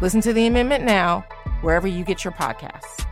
Listen 0.00 0.22
to 0.22 0.32
the 0.32 0.46
amendment 0.46 0.84
now, 0.84 1.26
wherever 1.60 1.86
you 1.86 2.04
get 2.04 2.24
your 2.24 2.32
podcasts. 2.32 3.04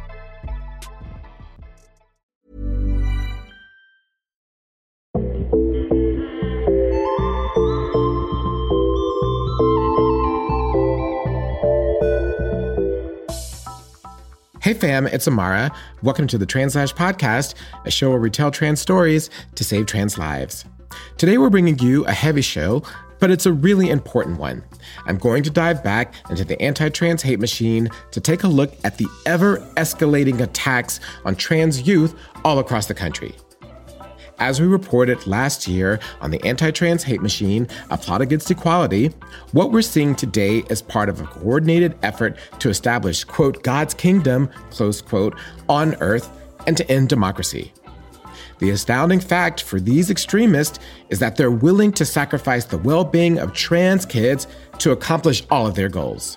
Hey 14.63 14.75
fam, 14.75 15.07
it's 15.07 15.29
Amara. 15.29 15.71
Welcome 16.03 16.27
to 16.27 16.39
the 16.39 16.45
Translash 16.47 16.95
Podcast, 16.95 17.55
a 17.85 17.91
show 17.91 18.11
where 18.11 18.19
we 18.19 18.31
tell 18.31 18.51
trans 18.51 18.81
stories 18.81 19.29
to 19.57 19.65
save 19.65 19.87
trans 19.87 20.17
lives. 20.17 20.65
Today 21.19 21.37
we're 21.37 21.51
bringing 21.51 21.79
you 21.79 22.07
a 22.07 22.13
heavy 22.13 22.43
show 22.43 22.83
but 23.21 23.31
it's 23.31 23.47
a 23.47 23.53
really 23.53 23.91
important 23.91 24.39
one. 24.39 24.63
I'm 25.07 25.19
going 25.19 25.43
to 25.43 25.51
dive 25.51 25.83
back 25.83 26.15
into 26.31 26.45
the 26.45 26.61
anti 26.61 26.89
trans 26.89 27.23
hate 27.23 27.41
machine 27.41 27.89
to 28.11 28.21
take 28.21 28.43
a 28.43 28.49
look 28.49 28.73
at 28.85 28.99
the 28.99 29.07
ever 29.27 29.59
escalating 29.77 30.41
attacks 30.41 31.01
on 31.25 31.37
trans 31.37 31.87
youth 31.87 32.15
all 32.45 32.59
across 32.59 32.87
the 32.87 32.95
country. 32.95 33.35
As 34.41 34.61
we 34.61 34.69
reported 34.69 35.27
last 35.27 35.67
year 35.67 35.99
on 36.21 36.31
the 36.31 36.43
anti 36.45 36.71
trans 36.71 37.03
hate 37.03 37.21
machine, 37.21 37.67
a 37.91 37.99
plot 37.99 38.21
against 38.21 38.51
equality, 38.51 39.09
what 39.53 39.73
we're 39.73 39.83
seeing 39.83 40.15
today 40.15 40.59
is 40.71 40.81
part 40.81 41.09
of 41.09 41.21
a 41.21 41.25
coordinated 41.25 41.99
effort 42.03 42.37
to 42.61 42.69
establish, 42.69 43.25
quote, 43.25 43.63
God's 43.65 43.95
kingdom, 43.95 44.49
close 44.71 45.01
quote, 45.01 45.37
on 45.69 45.97
earth 45.97 46.31
and 46.67 46.77
to 46.77 46.89
end 46.91 47.09
democracy. 47.09 47.73
The 48.59 48.71
astounding 48.71 49.21
fact 49.21 49.63
for 49.63 49.79
these 49.79 50.11
extremists 50.11 50.79
is 51.11 51.19
that 51.21 51.37
they're 51.37 51.51
willing 51.51 51.93
to 51.93 52.05
sacrifice 52.05 52.65
the 52.65 52.79
well 52.79 53.05
being 53.05 53.39
of 53.39 53.53
trans 53.53 54.05
kids 54.05 54.47
to 54.79 54.91
accomplish 54.91 55.45
all 55.51 55.67
of 55.67 55.75
their 55.75 55.89
goals. 55.89 56.37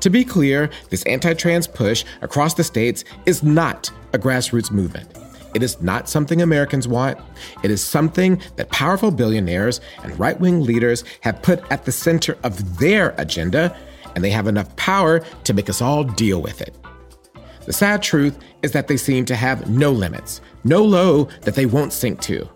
To 0.00 0.10
be 0.10 0.24
clear, 0.24 0.70
this 0.90 1.02
anti 1.04 1.34
trans 1.34 1.66
push 1.66 2.04
across 2.20 2.54
the 2.54 2.64
states 2.64 3.04
is 3.26 3.42
not 3.42 3.90
a 4.12 4.18
grassroots 4.18 4.70
movement. 4.70 5.08
It 5.54 5.62
is 5.62 5.80
not 5.82 6.08
something 6.08 6.40
Americans 6.40 6.88
want. 6.88 7.18
It 7.62 7.70
is 7.70 7.84
something 7.84 8.40
that 8.56 8.70
powerful 8.70 9.10
billionaires 9.10 9.80
and 10.02 10.18
right 10.18 10.38
wing 10.40 10.62
leaders 10.62 11.04
have 11.20 11.42
put 11.42 11.62
at 11.70 11.84
the 11.84 11.92
center 11.92 12.38
of 12.42 12.78
their 12.78 13.14
agenda, 13.18 13.76
and 14.14 14.24
they 14.24 14.30
have 14.30 14.46
enough 14.46 14.74
power 14.76 15.20
to 15.44 15.52
make 15.54 15.68
us 15.68 15.82
all 15.82 16.04
deal 16.04 16.40
with 16.40 16.62
it. 16.62 16.74
The 17.64 17.72
sad 17.72 18.02
truth 18.02 18.38
is 18.62 18.72
that 18.72 18.88
they 18.88 18.96
seem 18.96 19.24
to 19.26 19.36
have 19.36 19.70
no 19.70 19.92
limits, 19.92 20.40
no 20.64 20.82
low 20.82 21.24
that 21.42 21.54
they 21.54 21.66
won't 21.66 21.92
sink 21.92 22.20
to. 22.22 22.48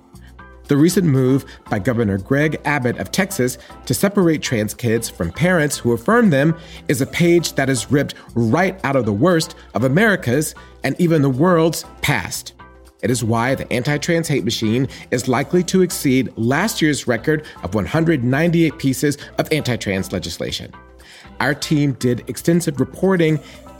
The 0.68 0.76
recent 0.76 1.06
move 1.06 1.44
by 1.70 1.78
Governor 1.78 2.18
Greg 2.18 2.60
Abbott 2.64 2.98
of 2.98 3.12
Texas 3.12 3.56
to 3.84 3.94
separate 3.94 4.42
trans 4.42 4.74
kids 4.74 5.08
from 5.08 5.30
parents 5.30 5.78
who 5.78 5.92
affirm 5.92 6.30
them 6.30 6.56
is 6.88 7.00
a 7.00 7.06
page 7.06 7.52
that 7.52 7.70
is 7.70 7.92
ripped 7.92 8.14
right 8.34 8.80
out 8.84 8.96
of 8.96 9.06
the 9.06 9.12
worst 9.12 9.54
of 9.74 9.84
America's 9.84 10.56
and 10.82 11.00
even 11.00 11.22
the 11.22 11.30
world's 11.30 11.84
past. 12.02 12.54
It 13.02 13.10
is 13.12 13.22
why 13.22 13.54
the 13.54 13.72
anti 13.72 13.96
trans 13.98 14.26
hate 14.26 14.44
machine 14.44 14.88
is 15.12 15.28
likely 15.28 15.62
to 15.64 15.82
exceed 15.82 16.32
last 16.36 16.82
year's 16.82 17.06
record 17.06 17.44
of 17.62 17.74
198 17.74 18.76
pieces 18.78 19.18
of 19.38 19.52
anti 19.52 19.76
trans 19.76 20.12
legislation. 20.12 20.72
Our 21.38 21.54
team 21.54 21.92
did 21.92 22.28
extensive 22.28 22.80
reporting 22.80 23.38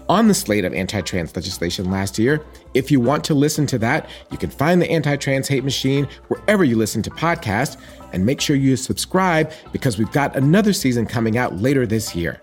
on 0.08 0.28
the 0.28 0.34
slate 0.34 0.64
of 0.64 0.72
anti 0.74 1.00
trans 1.00 1.34
legislation 1.34 1.90
last 1.90 2.18
year. 2.18 2.44
If 2.74 2.90
you 2.90 3.00
want 3.00 3.24
to 3.24 3.34
listen 3.34 3.66
to 3.66 3.78
that, 3.78 4.08
you 4.30 4.38
can 4.38 4.50
find 4.50 4.80
the 4.80 4.90
Anti 4.90 5.16
Trans 5.16 5.48
Hate 5.48 5.64
Machine 5.64 6.06
wherever 6.28 6.64
you 6.64 6.76
listen 6.76 7.02
to 7.02 7.10
podcasts. 7.10 7.76
And 8.12 8.24
make 8.24 8.40
sure 8.40 8.56
you 8.56 8.76
subscribe 8.76 9.52
because 9.72 9.98
we've 9.98 10.12
got 10.12 10.36
another 10.36 10.72
season 10.72 11.06
coming 11.06 11.36
out 11.36 11.56
later 11.56 11.86
this 11.86 12.14
year. 12.14 12.40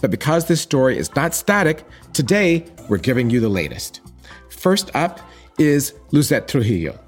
But 0.00 0.10
because 0.10 0.46
this 0.46 0.60
story 0.60 0.96
is 0.96 1.14
not 1.16 1.34
static, 1.34 1.84
today 2.12 2.66
we're 2.88 2.98
giving 2.98 3.30
you 3.30 3.40
the 3.40 3.48
latest. 3.48 4.00
First 4.48 4.94
up 4.94 5.20
is 5.58 5.94
Lizette 6.12 6.46
Trujillo, 6.46 6.98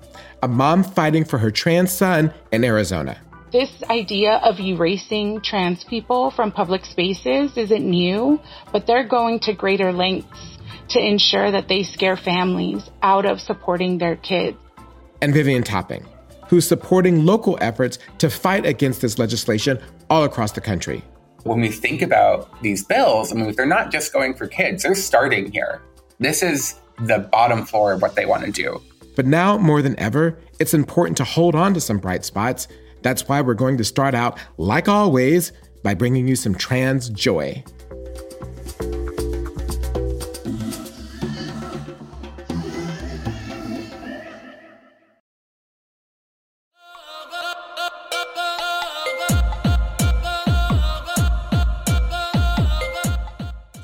a 0.42 0.48
mom 0.48 0.82
fighting 0.82 1.24
for 1.24 1.38
her 1.38 1.50
trans 1.50 1.92
son 1.92 2.32
in 2.52 2.64
Arizona. 2.64 3.20
This 3.52 3.82
idea 3.90 4.36
of 4.44 4.60
erasing 4.60 5.40
trans 5.40 5.82
people 5.82 6.30
from 6.30 6.52
public 6.52 6.84
spaces 6.84 7.56
isn't 7.56 7.84
new, 7.84 8.40
but 8.70 8.86
they're 8.86 9.08
going 9.08 9.40
to 9.40 9.52
greater 9.52 9.92
lengths 9.92 10.58
to 10.90 11.00
ensure 11.00 11.50
that 11.50 11.66
they 11.66 11.82
scare 11.82 12.16
families 12.16 12.88
out 13.02 13.26
of 13.26 13.40
supporting 13.40 13.98
their 13.98 14.14
kids. 14.14 14.56
And 15.20 15.34
Vivian 15.34 15.64
Topping, 15.64 16.06
who's 16.48 16.66
supporting 16.66 17.26
local 17.26 17.58
efforts 17.60 17.98
to 18.18 18.30
fight 18.30 18.64
against 18.64 19.00
this 19.00 19.18
legislation 19.18 19.80
all 20.08 20.22
across 20.22 20.52
the 20.52 20.60
country. 20.60 21.02
When 21.42 21.60
we 21.60 21.70
think 21.70 22.02
about 22.02 22.62
these 22.62 22.84
bills, 22.84 23.32
I 23.32 23.34
mean, 23.34 23.52
they're 23.56 23.66
not 23.66 23.90
just 23.90 24.12
going 24.12 24.34
for 24.34 24.46
kids, 24.46 24.84
they're 24.84 24.94
starting 24.94 25.50
here. 25.50 25.82
This 26.20 26.44
is 26.44 26.78
the 27.00 27.18
bottom 27.18 27.66
floor 27.66 27.94
of 27.94 28.02
what 28.02 28.14
they 28.14 28.26
want 28.26 28.44
to 28.44 28.52
do. 28.52 28.80
But 29.16 29.26
now 29.26 29.58
more 29.58 29.82
than 29.82 29.98
ever, 29.98 30.38
it's 30.60 30.72
important 30.72 31.16
to 31.16 31.24
hold 31.24 31.56
on 31.56 31.74
to 31.74 31.80
some 31.80 31.98
bright 31.98 32.24
spots 32.24 32.68
that's 33.02 33.28
why 33.28 33.40
we're 33.40 33.54
going 33.54 33.76
to 33.78 33.84
start 33.84 34.14
out, 34.14 34.38
like 34.56 34.88
always, 34.88 35.52
by 35.82 35.94
bringing 35.94 36.28
you 36.28 36.36
some 36.36 36.54
trans 36.54 37.08
joy. 37.08 37.64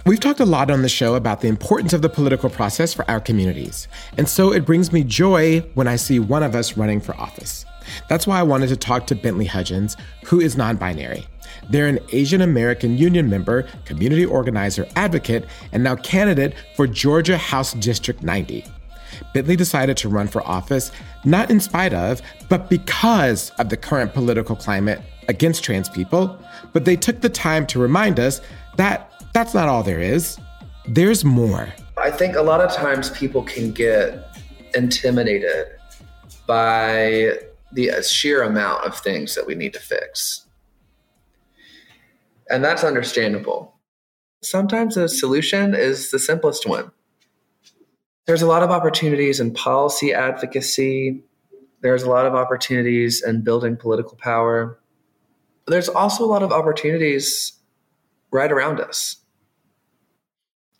We've 0.04 0.21
talked 0.21 0.38
a 0.38 0.44
lot 0.44 0.71
on 0.71 0.83
the 0.83 0.88
show 0.88 1.16
about 1.16 1.41
the 1.41 1.48
importance 1.48 1.93
of 1.93 2.00
the 2.00 2.09
political 2.09 2.48
process 2.48 2.94
for 2.94 3.10
our 3.10 3.21
communities, 3.21 3.88
and 4.16 4.28
so 4.28 4.53
it 4.53 4.65
brings 4.65 4.93
me 4.93 5.03
joy 5.03 5.60
when 5.75 5.88
I 5.88 5.97
see 5.97 6.21
one 6.21 6.44
of 6.44 6.54
us 6.54 6.77
running 6.77 7.00
for 7.00 7.16
office. 7.16 7.66
That's 8.09 8.27
why 8.27 8.39
I 8.39 8.43
wanted 8.43 8.69
to 8.69 8.77
talk 8.77 9.06
to 9.09 9.15
Bentley 9.15 9.47
Hudgens, 9.47 9.97
who 10.25 10.41
is 10.41 10.56
non 10.56 10.77
binary. 10.77 11.27
They're 11.71 11.89
an 11.89 11.99
Asian 12.12 12.43
American 12.43 12.97
Union 12.99 13.28
member, 13.28 13.67
community 13.84 14.25
organizer, 14.25 14.87
advocate, 14.97 15.47
and 15.72 15.83
now 15.83 15.97
candidate 15.97 16.55
for 16.77 16.87
Georgia 16.87 17.37
House 17.37 17.72
District 17.75 18.22
90. 18.22 18.65
Bentley 19.33 19.56
decided 19.56 19.97
to 19.99 20.09
run 20.09 20.28
for 20.28 20.47
office 20.47 20.93
not 21.25 21.50
in 21.50 21.61
spite 21.61 21.95
of, 21.95 22.21
but 22.49 22.69
because 22.69 23.50
of 23.59 23.69
the 23.69 23.77
current 23.77 24.12
political 24.15 24.55
climate 24.56 25.00
against 25.28 25.65
trans 25.65 25.89
people. 25.89 26.39
But 26.72 26.84
they 26.84 26.97
took 26.97 27.21
the 27.21 27.28
time 27.28 27.66
to 27.69 27.78
remind 27.78 28.21
us 28.21 28.41
that 28.77 29.12
that's 29.33 29.55
not 29.55 29.69
all 29.69 29.83
there 29.83 30.00
is. 30.00 30.39
There's 30.87 31.25
more. 31.25 31.72
I 31.97 32.11
think 32.11 32.37
a 32.37 32.43
lot 32.43 32.61
of 32.61 32.72
times 32.72 33.11
people 33.11 33.43
can 33.43 33.72
get 33.72 34.28
intimidated 34.75 35.66
by 36.47 37.39
the 37.72 38.03
sheer 38.03 38.43
amount 38.43 38.84
of 38.84 38.99
things 38.99 39.34
that 39.34 39.47
we 39.47 39.54
need 39.54 39.72
to 39.75 39.81
fix. 39.81 40.47
And 42.49 42.65
that's 42.65 42.84
understandable. 42.84 43.75
Sometimes 44.43 44.94
the 44.94 45.09
solution 45.09 45.74
is 45.74 46.10
the 46.10 46.18
simplest 46.18 46.66
one. 46.66 46.92
There's 48.27 48.42
a 48.42 48.47
lot 48.47 48.63
of 48.63 48.71
opportunities 48.71 49.41
in 49.41 49.53
policy 49.53 50.13
advocacy. 50.13 51.22
There's 51.80 52.03
a 52.03 52.10
lot 52.10 52.27
of 52.27 52.34
opportunities 52.34 53.22
in 53.22 53.42
building 53.42 53.77
political 53.77 54.16
power. 54.16 54.78
There's 55.66 55.89
also 55.89 56.24
a 56.24 56.27
lot 56.27 56.42
of 56.42 56.53
opportunities 56.53 57.53
right 58.30 58.51
around 58.51 58.80
us. 58.80 59.16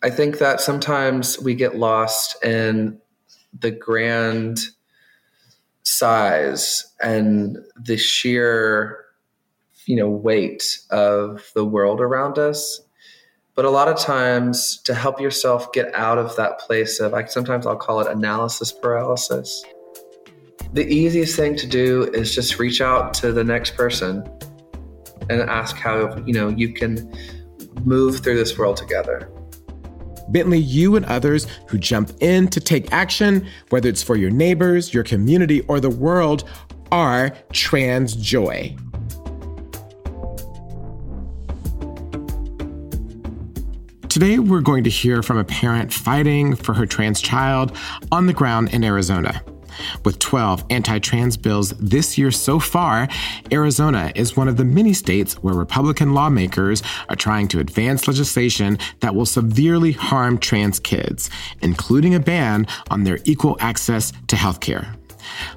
I 0.03 0.09
think 0.09 0.37
that 0.39 0.61
sometimes 0.61 1.39
we 1.39 1.55
get 1.55 1.75
lost 1.75 2.43
in 2.43 2.99
the 3.57 3.71
grand 3.71 4.59
size 5.87 6.93
and 7.01 7.57
the 7.79 7.97
sheer 7.97 9.05
you 9.85 9.95
know 9.95 10.09
weight 10.09 10.79
of 10.89 11.49
the 11.55 11.65
world 11.65 12.01
around 12.01 12.37
us. 12.37 12.81
But 13.55 13.65
a 13.65 13.69
lot 13.71 13.87
of 13.87 13.97
times 13.97 14.79
to 14.83 14.93
help 14.93 15.19
yourself 15.19 15.71
get 15.71 15.93
out 15.95 16.19
of 16.19 16.35
that 16.35 16.59
place 16.59 16.99
of 16.99 17.13
I 17.13 17.25
sometimes 17.25 17.65
I'll 17.65 17.75
call 17.75 18.01
it 18.01 18.07
analysis 18.07 18.71
paralysis 18.71 19.63
the 20.73 20.85
easiest 20.85 21.35
thing 21.35 21.55
to 21.55 21.67
do 21.67 22.03
is 22.13 22.33
just 22.35 22.59
reach 22.59 22.81
out 22.81 23.13
to 23.15 23.31
the 23.31 23.43
next 23.43 23.75
person 23.75 24.27
and 25.29 25.41
ask 25.41 25.75
how 25.77 26.17
you 26.25 26.33
know 26.33 26.49
you 26.49 26.73
can 26.73 27.11
move 27.85 28.19
through 28.19 28.37
this 28.37 28.57
world 28.57 28.77
together 28.77 29.29
Bentley, 30.29 30.59
you 30.59 30.95
and 30.95 31.05
others 31.05 31.47
who 31.67 31.77
jump 31.77 32.11
in 32.21 32.47
to 32.49 32.59
take 32.59 32.91
action, 32.91 33.47
whether 33.69 33.89
it's 33.89 34.03
for 34.03 34.15
your 34.15 34.29
neighbors, 34.29 34.93
your 34.93 35.03
community, 35.03 35.61
or 35.61 35.79
the 35.79 35.89
world, 35.89 36.49
are 36.91 37.35
trans 37.53 38.15
joy. 38.15 38.75
Today, 44.09 44.39
we're 44.39 44.61
going 44.61 44.83
to 44.83 44.89
hear 44.89 45.21
from 45.21 45.37
a 45.37 45.43
parent 45.43 45.93
fighting 45.93 46.55
for 46.55 46.73
her 46.73 46.87
trans 46.87 47.21
child 47.21 47.77
on 48.11 48.25
the 48.25 48.33
ground 48.33 48.73
in 48.73 48.83
Arizona. 48.83 49.43
With 50.03 50.19
12 50.19 50.65
anti 50.69 50.99
trans 50.99 51.37
bills 51.37 51.71
this 51.79 52.17
year 52.17 52.31
so 52.31 52.59
far, 52.59 53.07
Arizona 53.51 54.11
is 54.15 54.35
one 54.35 54.47
of 54.47 54.57
the 54.57 54.65
many 54.65 54.93
states 54.93 55.35
where 55.35 55.53
Republican 55.53 56.13
lawmakers 56.13 56.83
are 57.09 57.15
trying 57.15 57.47
to 57.49 57.59
advance 57.59 58.07
legislation 58.07 58.77
that 58.99 59.15
will 59.15 59.25
severely 59.25 59.91
harm 59.91 60.37
trans 60.37 60.79
kids, 60.79 61.29
including 61.61 62.15
a 62.15 62.19
ban 62.19 62.67
on 62.89 63.03
their 63.03 63.19
equal 63.25 63.57
access 63.59 64.13
to 64.27 64.35
health 64.35 64.59
care. 64.59 64.95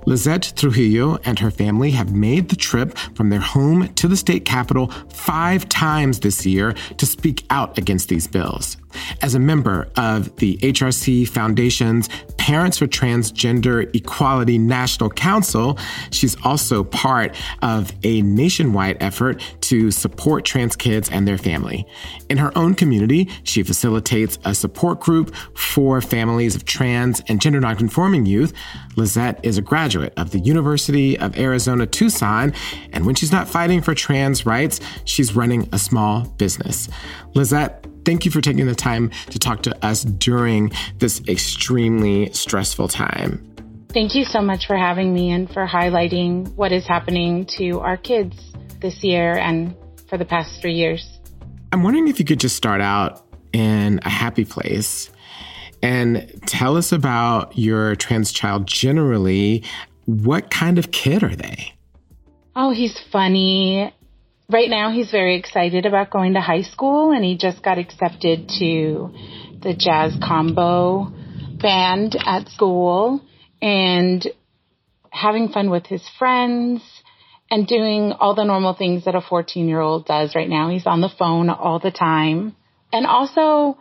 Lizette 0.07 0.53
Trujillo 0.57 1.19
and 1.25 1.39
her 1.39 1.51
family 1.51 1.93
have 1.93 2.13
made 2.13 2.49
the 2.49 2.57
trip 2.57 2.97
from 3.15 3.31
their 3.31 3.41
home 3.41 3.93
to 3.95 4.09
the 4.09 4.17
state 4.17 4.45
capitol 4.45 4.89
five 5.11 5.69
times 5.69 6.21
this 6.21 6.45
year 6.47 6.75
to 6.97 7.07
speak 7.07 7.45
out 7.51 7.79
against 7.79 8.09
these 8.09 8.27
bills. 8.27 8.77
As 9.23 9.35
a 9.35 9.39
member 9.39 9.89
of 9.97 10.35
the 10.37 10.57
HRC 10.59 11.29
Foundation's 11.29 12.09
Parents 12.37 12.79
for 12.79 12.87
Transgender 12.87 13.95
Equality 13.95 14.59
National 14.59 15.11
Council, 15.11 15.79
she's 16.11 16.37
also 16.45 16.83
part 16.83 17.37
of 17.63 17.93
a 18.03 18.23
nationwide 18.23 18.97
effort 19.01 19.43
to 19.63 19.91
support 19.91 20.45
trans 20.45 20.75
kids 20.75 21.11
and 21.11 21.29
their 21.29 21.39
family. 21.39 21.87
In 22.29 22.39
her 22.39 22.57
own 22.57 22.75
community, 22.75 23.29
she 23.45 23.63
facilitates 23.63 24.39
a 24.45 24.55
support 24.55 25.01
group 25.01 25.35
for 25.55 26.01
families 26.01 26.57
of 26.57 26.65
trans 26.65 27.21
and 27.29 27.41
gender 27.41 27.61
nonconforming 27.61 28.27
youth. 28.27 28.53
Lizette 28.97 29.39
is 29.45 29.59
a 29.59 29.63
graduate 29.63 30.13
of 30.17 30.31
the 30.31 30.41
University 30.41 31.19
of 31.19 31.39
Arizona 31.39 31.87
Tucson, 31.87 32.53
and 32.93 33.07
when 33.07 33.15
she's 33.15 33.33
not 33.33 33.49
fighting 33.49 33.81
for 33.81 33.95
trans 33.95 34.47
rights, 34.47 34.81
she's 35.05 35.37
running 35.37 35.69
a 35.73 35.79
small 35.79 36.27
business. 36.39 36.89
Lizette, 37.35 37.87
thank 38.05 38.25
you 38.25 38.31
for 38.31 38.41
taking 38.41 38.67
the 38.67 38.75
time 38.75 39.11
to 39.31 39.39
talk 39.39 39.63
to 39.63 39.85
us 39.85 40.03
during 40.03 40.73
this 40.99 41.21
extremely 41.29 42.33
stressful 42.33 42.89
time. 42.89 43.47
Thank 43.93 44.15
you 44.15 44.25
so 44.25 44.41
much 44.41 44.67
for 44.67 44.77
having 44.77 45.13
me 45.13 45.31
and 45.31 45.51
for 45.51 45.67
highlighting 45.67 46.55
what 46.55 46.71
is 46.71 46.87
happening 46.87 47.47
to 47.59 47.81
our 47.81 47.97
kids 47.97 48.37
this 48.81 49.03
year 49.03 49.37
and 49.37 49.75
for 50.09 50.17
the 50.17 50.25
past 50.25 50.61
three 50.61 50.75
years. 50.75 51.19
I'm 51.73 51.83
wondering 51.83 52.09
if 52.09 52.19
you 52.19 52.25
could 52.25 52.41
just 52.41 52.57
start 52.57 52.81
out 52.81 53.27
in 53.53 54.01
a 54.05 54.09
happy 54.09 54.45
place 54.45 55.11
and 55.83 56.41
tell 56.47 56.77
us 56.77 56.93
about 56.93 57.57
your 57.59 57.97
trans 57.97 58.33
child 58.33 58.67
generally. 58.67 59.65
What 60.05 60.51
kind 60.51 60.79
of 60.79 60.93
kid 60.93 61.23
are 61.23 61.35
they? 61.35 61.73
Oh, 62.55 62.71
he's 62.71 62.99
funny 63.11 63.93
right 64.51 64.69
now 64.69 64.91
he's 64.91 65.11
very 65.11 65.37
excited 65.37 65.87
about 65.87 66.11
going 66.11 66.35
to 66.35 66.41
high 66.41 66.63
school 66.63 67.13
and 67.13 67.25
he 67.25 67.37
just 67.37 67.63
got 67.63 67.79
accepted 67.79 68.49
to 68.49 69.11
the 69.63 69.75
jazz 69.77 70.17
combo 70.23 71.13
band 71.61 72.17
at 72.27 72.49
school 72.49 73.23
and 73.63 74.27
having 75.11 75.49
fun 75.49 75.71
with 75.71 75.87
his 75.87 76.03
friends 76.19 76.83
and 77.51 77.67
doing 77.67 78.13
all 78.13 78.35
the 78.35 78.45
normal 78.45 78.75
things 78.75 79.05
that 79.05 79.15
a 79.15 79.21
14 79.21 79.69
year 79.69 79.81
old 79.81 80.07
does 80.07 80.35
right 80.35 80.49
now. 80.49 80.71
He's 80.71 80.87
on 80.87 81.01
the 81.01 81.11
phone 81.19 81.51
all 81.51 81.79
the 81.79 81.91
time 81.91 82.57
and 82.93 83.07
also 83.07 83.79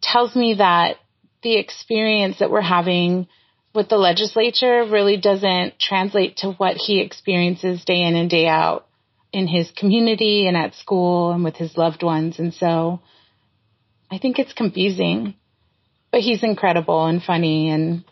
tells 0.00 0.34
me 0.34 0.54
that 0.58 0.96
the 1.42 1.56
experience 1.58 2.38
that 2.40 2.50
we're 2.50 2.60
having 2.60 3.28
with 3.74 3.88
the 3.88 3.96
legislature 3.96 4.84
really 4.84 5.16
doesn't 5.16 5.78
translate 5.78 6.38
to 6.38 6.52
what 6.52 6.76
he 6.76 7.00
experiences 7.00 7.84
day 7.84 8.02
in 8.02 8.16
and 8.16 8.28
day 8.28 8.46
out 8.46 8.86
in 9.32 9.46
his 9.46 9.70
community 9.70 10.46
and 10.46 10.56
at 10.56 10.74
school 10.74 11.32
and 11.32 11.42
with 11.42 11.56
his 11.56 11.76
loved 11.76 12.02
ones. 12.02 12.38
And 12.38 12.52
so 12.52 13.00
I 14.10 14.18
think 14.18 14.38
it's 14.38 14.52
confusing, 14.52 15.34
but 16.10 16.20
he's 16.20 16.42
incredible 16.42 17.06
and 17.06 17.22
funny 17.22 17.70
and 17.70 18.04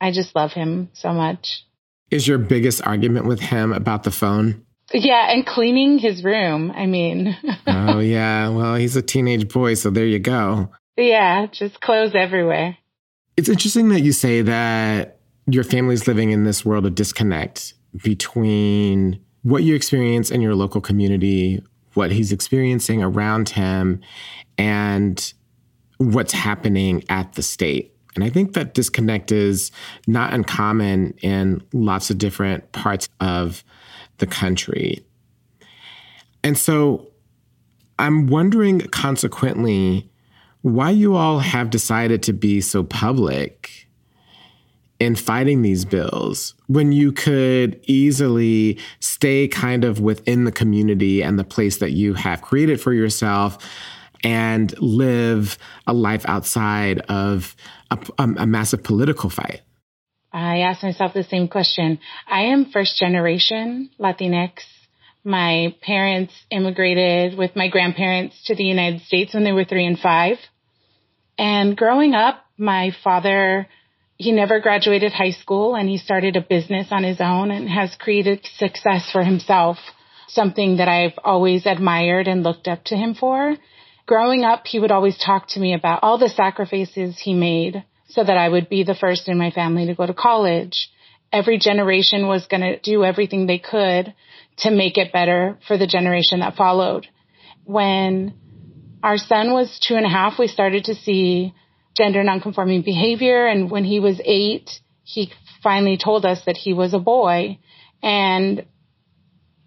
I 0.00 0.10
just 0.12 0.34
love 0.34 0.52
him 0.52 0.90
so 0.94 1.12
much. 1.12 1.64
Is 2.10 2.28
your 2.28 2.38
biggest 2.38 2.86
argument 2.86 3.26
with 3.26 3.40
him 3.40 3.72
about 3.72 4.02
the 4.02 4.10
phone? 4.10 4.64
Yeah, 4.92 5.32
and 5.32 5.46
cleaning 5.46 5.98
his 5.98 6.22
room. 6.22 6.70
I 6.70 6.86
mean, 6.86 7.36
oh, 7.66 8.00
yeah. 8.00 8.50
Well, 8.50 8.74
he's 8.74 8.96
a 8.96 9.02
teenage 9.02 9.48
boy, 9.52 9.74
so 9.74 9.90
there 9.90 10.06
you 10.06 10.18
go. 10.18 10.70
Yeah, 10.96 11.46
just 11.46 11.80
clothes 11.80 12.14
everywhere. 12.14 12.76
It's 13.36 13.48
interesting 13.48 13.88
that 13.88 14.02
you 14.02 14.12
say 14.12 14.42
that 14.42 15.18
your 15.46 15.64
family's 15.64 16.06
living 16.06 16.30
in 16.30 16.44
this 16.44 16.64
world 16.64 16.86
of 16.86 16.94
disconnect 16.94 17.74
between 18.02 19.23
what 19.44 19.62
you 19.62 19.74
experience 19.74 20.30
in 20.30 20.40
your 20.40 20.54
local 20.54 20.80
community, 20.80 21.62
what 21.92 22.10
he's 22.10 22.32
experiencing 22.32 23.02
around 23.02 23.50
him, 23.50 24.00
and 24.58 25.32
what's 25.98 26.32
happening 26.32 27.04
at 27.08 27.34
the 27.34 27.42
state. 27.42 27.94
And 28.14 28.24
I 28.24 28.30
think 28.30 28.54
that 28.54 28.74
disconnect 28.74 29.32
is 29.32 29.70
not 30.06 30.32
uncommon 30.32 31.14
in 31.18 31.62
lots 31.72 32.10
of 32.10 32.18
different 32.18 32.72
parts 32.72 33.08
of 33.20 33.62
the 34.18 34.26
country. 34.26 35.04
And 36.42 36.56
so 36.56 37.10
I'm 37.98 38.26
wondering, 38.26 38.80
consequently, 38.80 40.10
why 40.62 40.90
you 40.90 41.16
all 41.16 41.40
have 41.40 41.70
decided 41.70 42.22
to 42.24 42.32
be 42.32 42.60
so 42.60 42.82
public 42.82 43.83
in 45.00 45.16
fighting 45.16 45.62
these 45.62 45.84
bills 45.84 46.54
when 46.66 46.92
you 46.92 47.12
could 47.12 47.80
easily 47.84 48.78
stay 49.00 49.48
kind 49.48 49.84
of 49.84 50.00
within 50.00 50.44
the 50.44 50.52
community 50.52 51.22
and 51.22 51.38
the 51.38 51.44
place 51.44 51.78
that 51.78 51.92
you 51.92 52.14
have 52.14 52.40
created 52.40 52.80
for 52.80 52.92
yourself 52.92 53.58
and 54.22 54.74
live 54.80 55.58
a 55.86 55.92
life 55.92 56.24
outside 56.26 57.00
of 57.08 57.54
a, 57.90 57.98
a, 58.18 58.22
a 58.38 58.46
massive 58.46 58.82
political 58.82 59.28
fight? 59.28 59.60
I 60.32 60.60
asked 60.60 60.82
myself 60.82 61.12
the 61.14 61.22
same 61.22 61.46
question. 61.46 62.00
I 62.26 62.46
am 62.46 62.70
first 62.72 62.96
generation 62.98 63.90
Latinx. 64.00 64.62
My 65.22 65.74
parents 65.80 66.34
immigrated 66.50 67.38
with 67.38 67.54
my 67.56 67.68
grandparents 67.68 68.42
to 68.46 68.54
the 68.54 68.64
United 68.64 69.02
States 69.02 69.32
when 69.32 69.44
they 69.44 69.52
were 69.52 69.64
three 69.64 69.86
and 69.86 69.98
five. 69.98 70.38
And 71.38 71.76
growing 71.76 72.14
up, 72.14 72.44
my 72.58 72.90
father 73.02 73.68
he 74.24 74.32
never 74.32 74.58
graduated 74.58 75.12
high 75.12 75.32
school 75.42 75.74
and 75.76 75.86
he 75.86 75.98
started 75.98 76.34
a 76.34 76.40
business 76.40 76.88
on 76.90 77.04
his 77.04 77.20
own 77.20 77.50
and 77.50 77.68
has 77.68 77.94
created 77.96 78.40
success 78.56 79.10
for 79.12 79.22
himself, 79.22 79.76
something 80.28 80.78
that 80.78 80.88
I've 80.88 81.18
always 81.22 81.66
admired 81.66 82.26
and 82.26 82.42
looked 82.42 82.66
up 82.66 82.84
to 82.84 82.96
him 82.96 83.14
for. 83.14 83.54
Growing 84.06 84.42
up, 84.42 84.66
he 84.66 84.80
would 84.80 84.90
always 84.90 85.18
talk 85.18 85.48
to 85.48 85.60
me 85.60 85.74
about 85.74 86.02
all 86.02 86.16
the 86.16 86.30
sacrifices 86.30 87.18
he 87.18 87.34
made 87.34 87.84
so 88.08 88.24
that 88.24 88.38
I 88.38 88.48
would 88.48 88.70
be 88.70 88.82
the 88.82 88.94
first 88.94 89.28
in 89.28 89.36
my 89.36 89.50
family 89.50 89.86
to 89.86 89.94
go 89.94 90.06
to 90.06 90.14
college. 90.14 90.88
Every 91.30 91.58
generation 91.58 92.26
was 92.26 92.46
going 92.46 92.62
to 92.62 92.80
do 92.80 93.04
everything 93.04 93.46
they 93.46 93.58
could 93.58 94.14
to 94.58 94.70
make 94.70 94.96
it 94.96 95.12
better 95.12 95.58
for 95.68 95.76
the 95.76 95.86
generation 95.86 96.40
that 96.40 96.56
followed. 96.56 97.06
When 97.64 98.32
our 99.02 99.18
son 99.18 99.52
was 99.52 99.78
two 99.86 99.96
and 99.96 100.06
a 100.06 100.08
half, 100.08 100.38
we 100.38 100.48
started 100.48 100.84
to 100.84 100.94
see 100.94 101.52
gender 101.94 102.22
nonconforming 102.22 102.82
behavior. 102.82 103.46
And 103.46 103.70
when 103.70 103.84
he 103.84 104.00
was 104.00 104.20
eight, 104.24 104.70
he 105.02 105.32
finally 105.62 105.96
told 105.96 106.24
us 106.24 106.44
that 106.46 106.56
he 106.56 106.72
was 106.72 106.94
a 106.94 106.98
boy. 106.98 107.58
And 108.02 108.66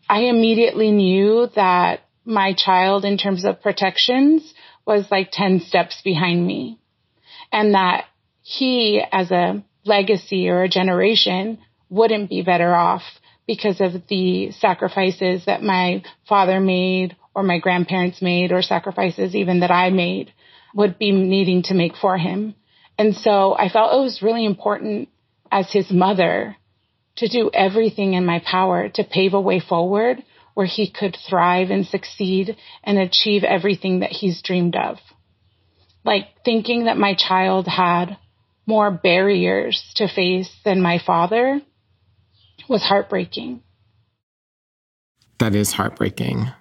I 0.09 0.21
immediately 0.21 0.91
knew 0.91 1.47
that 1.55 2.01
my 2.25 2.53
child, 2.53 3.05
in 3.05 3.17
terms 3.17 3.45
of 3.45 3.61
protections, 3.61 4.53
was 4.85 5.05
like 5.09 5.29
10 5.31 5.61
steps 5.61 6.01
behind 6.03 6.45
me. 6.45 6.79
And 7.51 7.73
that 7.73 8.05
he, 8.41 9.01
as 9.11 9.31
a 9.31 9.63
legacy 9.85 10.49
or 10.49 10.63
a 10.63 10.69
generation, 10.69 11.59
wouldn't 11.89 12.29
be 12.29 12.41
better 12.41 12.75
off 12.75 13.03
because 13.47 13.79
of 13.79 14.07
the 14.09 14.51
sacrifices 14.51 15.45
that 15.45 15.63
my 15.63 16.03
father 16.27 16.59
made 16.59 17.15
or 17.33 17.43
my 17.43 17.59
grandparents 17.59 18.21
made 18.21 18.51
or 18.51 18.61
sacrifices 18.61 19.35
even 19.35 19.61
that 19.61 19.71
I 19.71 19.89
made 19.89 20.33
would 20.73 20.97
be 20.97 21.11
needing 21.11 21.63
to 21.63 21.73
make 21.73 21.95
for 21.95 22.17
him. 22.17 22.55
And 22.97 23.15
so 23.15 23.53
I 23.53 23.69
felt 23.69 23.93
it 23.93 24.03
was 24.03 24.21
really 24.21 24.45
important 24.45 25.09
as 25.51 25.71
his 25.71 25.91
mother 25.91 26.55
to 27.17 27.27
do 27.27 27.49
everything 27.53 28.13
in 28.13 28.25
my 28.25 28.39
power 28.39 28.89
to 28.89 29.03
pave 29.03 29.33
a 29.33 29.41
way 29.41 29.59
forward 29.59 30.23
where 30.53 30.65
he 30.65 30.89
could 30.89 31.15
thrive 31.29 31.69
and 31.69 31.85
succeed 31.85 32.57
and 32.83 32.97
achieve 32.97 33.43
everything 33.43 33.99
that 33.99 34.11
he's 34.11 34.41
dreamed 34.41 34.75
of. 34.75 34.97
Like 36.03 36.25
thinking 36.43 36.85
that 36.85 36.97
my 36.97 37.13
child 37.15 37.67
had 37.67 38.17
more 38.65 38.91
barriers 38.91 39.91
to 39.95 40.07
face 40.07 40.49
than 40.65 40.81
my 40.81 40.99
father 41.05 41.61
was 42.67 42.83
heartbreaking. 42.83 43.61
That 45.39 45.53
is 45.55 45.71
heartbreaking. 45.71 46.51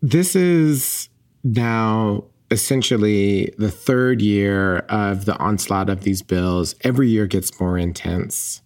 This 0.00 0.36
is 0.36 1.08
now 1.42 2.24
essentially 2.52 3.52
the 3.56 3.70
third 3.70 4.20
year 4.20 4.78
of 4.90 5.24
the 5.24 5.36
onslaught 5.38 5.88
of 5.88 6.02
these 6.02 6.22
bills. 6.22 6.74
Every 6.82 7.08
year 7.08 7.26
gets 7.26 7.58
more 7.58 7.78
intense 7.78 8.60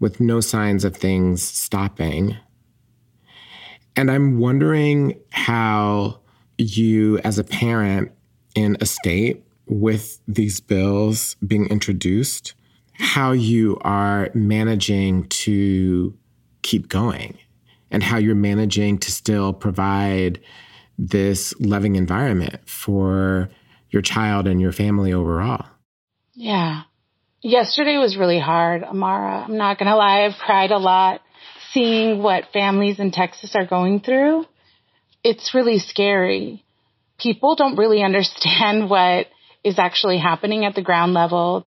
with 0.00 0.20
no 0.20 0.40
signs 0.40 0.84
of 0.84 0.96
things 0.96 1.40
stopping. 1.42 2.36
And 3.94 4.10
I'm 4.10 4.38
wondering 4.38 5.20
how 5.30 6.20
you, 6.58 7.18
as 7.18 7.38
a 7.38 7.44
parent 7.44 8.10
in 8.56 8.76
a 8.80 8.86
state 8.86 9.44
with 9.66 10.20
these 10.26 10.60
bills 10.60 11.36
being 11.46 11.66
introduced, 11.68 12.54
how 12.94 13.30
you 13.30 13.78
are 13.82 14.30
managing 14.34 15.28
to 15.28 16.12
keep 16.62 16.88
going 16.88 17.38
and 17.92 18.02
how 18.02 18.18
you're 18.18 18.34
managing 18.34 18.98
to 18.98 19.12
still 19.12 19.52
provide 19.52 20.40
this 20.98 21.54
loving 21.60 21.96
environment 21.96 22.60
for 22.68 23.48
your 23.90 24.02
child 24.02 24.46
and 24.46 24.60
your 24.60 24.72
family 24.72 25.12
overall. 25.12 25.64
Yeah. 26.34 26.82
Yesterday 27.40 27.96
was 27.98 28.16
really 28.16 28.40
hard, 28.40 28.82
Amara. 28.82 29.44
I'm 29.44 29.56
not 29.56 29.78
going 29.78 29.88
to 29.88 29.96
lie. 29.96 30.24
I've 30.24 30.38
cried 30.38 30.72
a 30.72 30.78
lot 30.78 31.20
seeing 31.72 32.22
what 32.22 32.52
families 32.52 32.98
in 32.98 33.12
Texas 33.12 33.54
are 33.54 33.66
going 33.66 34.00
through. 34.00 34.44
It's 35.22 35.54
really 35.54 35.78
scary. 35.78 36.64
People 37.18 37.54
don't 37.54 37.76
really 37.76 38.02
understand 38.04 38.90
what 38.90 39.28
is 39.64 39.78
actually 39.78 40.18
happening 40.18 40.64
at 40.64 40.74
the 40.74 40.82
ground 40.82 41.14
level. 41.14 41.64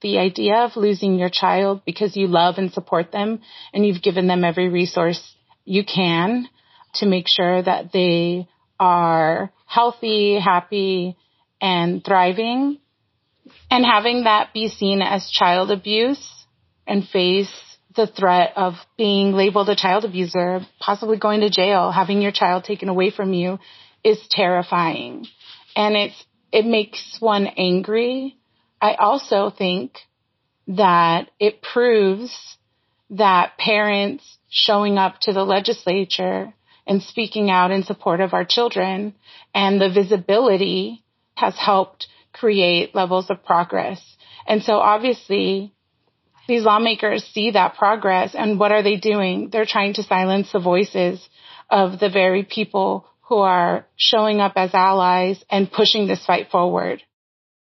The 0.00 0.18
idea 0.18 0.64
of 0.64 0.76
losing 0.76 1.16
your 1.16 1.30
child 1.30 1.82
because 1.86 2.16
you 2.16 2.26
love 2.26 2.56
and 2.58 2.72
support 2.72 3.12
them 3.12 3.40
and 3.72 3.86
you've 3.86 4.02
given 4.02 4.26
them 4.26 4.42
every 4.42 4.68
resource 4.68 5.36
you 5.64 5.84
can 5.84 6.48
to 6.94 7.06
make 7.06 7.26
sure 7.28 7.62
that 7.62 7.92
they 7.92 8.48
are 8.82 9.52
healthy, 9.64 10.40
happy, 10.40 11.16
and 11.60 12.04
thriving. 12.04 12.78
And 13.70 13.86
having 13.86 14.24
that 14.24 14.52
be 14.52 14.68
seen 14.68 15.02
as 15.02 15.30
child 15.30 15.70
abuse 15.70 16.28
and 16.84 17.06
face 17.06 17.52
the 17.94 18.08
threat 18.08 18.54
of 18.56 18.74
being 18.98 19.32
labeled 19.32 19.68
a 19.68 19.76
child 19.76 20.04
abuser, 20.04 20.66
possibly 20.80 21.16
going 21.16 21.42
to 21.42 21.50
jail, 21.50 21.92
having 21.92 22.20
your 22.20 22.32
child 22.32 22.64
taken 22.64 22.88
away 22.88 23.10
from 23.10 23.32
you 23.32 23.60
is 24.02 24.18
terrifying. 24.30 25.26
And 25.76 25.94
it's, 25.94 26.24
it 26.50 26.66
makes 26.66 27.18
one 27.20 27.46
angry. 27.46 28.36
I 28.80 28.94
also 28.94 29.52
think 29.56 29.96
that 30.66 31.30
it 31.38 31.62
proves 31.62 32.34
that 33.10 33.58
parents 33.58 34.24
showing 34.50 34.98
up 34.98 35.20
to 35.20 35.32
the 35.32 35.44
legislature 35.44 36.52
and 36.86 37.02
speaking 37.02 37.50
out 37.50 37.70
in 37.70 37.84
support 37.84 38.20
of 38.20 38.34
our 38.34 38.44
children 38.44 39.14
and 39.54 39.80
the 39.80 39.90
visibility 39.90 41.04
has 41.34 41.56
helped 41.56 42.08
create 42.32 42.94
levels 42.94 43.30
of 43.30 43.44
progress. 43.44 44.00
And 44.46 44.62
so 44.62 44.78
obviously 44.78 45.72
these 46.48 46.64
lawmakers 46.64 47.24
see 47.24 47.52
that 47.52 47.76
progress 47.76 48.34
and 48.34 48.58
what 48.58 48.72
are 48.72 48.82
they 48.82 48.96
doing? 48.96 49.50
They're 49.50 49.66
trying 49.66 49.94
to 49.94 50.02
silence 50.02 50.50
the 50.52 50.60
voices 50.60 51.26
of 51.70 51.98
the 52.00 52.10
very 52.10 52.42
people 52.42 53.06
who 53.22 53.38
are 53.38 53.86
showing 53.96 54.40
up 54.40 54.52
as 54.56 54.74
allies 54.74 55.42
and 55.50 55.70
pushing 55.70 56.06
this 56.06 56.24
fight 56.26 56.50
forward. 56.50 57.02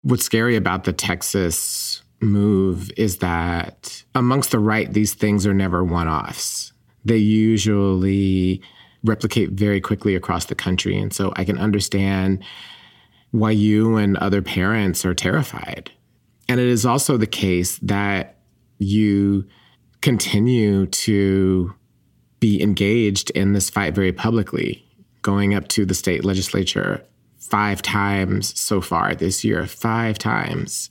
What's 0.01 0.25
scary 0.25 0.55
about 0.57 0.83
the 0.83 0.91
Texas 0.91 2.01
move 2.19 2.91
is 2.97 3.19
that 3.19 4.03
amongst 4.15 4.51
the 4.51 4.59
right, 4.59 4.91
these 4.91 5.13
things 5.13 5.45
are 5.45 5.53
never 5.53 5.83
one 5.83 6.07
offs. 6.07 6.73
They 7.05 7.17
usually 7.17 8.61
replicate 9.03 9.51
very 9.51 9.81
quickly 9.81 10.15
across 10.15 10.45
the 10.45 10.55
country. 10.55 10.97
And 10.97 11.13
so 11.13 11.33
I 11.35 11.43
can 11.43 11.57
understand 11.57 12.43
why 13.31 13.51
you 13.51 13.97
and 13.97 14.17
other 14.17 14.41
parents 14.41 15.05
are 15.05 15.13
terrified. 15.13 15.91
And 16.47 16.59
it 16.59 16.67
is 16.67 16.85
also 16.85 17.17
the 17.17 17.27
case 17.27 17.77
that 17.79 18.37
you 18.77 19.47
continue 20.01 20.85
to 20.85 21.73
be 22.39 22.61
engaged 22.61 23.29
in 23.31 23.53
this 23.53 23.69
fight 23.69 23.95
very 23.95 24.11
publicly, 24.11 24.85
going 25.21 25.55
up 25.55 25.67
to 25.69 25.85
the 25.85 25.93
state 25.93 26.25
legislature 26.25 27.03
five 27.37 27.81
times 27.81 28.59
so 28.59 28.81
far 28.81 29.15
this 29.15 29.43
year, 29.43 29.65
five 29.65 30.17
times. 30.17 30.89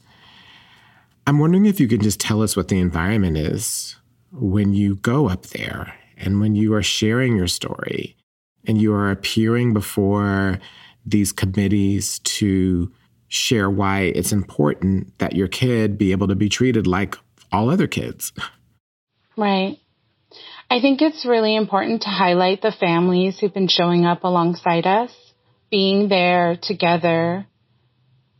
I'm 1.27 1.39
wondering 1.39 1.67
if 1.67 1.79
you 1.79 1.89
can 1.89 2.01
just 2.01 2.21
tell 2.21 2.43
us 2.43 2.57
what 2.57 2.69
the 2.69 2.81
environment 2.81 3.37
is 3.37 3.97
when 4.33 4.73
you 4.73 4.97
go 4.97 5.29
up 5.29 5.47
there 5.47 5.95
and 6.17 6.41
when 6.41 6.55
you 6.55 6.75
are 6.75 6.83
sharing 6.83 7.37
your 7.37 7.49
story 7.49 8.17
and 8.67 8.81
you 8.81 8.93
are 8.93 9.11
appearing 9.11 9.73
before 9.73 10.59
these 11.05 11.33
committees 11.33 12.21
to 12.21 12.93
share 13.29 13.71
why 13.71 14.03
it's 14.03 14.33
important 14.33 15.19
that 15.19 15.35
your 15.35 15.49
kid 15.49 15.99
be 15.99 16.13
able 16.13 16.29
to 16.29 16.35
be 16.35 16.49
treated 16.49 16.87
like 16.87 17.17
all 17.51 17.71
other 17.71 17.87
kids. 17.87 18.33
Right. 19.37 19.79
I 20.71 20.81
think 20.81 21.03
it's 21.03 21.27
really 21.27 21.57
important 21.57 22.03
to 22.03 22.09
highlight 22.09 22.63
the 22.63 22.73
families 22.73 23.39
who've 23.39 23.53
been 23.53 23.69
showing 23.69 24.05
up 24.05 24.25
alongside 24.25 24.87
us, 24.87 25.13
being 25.71 26.09
there 26.09 26.57
together, 26.61 27.47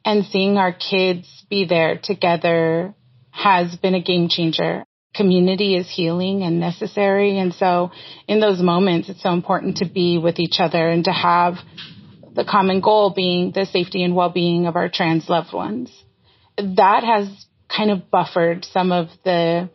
and 0.05 0.25
seeing 0.25 0.57
our 0.57 0.73
kids 0.73 1.29
be 1.49 1.67
there 1.67 1.99
together 2.03 2.95
has 3.31 3.77
been 3.77 3.95
a 3.95 4.03
game 4.03 4.29
changer 4.29 4.85
community 5.15 5.77
is 5.77 5.89
healing 5.89 6.43
and 6.43 6.59
necessary. 6.61 7.39
And 7.39 7.53
so 7.55 7.91
in 8.27 8.41
those 8.41 8.63
moments, 8.63 9.09
it's 9.09 9.23
so 9.23 9.31
important 9.31 9.79
to 9.79 9.89
be 9.89 10.19
with 10.19 10.39
each 10.39 10.57
other 10.59 10.89
and 10.89 11.05
to 11.05 11.13
have 11.13 11.55
the 12.35 12.45
common 12.45 12.81
goal 12.81 13.13
being 13.15 13.53
the 13.55 13.67
safety 13.67 14.03
and 14.03 14.15
well-being 14.15 14.67
of 14.67 14.77
our 14.77 14.89
trans 14.89 15.29
loved 15.29 15.53
ones. 15.53 15.93
That 16.57 17.05
has 17.05 17.47
kind 17.75 17.91
of 17.91 18.11
buffered 18.11 18.65
some 18.65 18.93
of 18.93 19.09
the 19.25 19.71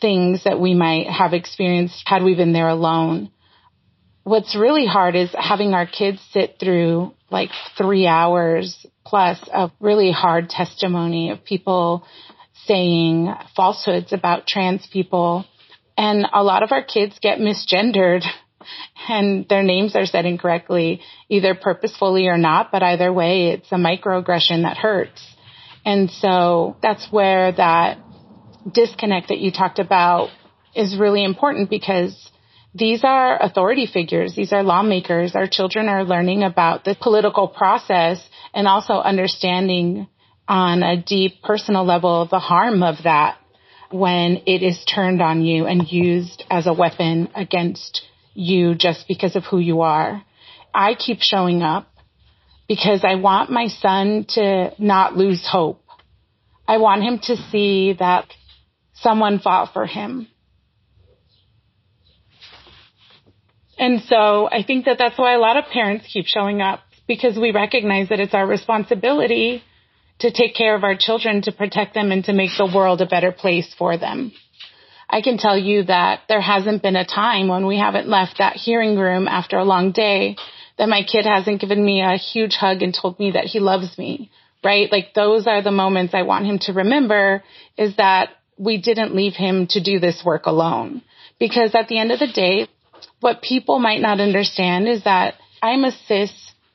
things 0.00 0.44
that 0.44 0.60
we 0.60 0.74
might 0.74 1.08
have 1.08 1.32
experienced 1.32 2.02
had 2.06 2.22
we 2.22 2.34
been 2.34 2.52
there 2.52 2.68
alone. 2.68 3.30
What's 4.22 4.54
really 4.54 4.86
hard 4.86 5.16
is 5.16 5.30
having 5.36 5.74
our 5.74 5.86
kids 5.86 6.20
sit 6.32 6.56
through 6.60 7.14
like 7.30 7.50
three 7.76 8.06
hours 8.06 8.86
plus 9.04 9.38
of 9.52 9.70
really 9.80 10.12
hard 10.12 10.50
testimony 10.50 11.30
of 11.30 11.44
people 11.44 12.04
saying 12.68 13.34
falsehoods 13.56 14.12
about 14.12 14.46
trans 14.46 14.86
people. 14.86 15.44
And 15.96 16.26
a 16.32 16.44
lot 16.44 16.62
of 16.62 16.70
our 16.70 16.84
kids 16.84 17.18
get 17.20 17.38
misgendered 17.38 18.22
and 19.08 19.48
their 19.48 19.62
names 19.62 19.96
are 19.96 20.06
said 20.06 20.26
incorrectly, 20.26 21.00
either 21.28 21.54
purposefully 21.54 22.28
or 22.28 22.38
not, 22.38 22.70
but 22.70 22.82
either 22.82 23.12
way, 23.12 23.48
it's 23.48 23.72
a 23.72 23.76
microaggression 23.76 24.62
that 24.62 24.76
hurts. 24.76 25.20
And 25.84 26.10
so 26.10 26.76
that's 26.82 27.10
where 27.10 27.52
that 27.52 27.98
disconnect 28.72 29.28
that 29.28 29.38
you 29.38 29.50
talked 29.50 29.78
about 29.78 30.28
is 30.74 30.96
really 30.96 31.24
important 31.24 31.70
because 31.70 32.30
these 32.74 33.02
are 33.02 33.42
authority 33.42 33.86
figures. 33.86 34.34
These 34.34 34.52
are 34.52 34.62
lawmakers. 34.62 35.34
Our 35.34 35.46
children 35.46 35.88
are 35.88 36.04
learning 36.04 36.42
about 36.42 36.84
the 36.84 36.94
political 37.00 37.48
process 37.48 38.20
and 38.52 38.68
also 38.68 38.94
understanding 38.94 40.06
on 40.48 40.82
a 40.82 41.00
deep 41.00 41.42
personal 41.42 41.84
level 41.84 42.26
the 42.26 42.38
harm 42.38 42.82
of 42.82 42.96
that 43.04 43.38
when 43.90 44.42
it 44.46 44.62
is 44.62 44.82
turned 44.84 45.22
on 45.22 45.42
you 45.42 45.66
and 45.66 45.90
used 45.90 46.44
as 46.50 46.66
a 46.66 46.72
weapon 46.72 47.28
against 47.34 48.02
you 48.34 48.74
just 48.74 49.06
because 49.08 49.36
of 49.36 49.44
who 49.44 49.58
you 49.58 49.82
are. 49.82 50.22
I 50.74 50.94
keep 50.94 51.18
showing 51.20 51.62
up 51.62 51.88
because 52.68 53.02
I 53.04 53.16
want 53.16 53.50
my 53.50 53.68
son 53.68 54.26
to 54.30 54.72
not 54.78 55.16
lose 55.16 55.46
hope. 55.46 55.82
I 56.66 56.78
want 56.78 57.02
him 57.02 57.18
to 57.24 57.36
see 57.50 57.94
that 57.98 58.26
someone 58.94 59.38
fought 59.38 59.72
for 59.72 59.86
him. 59.86 60.28
And 63.78 64.02
so 64.02 64.48
I 64.50 64.62
think 64.64 64.84
that 64.84 64.98
that's 64.98 65.18
why 65.18 65.34
a 65.34 65.38
lot 65.38 65.56
of 65.56 65.64
parents 65.72 66.06
keep 66.12 66.26
showing 66.26 66.60
up 66.60 66.80
because 67.06 67.38
we 67.38 67.52
recognize 67.52 68.10
that 68.10 68.20
it's 68.20 68.34
our 68.34 68.46
responsibility 68.46 69.62
to 70.20 70.30
take 70.30 70.54
care 70.54 70.74
of 70.74 70.84
our 70.84 70.96
children, 70.96 71.42
to 71.42 71.52
protect 71.52 71.94
them, 71.94 72.10
and 72.10 72.24
to 72.24 72.32
make 72.32 72.50
the 72.56 72.70
world 72.72 73.00
a 73.00 73.06
better 73.06 73.32
place 73.32 73.72
for 73.78 73.96
them. 73.96 74.32
I 75.10 75.22
can 75.22 75.38
tell 75.38 75.56
you 75.56 75.84
that 75.84 76.20
there 76.28 76.40
hasn't 76.40 76.82
been 76.82 76.96
a 76.96 77.06
time 77.06 77.48
when 77.48 77.66
we 77.66 77.78
haven't 77.78 78.08
left 78.08 78.38
that 78.38 78.56
hearing 78.56 78.98
room 78.98 79.26
after 79.26 79.56
a 79.56 79.64
long 79.64 79.92
day 79.92 80.36
that 80.76 80.88
my 80.88 81.02
kid 81.02 81.24
hasn't 81.24 81.60
given 81.60 81.84
me 81.84 82.02
a 82.02 82.16
huge 82.16 82.54
hug 82.54 82.82
and 82.82 82.94
told 82.94 83.18
me 83.18 83.32
that 83.32 83.46
he 83.46 83.58
loves 83.58 83.96
me, 83.96 84.30
right? 84.62 84.90
Like 84.92 85.14
those 85.14 85.46
are 85.46 85.62
the 85.62 85.72
moments 85.72 86.14
I 86.14 86.22
want 86.22 86.46
him 86.46 86.58
to 86.60 86.72
remember 86.72 87.42
is 87.76 87.96
that 87.96 88.30
we 88.58 88.76
didn't 88.76 89.14
leave 89.14 89.34
him 89.34 89.66
to 89.68 89.82
do 89.82 89.98
this 89.98 90.22
work 90.24 90.46
alone. 90.46 91.02
Because 91.40 91.74
at 91.74 91.88
the 91.88 91.98
end 91.98 92.12
of 92.12 92.18
the 92.18 92.26
day, 92.26 92.68
what 93.20 93.42
people 93.42 93.78
might 93.78 94.00
not 94.00 94.20
understand 94.20 94.88
is 94.88 95.04
that 95.04 95.34
I'm 95.62 95.84
a 95.84 95.92
cis 96.06 96.32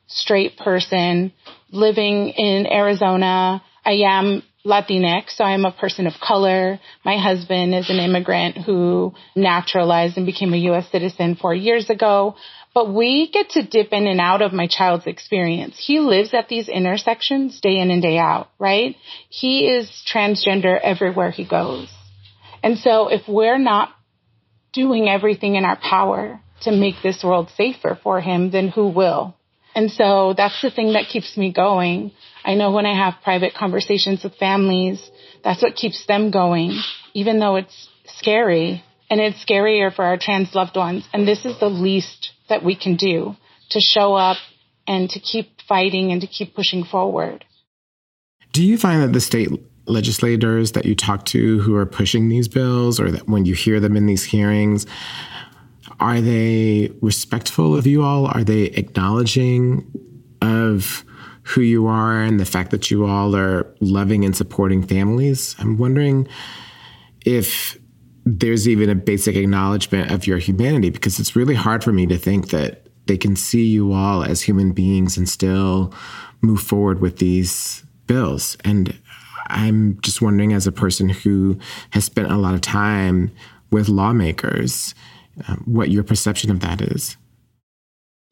straight 0.07 0.57
person 0.57 1.33
living 1.73 2.29
in 2.29 2.67
Arizona. 2.71 3.61
I 3.83 4.03
am 4.05 4.43
Latinx, 4.65 5.31
so 5.31 5.43
I 5.43 5.53
am 5.53 5.65
a 5.65 5.71
person 5.71 6.07
of 6.07 6.13
color. 6.21 6.79
My 7.03 7.17
husband 7.17 7.75
is 7.75 7.89
an 7.89 7.97
immigrant 7.97 8.57
who 8.57 9.13
naturalized 9.35 10.15
and 10.15 10.25
became 10.25 10.53
a 10.53 10.57
U.S. 10.57 10.89
citizen 10.91 11.35
four 11.35 11.53
years 11.53 11.89
ago. 11.89 12.35
but 12.73 12.91
we 12.91 13.29
get 13.31 13.49
to 13.51 13.61
dip 13.63 13.91
in 13.91 14.07
and 14.07 14.19
out 14.19 14.41
of 14.41 14.51
my 14.51 14.67
child's 14.67 15.05
experience. 15.05 15.75
He 15.77 15.99
lives 15.99 16.33
at 16.33 16.47
these 16.47 16.67
intersections 16.67 17.59
day 17.61 17.77
in 17.77 17.91
and 17.91 18.01
day 18.01 18.17
out, 18.17 18.49
right? 18.57 18.95
He 19.29 19.67
is 19.67 19.87
transgender 20.11 20.79
everywhere 20.81 21.29
he 21.29 21.45
goes. 21.45 21.87
And 22.63 22.77
so 22.79 23.09
if 23.09 23.27
we're 23.27 23.59
not 23.59 23.89
doing 24.71 25.07
everything 25.07 25.55
in 25.55 25.65
our 25.65 25.75
power 25.75 26.41
to 26.61 26.71
make 26.71 26.95
this 27.03 27.23
world 27.23 27.49
safer 27.55 27.99
for 28.01 28.21
him, 28.21 28.49
then 28.49 28.69
who 28.69 28.87
will? 28.87 29.35
And 29.75 29.91
so 29.91 30.33
that's 30.35 30.61
the 30.61 30.69
thing 30.69 30.93
that 30.93 31.07
keeps 31.09 31.35
me 31.37 31.51
going. 31.51 32.11
I 32.45 32.55
know 32.55 32.71
when 32.71 32.85
I 32.85 32.95
have 32.95 33.23
private 33.23 33.53
conversations 33.53 34.23
with 34.23 34.35
families, 34.35 35.01
that's 35.43 35.61
what 35.61 35.75
keeps 35.75 36.05
them 36.05 36.31
going, 36.31 36.79
even 37.13 37.39
though 37.39 37.55
it's 37.55 37.89
scary 38.05 38.83
and 39.09 39.19
it's 39.19 39.43
scarier 39.43 39.93
for 39.93 40.05
our 40.05 40.17
trans 40.17 40.53
loved 40.53 40.75
ones. 40.75 41.07
And 41.13 41.27
this 41.27 41.45
is 41.45 41.59
the 41.59 41.69
least 41.69 42.31
that 42.49 42.63
we 42.63 42.75
can 42.75 42.95
do 42.95 43.35
to 43.69 43.79
show 43.79 44.13
up 44.13 44.37
and 44.87 45.09
to 45.09 45.19
keep 45.19 45.61
fighting 45.67 46.11
and 46.11 46.21
to 46.21 46.27
keep 46.27 46.55
pushing 46.55 46.83
forward. 46.83 47.45
Do 48.51 48.63
you 48.63 48.77
find 48.77 49.01
that 49.01 49.13
the 49.13 49.21
state 49.21 49.49
legislators 49.85 50.73
that 50.73 50.85
you 50.85 50.95
talk 50.95 51.25
to 51.25 51.59
who 51.59 51.75
are 51.75 51.85
pushing 51.85 52.29
these 52.29 52.47
bills 52.47 52.99
or 52.99 53.11
that 53.11 53.27
when 53.27 53.45
you 53.45 53.53
hear 53.53 53.79
them 53.79 53.97
in 53.97 54.05
these 54.05 54.23
hearings, 54.23 54.85
are 55.99 56.21
they 56.21 56.91
respectful 57.01 57.75
of 57.75 57.87
you 57.87 58.03
all? 58.03 58.27
Are 58.27 58.43
they 58.43 58.63
acknowledging 58.63 59.89
of 60.41 61.05
who 61.43 61.61
you 61.61 61.87
are 61.87 62.21
and 62.21 62.39
the 62.39 62.45
fact 62.45 62.71
that 62.71 62.89
you 62.89 63.05
all 63.05 63.35
are 63.35 63.73
loving 63.79 64.25
and 64.25 64.35
supporting 64.35 64.83
families? 64.83 65.55
I'm 65.59 65.77
wondering 65.77 66.27
if 67.25 67.77
there's 68.25 68.67
even 68.67 68.89
a 68.89 68.95
basic 68.95 69.35
acknowledgement 69.35 70.11
of 70.11 70.25
your 70.25 70.37
humanity 70.37 70.89
because 70.89 71.19
it's 71.19 71.35
really 71.35 71.55
hard 71.55 71.83
for 71.83 71.91
me 71.91 72.05
to 72.07 72.17
think 72.17 72.49
that 72.49 72.87
they 73.05 73.17
can 73.17 73.35
see 73.35 73.65
you 73.65 73.91
all 73.91 74.23
as 74.23 74.41
human 74.41 74.71
beings 74.71 75.17
and 75.17 75.27
still 75.27 75.93
move 76.41 76.61
forward 76.61 77.01
with 77.01 77.17
these 77.17 77.83
bills. 78.07 78.55
And 78.63 78.97
I'm 79.47 79.99
just 80.01 80.21
wondering, 80.21 80.53
as 80.53 80.67
a 80.67 80.71
person 80.71 81.09
who 81.09 81.57
has 81.91 82.05
spent 82.05 82.31
a 82.31 82.37
lot 82.37 82.53
of 82.53 82.61
time 82.61 83.31
with 83.71 83.89
lawmakers, 83.89 84.95
um, 85.47 85.63
what 85.65 85.89
your 85.89 86.03
perception 86.03 86.51
of 86.51 86.61
that 86.61 86.81
is. 86.81 87.17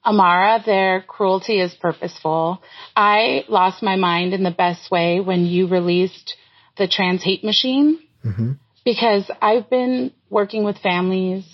Amara, 0.05 0.63
their 0.65 1.01
cruelty 1.01 1.59
is 1.59 1.73
purposeful. 1.75 2.61
I 2.95 3.45
lost 3.47 3.83
my 3.83 3.97
mind 3.97 4.33
in 4.33 4.43
the 4.43 4.51
best 4.51 4.89
way 4.89 5.19
when 5.19 5.45
you 5.45 5.67
released 5.67 6.35
the 6.77 6.87
trans 6.87 7.23
hate 7.23 7.43
machine. 7.43 7.99
Mm-hmm 8.25 8.53
because 8.83 9.29
I've 9.41 9.69
been 9.69 10.11
working 10.29 10.63
with 10.63 10.77
families 10.79 11.45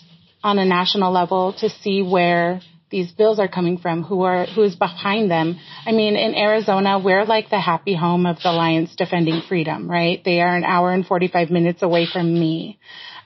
on 0.44 0.60
a 0.60 0.66
national 0.66 1.12
level 1.12 1.54
to 1.60 1.70
see 1.70 2.02
where 2.02 2.62
these 2.90 3.12
bills 3.12 3.38
are 3.38 3.50
coming 3.50 3.78
from, 3.78 4.04
who 4.04 4.22
are 4.22 4.46
who 4.46 4.64
is 4.64 4.76
behind 4.76 5.30
them. 5.30 5.60
I 5.86 5.92
mean, 5.92 6.16
in 6.16 6.36
Arizona, 6.36 7.00
we're 7.00 7.26
like 7.26 7.50
the 7.50 7.60
happy 7.60 7.96
home 7.96 8.26
of 8.26 8.38
the 8.38 8.50
Alliance 8.50 8.96
Defending 8.96 9.42
Freedom, 9.48 9.90
right? 9.90 10.22
They 10.24 10.40
are 10.40 10.56
an 10.56 10.64
hour 10.64 10.94
and 10.94 11.06
45 11.06 11.50
minutes 11.50 11.82
away 11.82 12.08
from 12.12 12.34
me. 12.34 12.80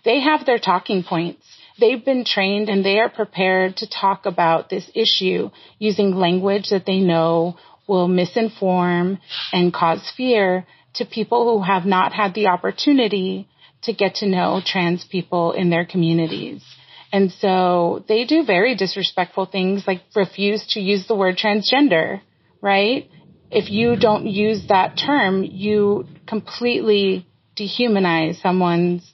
They 0.03 0.21
have 0.21 0.47
their 0.47 0.57
talking 0.57 1.03
points. 1.03 1.45
They've 1.79 2.03
been 2.03 2.25
trained 2.25 2.69
and 2.69 2.83
they 2.83 2.99
are 2.99 3.09
prepared 3.09 3.77
to 3.77 3.89
talk 3.89 4.25
about 4.25 4.69
this 4.69 4.89
issue 4.93 5.49
using 5.79 6.15
language 6.15 6.69
that 6.69 6.85
they 6.85 6.99
know 6.99 7.57
will 7.87 8.07
misinform 8.07 9.19
and 9.51 9.73
cause 9.73 10.11
fear 10.15 10.65
to 10.95 11.05
people 11.05 11.57
who 11.57 11.63
have 11.63 11.85
not 11.85 12.13
had 12.13 12.33
the 12.33 12.47
opportunity 12.47 13.47
to 13.83 13.93
get 13.93 14.15
to 14.15 14.27
know 14.27 14.61
trans 14.63 15.03
people 15.05 15.53
in 15.53 15.69
their 15.69 15.85
communities. 15.85 16.63
And 17.11 17.31
so 17.31 18.05
they 18.07 18.23
do 18.25 18.45
very 18.45 18.75
disrespectful 18.75 19.45
things 19.45 19.83
like 19.85 20.01
refuse 20.15 20.65
to 20.73 20.79
use 20.79 21.07
the 21.07 21.15
word 21.15 21.37
transgender, 21.37 22.21
right? 22.61 23.09
If 23.49 23.69
you 23.69 23.97
don't 23.97 24.27
use 24.27 24.67
that 24.69 24.97
term, 24.97 25.43
you 25.43 26.05
completely 26.25 27.27
dehumanize 27.57 28.41
someone's 28.41 29.10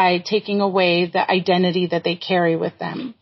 by 0.00 0.16
taking 0.16 0.62
away 0.62 1.10
the 1.12 1.30
identity 1.30 1.88
that 1.88 2.04
they 2.04 2.16
carry 2.16 2.56
with 2.56 2.78
them. 2.78 3.14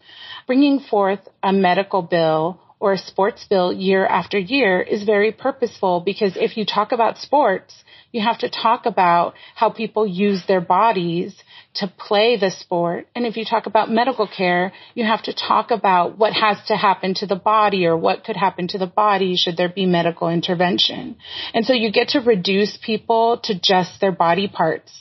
Bringing 0.47 0.79
forth 0.79 1.19
a 1.43 1.53
medical 1.53 2.03
bill 2.03 2.61
or 2.79 2.93
a 2.93 2.99
sports 2.99 3.45
bill 3.51 3.73
year 3.73 4.07
after 4.07 4.38
year 4.38 4.81
is 4.81 5.03
very 5.03 5.33
purposeful 5.33 5.99
because 5.99 6.35
if 6.37 6.57
you 6.57 6.64
talk 6.64 6.93
about 6.93 7.19
sports, 7.19 7.83
you 8.12 8.21
have 8.23 8.38
to 8.38 8.49
talk 8.49 8.87
about 8.87 9.35
how 9.57 9.71
people 9.71 10.07
use 10.07 10.45
their 10.47 10.61
bodies 10.61 11.35
to 11.75 11.88
play 11.88 12.37
the 12.37 12.53
sport. 12.53 13.09
And 13.17 13.27
if 13.27 13.37
you 13.37 13.45
talk 13.45 13.67
about 13.67 13.91
medical 13.91 14.29
care, 14.29 14.73
you 14.95 15.05
have 15.05 15.25
to 15.25 15.33
talk 15.33 15.73
about 15.73 16.17
what 16.17 16.33
has 16.33 16.59
to 16.69 16.77
happen 16.77 17.14
to 17.14 17.27
the 17.27 17.43
body 17.55 17.87
or 17.87 17.97
what 17.97 18.23
could 18.23 18.37
happen 18.37 18.69
to 18.69 18.79
the 18.79 18.87
body 18.87 19.35
should 19.35 19.57
there 19.57 19.69
be 19.81 19.85
medical 19.85 20.29
intervention. 20.29 21.17
And 21.55 21.67
so 21.67 21.73
you 21.73 21.91
get 21.91 22.11
to 22.11 22.21
reduce 22.21 22.79
people 22.81 23.41
to 23.45 23.59
just 23.59 24.01
their 24.01 24.12
body 24.12 24.47
parts. 24.47 24.93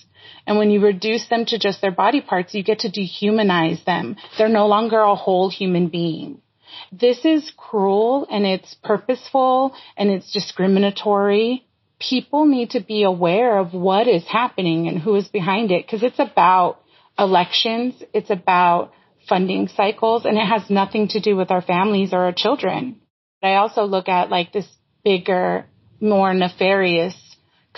And 0.48 0.58
when 0.58 0.72
you 0.72 0.80
reduce 0.82 1.28
them 1.28 1.46
to 1.48 1.60
just 1.60 1.82
their 1.82 1.92
body 1.92 2.22
parts, 2.22 2.56
you 2.56 2.64
get 2.64 2.80
to 2.80 2.90
dehumanize 2.90 3.84
them. 3.86 4.16
They're 4.38 4.50
no 4.50 4.68
longer 4.68 5.00
a 5.00 5.14
whole 5.14 5.50
human 5.50 5.90
being. 5.90 6.42
This 6.92 7.24
is 7.26 7.52
cruel 7.56 8.26
and 8.32 8.46
it's 8.46 8.74
purposeful 8.84 9.76
and 9.96 10.10
it's 10.10 10.32
discriminatory 10.32 11.68
people 12.00 12.46
need 12.46 12.72
to 12.72 12.80
be 12.80 13.04
aware 13.04 13.58
of 13.58 13.74
what 13.74 14.08
is 14.08 14.26
happening 14.28 14.88
and 14.88 15.00
who 15.00 15.16
is 15.16 15.28
behind 15.28 15.72
it 15.72 15.86
because 15.86 16.04
it's 16.04 16.20
about 16.20 16.80
elections, 17.18 18.02
it's 18.14 18.30
about 18.30 18.92
funding 19.28 19.68
cycles, 19.68 20.26
and 20.26 20.38
it 20.38 20.46
has 20.46 20.70
nothing 20.70 21.08
to 21.10 21.20
do 21.20 21.36
with 21.36 21.52
our 21.52 21.62
families 21.62 22.14
or 22.14 22.20
our 22.26 22.34
children. 22.34 23.02
I 23.42 23.56
also 23.56 23.84
look 23.84 24.08
at 24.08 24.30
like 24.30 24.54
this 24.54 24.68
bigger, 25.04 25.66
more 26.00 26.34
nefarious 26.34 27.16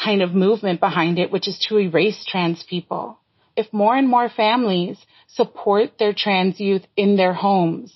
kind 0.04 0.22
of 0.22 0.34
movement 0.34 0.80
behind 0.80 1.20
it, 1.20 1.32
which 1.32 1.48
is 1.48 1.60
to 1.68 1.80
erase 1.80 2.26
trans 2.26 2.64
people. 2.64 3.20
If 3.56 3.72
more 3.74 3.96
and 3.96 4.08
more 4.08 4.30
families 4.30 4.98
support 5.28 5.98
their 6.00 6.14
trans 6.14 6.60
youth 6.60 6.86
in 6.96 7.18
their 7.18 7.34
homes 7.34 7.94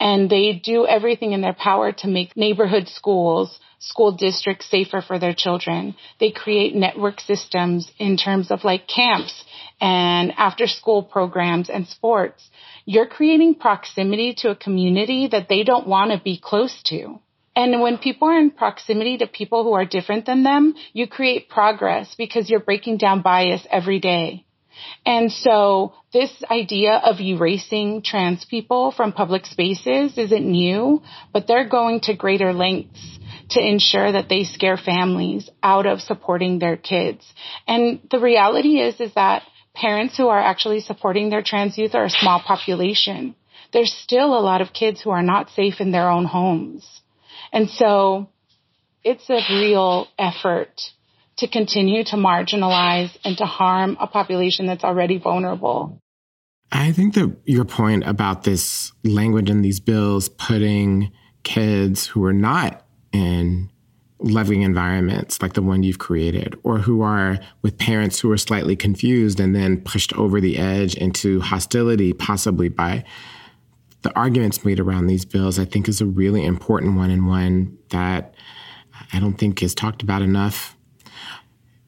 and 0.00 0.28
they 0.28 0.52
do 0.52 0.86
everything 0.86 1.32
in 1.32 1.40
their 1.40 1.54
power 1.54 1.92
to 1.92 2.08
make 2.08 2.36
neighborhood 2.36 2.88
schools 2.88 3.58
school 3.80 4.12
districts 4.12 4.68
safer 4.68 5.00
for 5.00 5.18
their 5.18 5.34
children. 5.34 5.94
They 6.18 6.30
create 6.30 6.74
network 6.74 7.20
systems 7.20 7.90
in 7.98 8.16
terms 8.16 8.50
of 8.50 8.64
like 8.64 8.88
camps 8.88 9.44
and 9.80 10.32
after 10.36 10.66
school 10.66 11.02
programs 11.02 11.70
and 11.70 11.86
sports. 11.86 12.48
You're 12.84 13.06
creating 13.06 13.56
proximity 13.56 14.34
to 14.38 14.50
a 14.50 14.56
community 14.56 15.28
that 15.30 15.48
they 15.48 15.62
don't 15.62 15.86
want 15.86 16.10
to 16.10 16.18
be 16.18 16.40
close 16.42 16.82
to. 16.86 17.20
And 17.58 17.80
when 17.80 17.98
people 17.98 18.28
are 18.28 18.38
in 18.38 18.52
proximity 18.52 19.18
to 19.18 19.26
people 19.26 19.64
who 19.64 19.72
are 19.72 19.84
different 19.84 20.26
than 20.26 20.44
them, 20.44 20.74
you 20.92 21.08
create 21.08 21.48
progress 21.48 22.14
because 22.16 22.48
you're 22.48 22.60
breaking 22.60 22.98
down 22.98 23.20
bias 23.20 23.66
every 23.68 23.98
day. 23.98 24.46
And 25.04 25.32
so 25.32 25.94
this 26.12 26.30
idea 26.48 26.92
of 26.92 27.18
erasing 27.18 28.02
trans 28.02 28.44
people 28.44 28.92
from 28.92 29.12
public 29.12 29.44
spaces 29.44 30.16
isn't 30.16 30.46
new, 30.48 31.02
but 31.32 31.48
they're 31.48 31.68
going 31.68 31.98
to 32.02 32.14
greater 32.14 32.52
lengths 32.52 33.18
to 33.50 33.60
ensure 33.60 34.12
that 34.12 34.28
they 34.28 34.44
scare 34.44 34.76
families 34.76 35.50
out 35.60 35.86
of 35.86 36.00
supporting 36.00 36.60
their 36.60 36.76
kids. 36.76 37.26
And 37.66 37.98
the 38.08 38.20
reality 38.20 38.78
is, 38.78 39.00
is 39.00 39.12
that 39.14 39.42
parents 39.74 40.16
who 40.16 40.28
are 40.28 40.38
actually 40.38 40.78
supporting 40.78 41.28
their 41.28 41.42
trans 41.42 41.76
youth 41.76 41.96
are 41.96 42.04
a 42.04 42.10
small 42.10 42.38
population. 42.38 43.34
There's 43.72 43.92
still 43.92 44.38
a 44.38 44.46
lot 44.46 44.60
of 44.60 44.72
kids 44.72 45.00
who 45.00 45.10
are 45.10 45.24
not 45.24 45.50
safe 45.50 45.80
in 45.80 45.90
their 45.90 46.08
own 46.08 46.24
homes. 46.24 46.97
And 47.52 47.68
so 47.70 48.30
it's 49.04 49.28
a 49.30 49.40
real 49.50 50.08
effort 50.18 50.92
to 51.38 51.48
continue 51.48 52.04
to 52.04 52.16
marginalize 52.16 53.16
and 53.24 53.36
to 53.38 53.46
harm 53.46 53.96
a 54.00 54.06
population 54.06 54.66
that's 54.66 54.84
already 54.84 55.18
vulnerable. 55.18 56.00
I 56.70 56.92
think 56.92 57.14
that 57.14 57.34
your 57.44 57.64
point 57.64 58.06
about 58.06 58.42
this 58.42 58.92
language 59.04 59.48
in 59.48 59.62
these 59.62 59.80
bills 59.80 60.28
putting 60.28 61.12
kids 61.44 62.06
who 62.06 62.24
are 62.24 62.32
not 62.32 62.84
in 63.12 63.70
loving 64.20 64.62
environments 64.62 65.40
like 65.40 65.52
the 65.52 65.62
one 65.62 65.84
you've 65.84 66.00
created, 66.00 66.58
or 66.64 66.78
who 66.78 67.02
are 67.02 67.38
with 67.62 67.78
parents 67.78 68.18
who 68.18 68.30
are 68.32 68.36
slightly 68.36 68.74
confused 68.74 69.38
and 69.38 69.54
then 69.54 69.80
pushed 69.80 70.12
over 70.14 70.40
the 70.40 70.58
edge 70.58 70.94
into 70.96 71.40
hostility, 71.40 72.12
possibly 72.12 72.68
by 72.68 73.04
the 74.02 74.14
arguments 74.16 74.64
made 74.64 74.80
around 74.80 75.06
these 75.06 75.24
bills, 75.24 75.58
I 75.58 75.64
think 75.64 75.88
is 75.88 76.00
a 76.00 76.06
really 76.06 76.44
important 76.44 76.96
one 76.96 77.10
and 77.10 77.26
one 77.26 77.76
that 77.90 78.34
I 79.12 79.20
don't 79.20 79.34
think 79.34 79.62
is 79.62 79.74
talked 79.74 80.02
about 80.02 80.22
enough. 80.22 80.76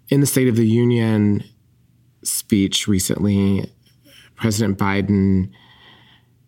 In 0.08 0.20
the 0.20 0.26
State 0.26 0.48
of 0.48 0.56
the 0.56 0.66
Union 0.66 1.44
speech 2.24 2.88
recently, 2.88 3.72
President 4.34 4.78
Biden 4.78 5.50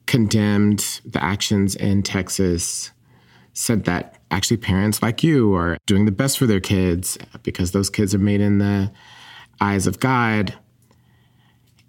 condemned 0.07 1.01
the 1.05 1.23
actions 1.23 1.77
in 1.77 2.03
Texas, 2.03 2.91
said 3.53 3.85
that 3.85 4.19
actually 4.31 4.57
parents 4.57 5.03
like 5.03 5.23
you 5.23 5.55
are 5.55 5.77
doing 5.87 6.07
the 6.07 6.13
best 6.13 6.39
for 6.39 6.47
their 6.47 6.61
kids 6.61 7.19
because 7.43 7.73
those 7.73 7.91
kids 7.91 8.15
are 8.15 8.19
made 8.19 8.41
in 8.41 8.59
the 8.59 8.91
eyes 9.61 9.87
of 9.87 10.01
God. 10.01 10.55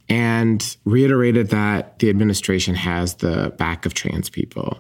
And 0.10 0.78
reiterated 0.86 1.50
that 1.50 2.00
the 2.00 2.10
administration 2.10 2.76
has 2.76 3.16
the 3.16 3.54
back 3.58 3.86
of 3.86 3.94
trans 3.94 4.30
people. 4.30 4.80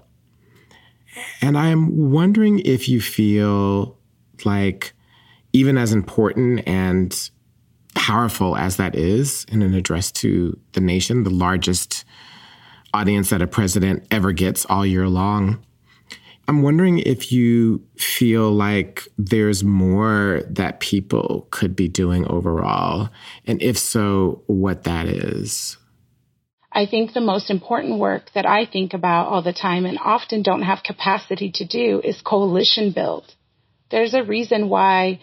And 1.41 1.57
I'm 1.57 2.11
wondering 2.11 2.59
if 2.59 2.89
you 2.89 3.01
feel 3.01 3.97
like, 4.43 4.93
even 5.53 5.77
as 5.77 5.93
important 5.93 6.67
and 6.67 7.29
powerful 7.95 8.57
as 8.57 8.77
that 8.77 8.95
is 8.95 9.45
in 9.49 9.61
an 9.61 9.73
address 9.75 10.11
to 10.11 10.59
the 10.73 10.81
nation, 10.81 11.23
the 11.23 11.29
largest 11.29 12.03
audience 12.93 13.29
that 13.29 13.41
a 13.41 13.47
president 13.47 14.05
ever 14.11 14.31
gets 14.31 14.65
all 14.65 14.85
year 14.85 15.07
long, 15.07 15.63
I'm 16.47 16.61
wondering 16.61 16.99
if 16.99 17.31
you 17.31 17.83
feel 17.97 18.51
like 18.51 19.07
there's 19.17 19.63
more 19.63 20.41
that 20.49 20.81
people 20.81 21.47
could 21.51 21.75
be 21.75 21.87
doing 21.87 22.27
overall, 22.27 23.09
and 23.45 23.61
if 23.61 23.77
so, 23.77 24.43
what 24.47 24.83
that 24.83 25.07
is. 25.07 25.77
I 26.71 26.85
think 26.85 27.13
the 27.13 27.21
most 27.21 27.49
important 27.49 27.99
work 27.99 28.31
that 28.33 28.45
I 28.45 28.65
think 28.65 28.93
about 28.93 29.27
all 29.27 29.41
the 29.41 29.53
time 29.53 29.85
and 29.85 29.99
often 30.03 30.41
don't 30.41 30.63
have 30.63 30.83
capacity 30.83 31.51
to 31.55 31.65
do 31.65 32.01
is 32.03 32.19
coalition 32.21 32.91
build. 32.91 33.31
There's 33.91 34.15
a 34.15 34.23
reason 34.23 34.69
why 34.69 35.21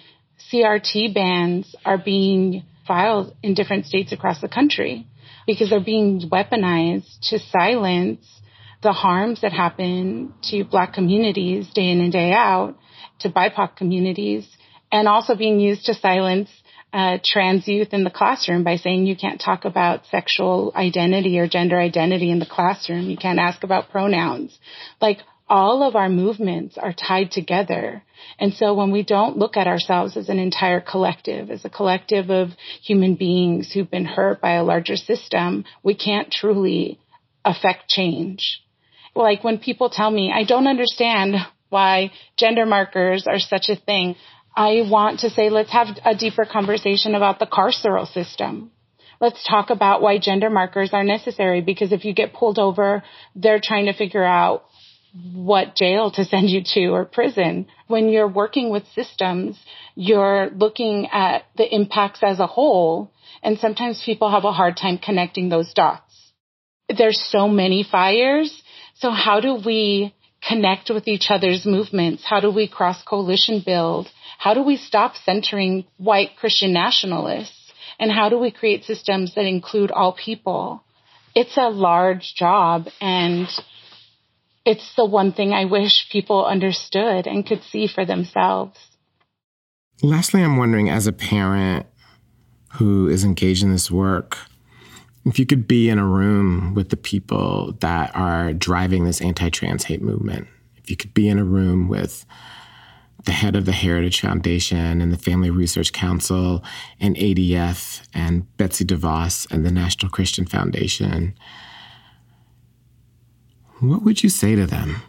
CRT 0.51 1.13
bans 1.13 1.75
are 1.85 1.99
being 1.99 2.63
filed 2.87 3.35
in 3.43 3.55
different 3.55 3.87
states 3.87 4.13
across 4.13 4.41
the 4.41 4.49
country 4.49 5.07
because 5.47 5.71
they're 5.71 5.81
being 5.81 6.31
weaponized 6.31 7.19
to 7.31 7.39
silence 7.39 8.40
the 8.83 8.93
harms 8.93 9.43
that 9.43 9.53
happen 9.53 10.33
to 10.43 10.65
black 10.65 10.95
communities 10.95 11.69
day 11.75 11.91
in 11.91 12.01
and 12.01 12.13
day 12.13 12.33
out, 12.33 12.77
to 13.21 13.29
BIPOC 13.29 13.77
communities, 13.77 14.49
and 14.91 15.07
also 15.07 15.35
being 15.35 15.61
used 15.61 15.87
to 15.87 15.95
silence 15.95 16.49
uh, 16.93 17.19
trans 17.23 17.69
youth 17.69 17.93
in 17.93 18.05
the 18.05 18.11
classroom 18.11 18.65
by 18.65 18.77
saying 18.77 19.07
you 19.07 19.17
can't 19.17 19.41
talk 19.41 19.65
about 19.65 20.07
sexual 20.07 20.73
identity 20.75 21.39
or 21.39 21.47
gender 21.47 21.79
identity 21.79 22.31
in 22.31 22.41
the 22.41 22.47
classroom. 22.47 23.09
You 23.09 23.17
can't 23.17 23.39
ask 23.39 23.63
about 23.63 23.91
pronouns. 23.91 24.59
Like 25.01 25.19
all 25.49 25.83
of 25.83 25.95
our 25.95 26.09
movements 26.09 26.79
are 26.79 26.93
tied 26.93 27.31
together. 27.31 28.03
And 28.39 28.55
so 28.55 28.75
when 28.75 28.91
we 28.91 29.05
don't 29.05 29.37
look 29.37 29.57
at 29.57 29.67
ourselves 29.67 30.17
as 30.17 30.29
an 30.29 30.39
entire 30.39 30.81
collective, 30.81 31.51
as 31.51 31.65
a 31.65 31.71
collective 31.71 32.31
of 32.31 32.51
human 32.83 33.15
beings 33.15 33.71
who've 33.73 33.91
been 33.91 34.05
hurt 34.05 34.41
by 34.41 34.53
a 34.53 34.65
larger 34.65 34.97
system, 34.97 35.65
we 35.83 35.95
can't 35.95 36.31
truly 36.31 36.99
affect 37.45 37.89
change 37.89 38.63
like 39.23 39.45
when 39.45 39.59
people 39.59 39.91
tell 39.91 40.11
me, 40.11 40.33
I 40.35 40.45
don't 40.45 40.67
understand 40.67 41.37
why 41.69 42.13
gender 42.37 42.67
markers 42.67 43.27
are 43.27 43.39
such 43.39 43.69
a 43.69 43.77
thing. 43.77 44.17
I 44.57 44.83
want 44.89 45.21
to 45.21 45.31
say, 45.31 45.49
let's 45.49 45.73
have 45.73 45.89
a 46.05 46.15
deeper 46.15 46.45
conversation 46.45 47.15
about 47.15 47.39
the 47.39 47.47
carceral 47.47 48.13
system. 48.13 48.73
Let's 49.21 49.47
talk 49.47 49.71
about 49.71 50.03
why 50.03 50.19
gender 50.19 50.51
markers 50.51 50.91
are 50.93 51.05
necessary 51.05 51.61
because 51.61 51.93
if 51.93 52.05
you 52.05 52.15
get 52.15 52.33
pulled 52.33 52.59
over, 52.59 53.03
they're 53.37 53.61
trying 53.63 53.87
to 53.87 53.93
figure 53.93 54.25
out 54.25 54.65
what 55.35 55.77
jail 55.77 56.11
to 56.13 56.25
send 56.25 56.49
you 56.49 56.63
to 56.75 56.87
or 56.89 57.05
prison. 57.05 57.67
When 57.87 58.09
you're 58.09 58.29
working 58.29 58.71
with 58.71 58.85
systems, 58.95 59.59
you're 59.95 60.51
looking 60.51 61.09
at 61.13 61.45
the 61.57 61.73
impacts 61.73 62.21
as 62.23 62.41
a 62.41 62.47
whole. 62.47 63.13
And 63.43 63.59
sometimes 63.59 64.03
people 64.05 64.31
have 64.31 64.45
a 64.45 64.53
hard 64.53 64.77
time 64.77 64.99
connecting 64.99 65.49
those 65.49 65.73
dots. 65.75 66.33
There's 66.89 67.21
so 67.31 67.47
many 67.47 67.85
fires 67.85 68.63
so 69.01 69.11
how 69.11 69.41
do 69.41 69.55
we 69.55 70.15
connect 70.47 70.91
with 70.91 71.09
each 71.09 71.27
other's 71.31 71.65
movements? 71.65 72.23
How 72.25 72.41
do 72.41 72.51
we 72.51 72.69
cross 72.69 73.03
coalition 73.03 73.63
build? 73.65 74.09
How 74.39 74.55
do 74.55 74.63
we 74.63 74.77
stop 74.77 75.17
centering 75.17 75.85
white 75.97 76.37
Christian 76.39 76.73
nationalists? 76.73 77.73
And 77.99 78.11
how 78.11 78.29
do 78.29 78.39
we 78.39 78.51
create 78.51 78.85
systems 78.85 79.35
that 79.35 79.47
include 79.47 79.91
all 79.91 80.13
people? 80.13 80.85
It's 81.35 81.57
a 81.57 81.69
large 81.69 82.35
job 82.35 82.89
and 83.01 83.49
it's 84.67 84.95
the 84.97 85.07
one 85.07 85.33
thing 85.33 85.53
I 85.53 85.65
wish 85.65 86.09
people 86.11 86.45
understood 86.45 87.27
and 87.27 87.47
could 87.47 87.63
see 87.63 87.87
for 87.87 88.05
themselves. 88.05 88.79
Lastly, 90.03 90.43
I'm 90.43 90.57
wondering 90.57 90.91
as 90.91 91.07
a 91.07 91.13
parent 91.13 91.87
who 92.75 93.09
is 93.09 93.25
engaged 93.25 93.63
in 93.63 93.73
this 93.73 93.91
work, 93.91 94.37
if 95.27 95.39
you 95.39 95.47
could 95.47 95.69
be 95.69 95.89
in 95.89 95.99
a 95.99 96.07
room 96.07 96.75
with 96.75 96.89
the 96.89 96.97
people 96.97 97.73
that 97.81 98.15
are 98.15 98.53
driving 98.53 99.05
this 99.05 99.21
anti 99.21 99.51
trans 99.51 99.85
hate 99.85 100.03
movement, 100.03 100.49
if 100.77 100.91
you 100.91 100.97
could 100.97 101.15
be 101.15 101.29
in 101.29 101.39
a 101.39 101.45
room 101.45 101.89
with 101.89 102.25
the 103.25 103.33
head 103.33 103.55
of 103.55 103.67
the 103.67 103.73
Heritage 103.73 104.21
Foundation 104.21 105.03
and 105.03 105.13
the 105.13 105.19
Family 105.19 105.51
Research 105.51 105.93
Council 105.93 106.65
and 106.99 107.17
ADF 107.17 108.07
and 108.15 108.57
Betsy 108.57 108.85
DeVos 108.85 109.51
and 109.51 109.65
the 109.65 109.71
National 109.71 110.11
Christian 110.11 110.47
Foundation, 110.47 111.35
what 113.81 114.03
would 114.03 114.23
you 114.23 114.31
say 114.31 114.55
to 114.57 114.67
them? 114.67 115.03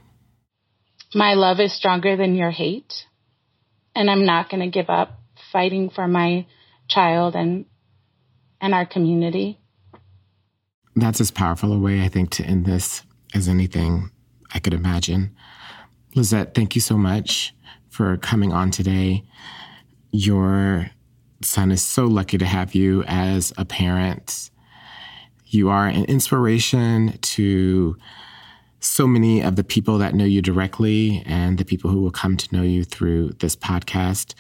My 1.16 1.36
love 1.36 1.60
is 1.62 1.74
stronger 1.74 2.18
than 2.18 2.36
your 2.36 2.52
hate, 2.52 3.06
and 3.96 4.10
I'm 4.10 4.26
not 4.26 4.50
going 4.50 4.62
to 4.62 4.70
give 4.70 4.90
up 4.90 5.20
fighting 5.54 5.90
for 5.90 6.08
my 6.08 6.48
child 6.90 7.36
and 7.36 7.66
and 8.60 8.74
our 8.74 8.86
community 8.86 9.61
that's 10.96 11.22
as 11.22 11.32
powerful 11.32 11.74
a 11.74 11.78
way, 11.78 12.02
I 12.02 12.08
think, 12.08 12.32
to 12.32 12.44
end 12.44 12.66
this 12.66 13.04
as 13.34 13.48
anything 13.48 14.12
I 14.54 14.60
could 14.60 14.74
imagine. 14.74 15.36
Lizette, 16.16 16.54
thank 16.54 16.76
you 16.76 16.82
so 16.82 16.98
much 16.98 17.54
for 17.90 18.18
coming 18.18 18.52
on 18.52 18.72
today. 18.72 19.24
Your 20.12 20.90
son 21.42 21.72
is 21.72 21.82
so 21.82 22.06
lucky 22.06 22.38
to 22.38 22.46
have 22.46 22.76
you 22.76 23.04
as 23.04 23.54
a 23.58 23.66
parent. 23.66 24.50
You 25.46 25.70
are 25.70 25.88
an 25.88 26.06
inspiration 26.06 27.18
to 27.22 27.96
so 28.80 29.06
many 29.06 29.42
of 29.42 29.56
the 29.56 29.64
people 29.64 30.00
that 30.00 30.16
know 30.16 30.26
you 30.26 30.42
directly 30.42 31.24
and 31.26 31.58
the 31.58 31.66
people 31.66 31.92
who 31.92 32.02
will 32.02 32.12
come 32.12 32.36
to 32.36 32.56
know 32.56 32.64
you 32.64 32.84
through 32.84 33.30
this 33.40 33.56
podcast. 33.56 34.34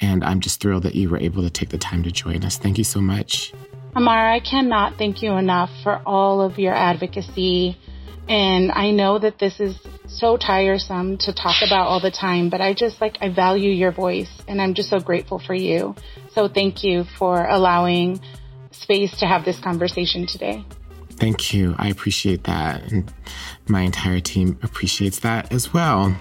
And 0.00 0.22
I'm 0.22 0.40
just 0.40 0.60
thrilled 0.60 0.82
that 0.82 0.94
you 0.94 1.08
were 1.08 1.18
able 1.18 1.42
to 1.42 1.50
take 1.50 1.70
the 1.70 1.78
time 1.78 2.02
to 2.02 2.10
join 2.10 2.44
us. 2.44 2.58
Thank 2.58 2.78
you 2.78 2.84
so 2.84 3.00
much. 3.00 3.52
Amara, 3.96 4.34
I 4.34 4.40
cannot 4.40 4.98
thank 4.98 5.22
you 5.22 5.38
enough 5.38 5.70
for 5.82 6.02
all 6.04 6.42
of 6.42 6.58
your 6.58 6.74
advocacy. 6.74 7.78
And 8.28 8.70
I 8.70 8.90
know 8.90 9.18
that 9.18 9.38
this 9.38 9.58
is 9.58 9.74
so 10.06 10.36
tiresome 10.36 11.16
to 11.18 11.32
talk 11.32 11.62
about 11.66 11.86
all 11.86 12.00
the 12.00 12.10
time, 12.10 12.50
but 12.50 12.60
I 12.60 12.74
just 12.74 13.00
like, 13.00 13.16
I 13.22 13.30
value 13.30 13.70
your 13.70 13.92
voice 13.92 14.28
and 14.46 14.60
I'm 14.60 14.74
just 14.74 14.90
so 14.90 15.00
grateful 15.00 15.38
for 15.38 15.54
you. 15.54 15.94
So 16.34 16.46
thank 16.46 16.84
you 16.84 17.04
for 17.18 17.46
allowing 17.46 18.20
space 18.70 19.16
to 19.20 19.26
have 19.26 19.46
this 19.46 19.58
conversation 19.58 20.26
today. 20.26 20.62
Thank 21.12 21.54
you. 21.54 21.74
I 21.78 21.88
appreciate 21.88 22.44
that. 22.44 22.92
And 22.92 23.10
my 23.66 23.80
entire 23.80 24.20
team 24.20 24.58
appreciates 24.62 25.20
that 25.20 25.50
as 25.50 25.72
well. 25.72 26.14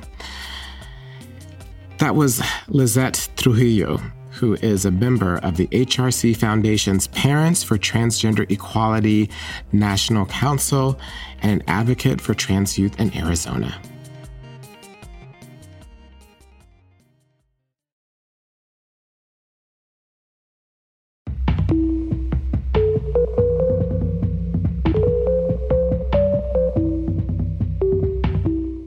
That 2.00 2.16
was 2.16 2.42
Lizette 2.70 3.28
Trujillo 3.36 4.00
who 4.36 4.56
is 4.56 4.86
a 4.86 4.92
member 4.92 5.38
of 5.38 5.58
the 5.58 5.68
HRC 5.68 6.36
Foundation's 6.36 7.08
Parents 7.08 7.64
for 7.64 7.78
Transgender 7.78 8.50
Equality 8.52 9.30
National 9.72 10.26
Council 10.26 11.00
and 11.42 11.62
an 11.62 11.64
advocate 11.68 12.20
for 12.20 12.34
trans 12.34 12.78
youth 12.78 13.00
in 13.00 13.16
Arizona. 13.16 13.80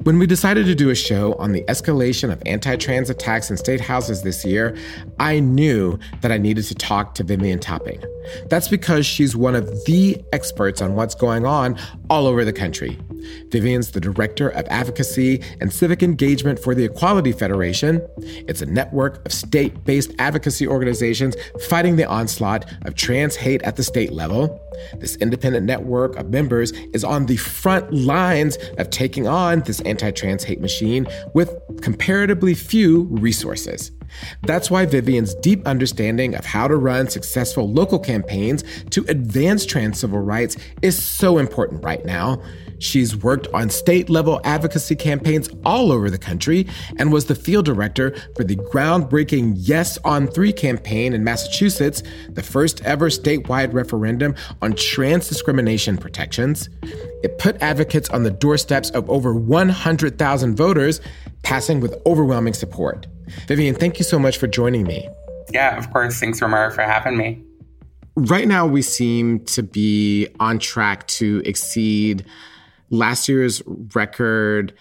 When 0.08 0.18
we 0.18 0.26
decided 0.26 0.64
to 0.64 0.74
do 0.74 0.88
a 0.88 0.94
show 0.94 1.34
on 1.34 1.52
the 1.52 1.62
escalation 1.64 2.32
of 2.32 2.42
anti 2.46 2.76
trans 2.76 3.10
attacks 3.10 3.50
in 3.50 3.58
state 3.58 3.78
houses 3.78 4.22
this 4.22 4.42
year, 4.42 4.74
I 5.18 5.38
knew 5.38 5.98
that 6.22 6.32
I 6.32 6.38
needed 6.38 6.64
to 6.64 6.74
talk 6.74 7.14
to 7.16 7.24
Vivian 7.24 7.58
Topping. 7.58 8.02
That's 8.48 8.68
because 8.68 9.06
she's 9.06 9.36
one 9.36 9.54
of 9.54 9.66
the 9.84 10.22
experts 10.32 10.80
on 10.80 10.94
what's 10.94 11.14
going 11.14 11.46
on 11.46 11.78
all 12.10 12.26
over 12.26 12.44
the 12.44 12.52
country. 12.52 12.98
Vivian's 13.48 13.90
the 13.90 14.00
director 14.00 14.48
of 14.50 14.66
advocacy 14.68 15.42
and 15.60 15.72
civic 15.72 16.02
engagement 16.02 16.58
for 16.58 16.74
the 16.74 16.84
Equality 16.84 17.32
Federation. 17.32 18.06
It's 18.18 18.62
a 18.62 18.66
network 18.66 19.24
of 19.26 19.32
state 19.32 19.84
based 19.84 20.12
advocacy 20.18 20.66
organizations 20.66 21.36
fighting 21.68 21.96
the 21.96 22.04
onslaught 22.04 22.64
of 22.82 22.94
trans 22.94 23.36
hate 23.36 23.62
at 23.62 23.76
the 23.76 23.82
state 23.82 24.12
level. 24.12 24.60
This 24.98 25.16
independent 25.16 25.66
network 25.66 26.16
of 26.16 26.30
members 26.30 26.72
is 26.92 27.04
on 27.04 27.26
the 27.26 27.36
front 27.36 27.92
lines 27.92 28.58
of 28.78 28.90
taking 28.90 29.26
on 29.26 29.60
this 29.60 29.80
anti 29.80 30.10
trans 30.10 30.44
hate 30.44 30.60
machine 30.60 31.06
with 31.34 31.54
comparatively 31.82 32.54
few 32.54 33.04
resources. 33.04 33.90
That's 34.42 34.70
why 34.70 34.86
Vivian's 34.86 35.34
deep 35.34 35.66
understanding 35.66 36.34
of 36.34 36.44
how 36.44 36.68
to 36.68 36.76
run 36.76 37.08
successful 37.08 37.70
local 37.70 37.98
campaigns 37.98 38.64
to 38.90 39.04
advance 39.08 39.66
trans 39.66 40.00
civil 40.00 40.20
rights 40.20 40.56
is 40.82 41.00
so 41.02 41.38
important 41.38 41.84
right 41.84 42.04
now. 42.04 42.42
She's 42.80 43.16
worked 43.16 43.48
on 43.48 43.70
state 43.70 44.08
level 44.08 44.40
advocacy 44.44 44.94
campaigns 44.94 45.48
all 45.64 45.90
over 45.90 46.10
the 46.10 46.18
country 46.18 46.68
and 46.96 47.12
was 47.12 47.26
the 47.26 47.34
field 47.34 47.64
director 47.64 48.14
for 48.36 48.44
the 48.44 48.56
groundbreaking 48.56 49.54
Yes 49.56 49.98
on 50.04 50.28
3 50.28 50.52
campaign 50.52 51.12
in 51.12 51.24
Massachusetts, 51.24 52.02
the 52.30 52.42
first 52.42 52.84
ever 52.84 53.08
statewide 53.10 53.72
referendum 53.72 54.34
on 54.62 54.74
trans 54.74 55.28
discrimination 55.28 55.96
protections. 55.98 56.68
It 57.24 57.38
put 57.38 57.60
advocates 57.60 58.08
on 58.10 58.22
the 58.22 58.30
doorsteps 58.30 58.90
of 58.90 59.10
over 59.10 59.34
100,000 59.34 60.56
voters, 60.56 61.00
passing 61.42 61.80
with 61.80 62.00
overwhelming 62.06 62.54
support. 62.54 63.06
Vivian, 63.46 63.74
thank 63.74 63.98
you 63.98 64.04
so 64.04 64.18
much 64.18 64.38
for 64.38 64.46
joining 64.46 64.84
me. 64.84 65.08
Yeah, 65.50 65.76
of 65.76 65.90
course. 65.90 66.20
Thanks, 66.20 66.40
Ramar, 66.42 66.70
for 66.70 66.82
having 66.82 67.16
me. 67.16 67.42
Right 68.16 68.48
now, 68.48 68.66
we 68.66 68.82
seem 68.82 69.44
to 69.46 69.62
be 69.62 70.28
on 70.40 70.58
track 70.58 71.06
to 71.08 71.40
exceed 71.44 72.24
last 72.90 73.28
year's 73.28 73.62
record 73.94 74.74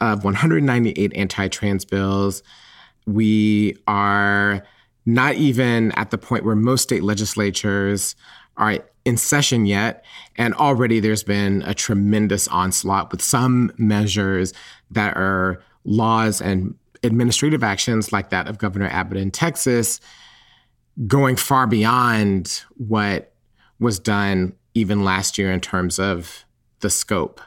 of 0.00 0.24
198 0.24 1.12
anti 1.14 1.48
trans 1.48 1.84
bills. 1.84 2.42
We 3.06 3.76
are 3.86 4.64
not 5.06 5.34
even 5.36 5.92
at 5.92 6.10
the 6.10 6.18
point 6.18 6.44
where 6.44 6.56
most 6.56 6.82
state 6.82 7.02
legislatures 7.02 8.16
are 8.56 8.78
in 9.04 9.16
session 9.16 9.66
yet. 9.66 10.04
And 10.36 10.54
already 10.54 11.00
there's 11.00 11.24
been 11.24 11.62
a 11.62 11.74
tremendous 11.74 12.48
onslaught 12.48 13.10
with 13.10 13.22
some 13.22 13.72
measures 13.78 14.52
that 14.90 15.16
are 15.16 15.62
laws 15.84 16.40
and 16.40 16.74
administrative 17.02 17.62
actions 17.62 18.12
like 18.12 18.30
that 18.30 18.48
of 18.48 18.58
Governor 18.58 18.88
Abbott 18.88 19.18
in 19.18 19.30
Texas 19.30 20.00
going 21.06 21.36
far 21.36 21.66
beyond 21.66 22.62
what 22.76 23.32
was 23.78 23.98
done 23.98 24.54
even 24.74 25.04
last 25.04 25.38
year 25.38 25.50
in 25.50 25.60
terms 25.60 25.98
of 25.98 26.44
the 26.80 26.90
scope. 26.90 27.40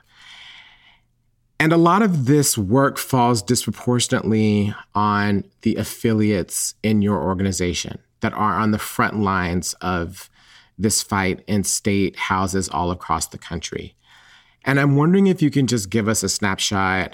And 1.59 1.71
a 1.71 1.77
lot 1.77 2.01
of 2.01 2.25
this 2.25 2.57
work 2.57 2.97
falls 2.97 3.41
disproportionately 3.41 4.73
on 4.95 5.45
the 5.61 5.75
affiliates 5.75 6.75
in 6.83 7.01
your 7.01 7.21
organization 7.21 7.99
that 8.21 8.33
are 8.33 8.59
on 8.59 8.71
the 8.71 8.79
front 8.79 9.19
lines 9.19 9.73
of 9.75 10.29
this 10.77 11.01
fight 11.01 11.43
in 11.47 11.63
state 11.63 12.17
houses 12.17 12.67
all 12.69 12.91
across 12.91 13.27
the 13.27 13.37
country. 13.37 13.95
And 14.65 14.79
I'm 14.79 14.95
wondering 14.95 15.27
if 15.27 15.41
you 15.41 15.51
can 15.51 15.67
just 15.67 15.89
give 15.89 16.07
us 16.07 16.23
a 16.23 16.29
snapshot 16.29 17.13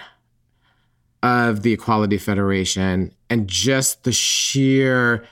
of 1.24 1.64
the 1.64 1.74
Equality 1.74 2.18
Federation 2.18 3.14
and 3.30 3.48
just 3.48 4.04
the 4.04 4.12
sheer 4.12 5.26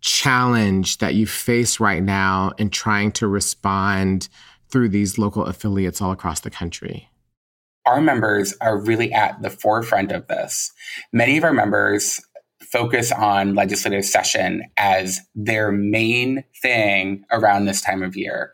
challenge 0.00 0.98
that 0.98 1.14
you 1.14 1.26
face 1.26 1.80
right 1.80 2.02
now 2.02 2.52
in 2.58 2.70
trying 2.70 3.12
to 3.12 3.26
respond 3.26 4.28
through 4.70 4.88
these 4.88 5.18
local 5.18 5.44
affiliates 5.44 6.00
all 6.00 6.12
across 6.12 6.40
the 6.40 6.50
country? 6.50 7.08
Our 7.86 8.00
members 8.00 8.54
are 8.60 8.78
really 8.78 9.12
at 9.12 9.40
the 9.40 9.50
forefront 9.50 10.12
of 10.12 10.26
this. 10.26 10.72
Many 11.12 11.38
of 11.38 11.44
our 11.44 11.54
members 11.54 12.20
focus 12.60 13.12
on 13.12 13.54
legislative 13.54 14.04
session 14.04 14.62
as 14.76 15.20
their 15.34 15.72
main 15.72 16.44
thing 16.60 17.24
around 17.30 17.64
this 17.64 17.80
time 17.80 18.02
of 18.02 18.16
year. 18.16 18.52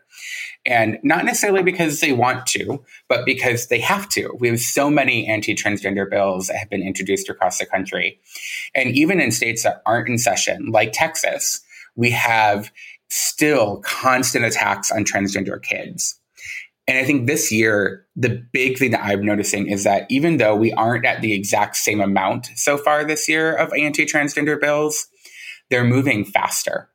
And 0.65 0.97
not 1.03 1.25
necessarily 1.25 1.61
because 1.61 1.99
they 1.99 2.11
want 2.11 2.47
to, 2.47 2.83
but 3.07 3.25
because 3.25 3.67
they 3.67 3.79
have 3.79 4.09
to. 4.09 4.35
We 4.39 4.47
have 4.47 4.59
so 4.59 4.89
many 4.89 5.27
anti 5.27 5.53
transgender 5.53 6.09
bills 6.09 6.47
that 6.47 6.57
have 6.57 6.69
been 6.69 6.81
introduced 6.81 7.29
across 7.29 7.59
the 7.59 7.65
country. 7.65 8.19
And 8.73 8.95
even 8.95 9.19
in 9.19 9.31
states 9.31 9.63
that 9.63 9.81
aren't 9.85 10.09
in 10.09 10.17
session, 10.17 10.71
like 10.71 10.91
Texas, 10.91 11.61
we 11.95 12.09
have 12.11 12.71
still 13.09 13.81
constant 13.85 14.43
attacks 14.43 14.91
on 14.91 15.05
transgender 15.05 15.61
kids. 15.61 16.19
And 16.87 16.97
I 16.97 17.03
think 17.03 17.25
this 17.25 17.51
year, 17.51 18.05
the 18.15 18.43
big 18.51 18.77
thing 18.77 18.91
that 18.91 19.03
I'm 19.03 19.25
noticing 19.25 19.67
is 19.67 19.83
that 19.85 20.05
even 20.09 20.37
though 20.37 20.55
we 20.55 20.71
aren't 20.73 21.05
at 21.05 21.21
the 21.21 21.33
exact 21.33 21.75
same 21.75 21.99
amount 21.99 22.49
so 22.55 22.77
far 22.77 23.03
this 23.03 23.27
year 23.27 23.53
of 23.55 23.73
anti 23.73 24.05
transgender 24.05 24.59
bills, 24.59 25.07
they're 25.69 25.83
moving 25.83 26.25
faster. 26.25 26.89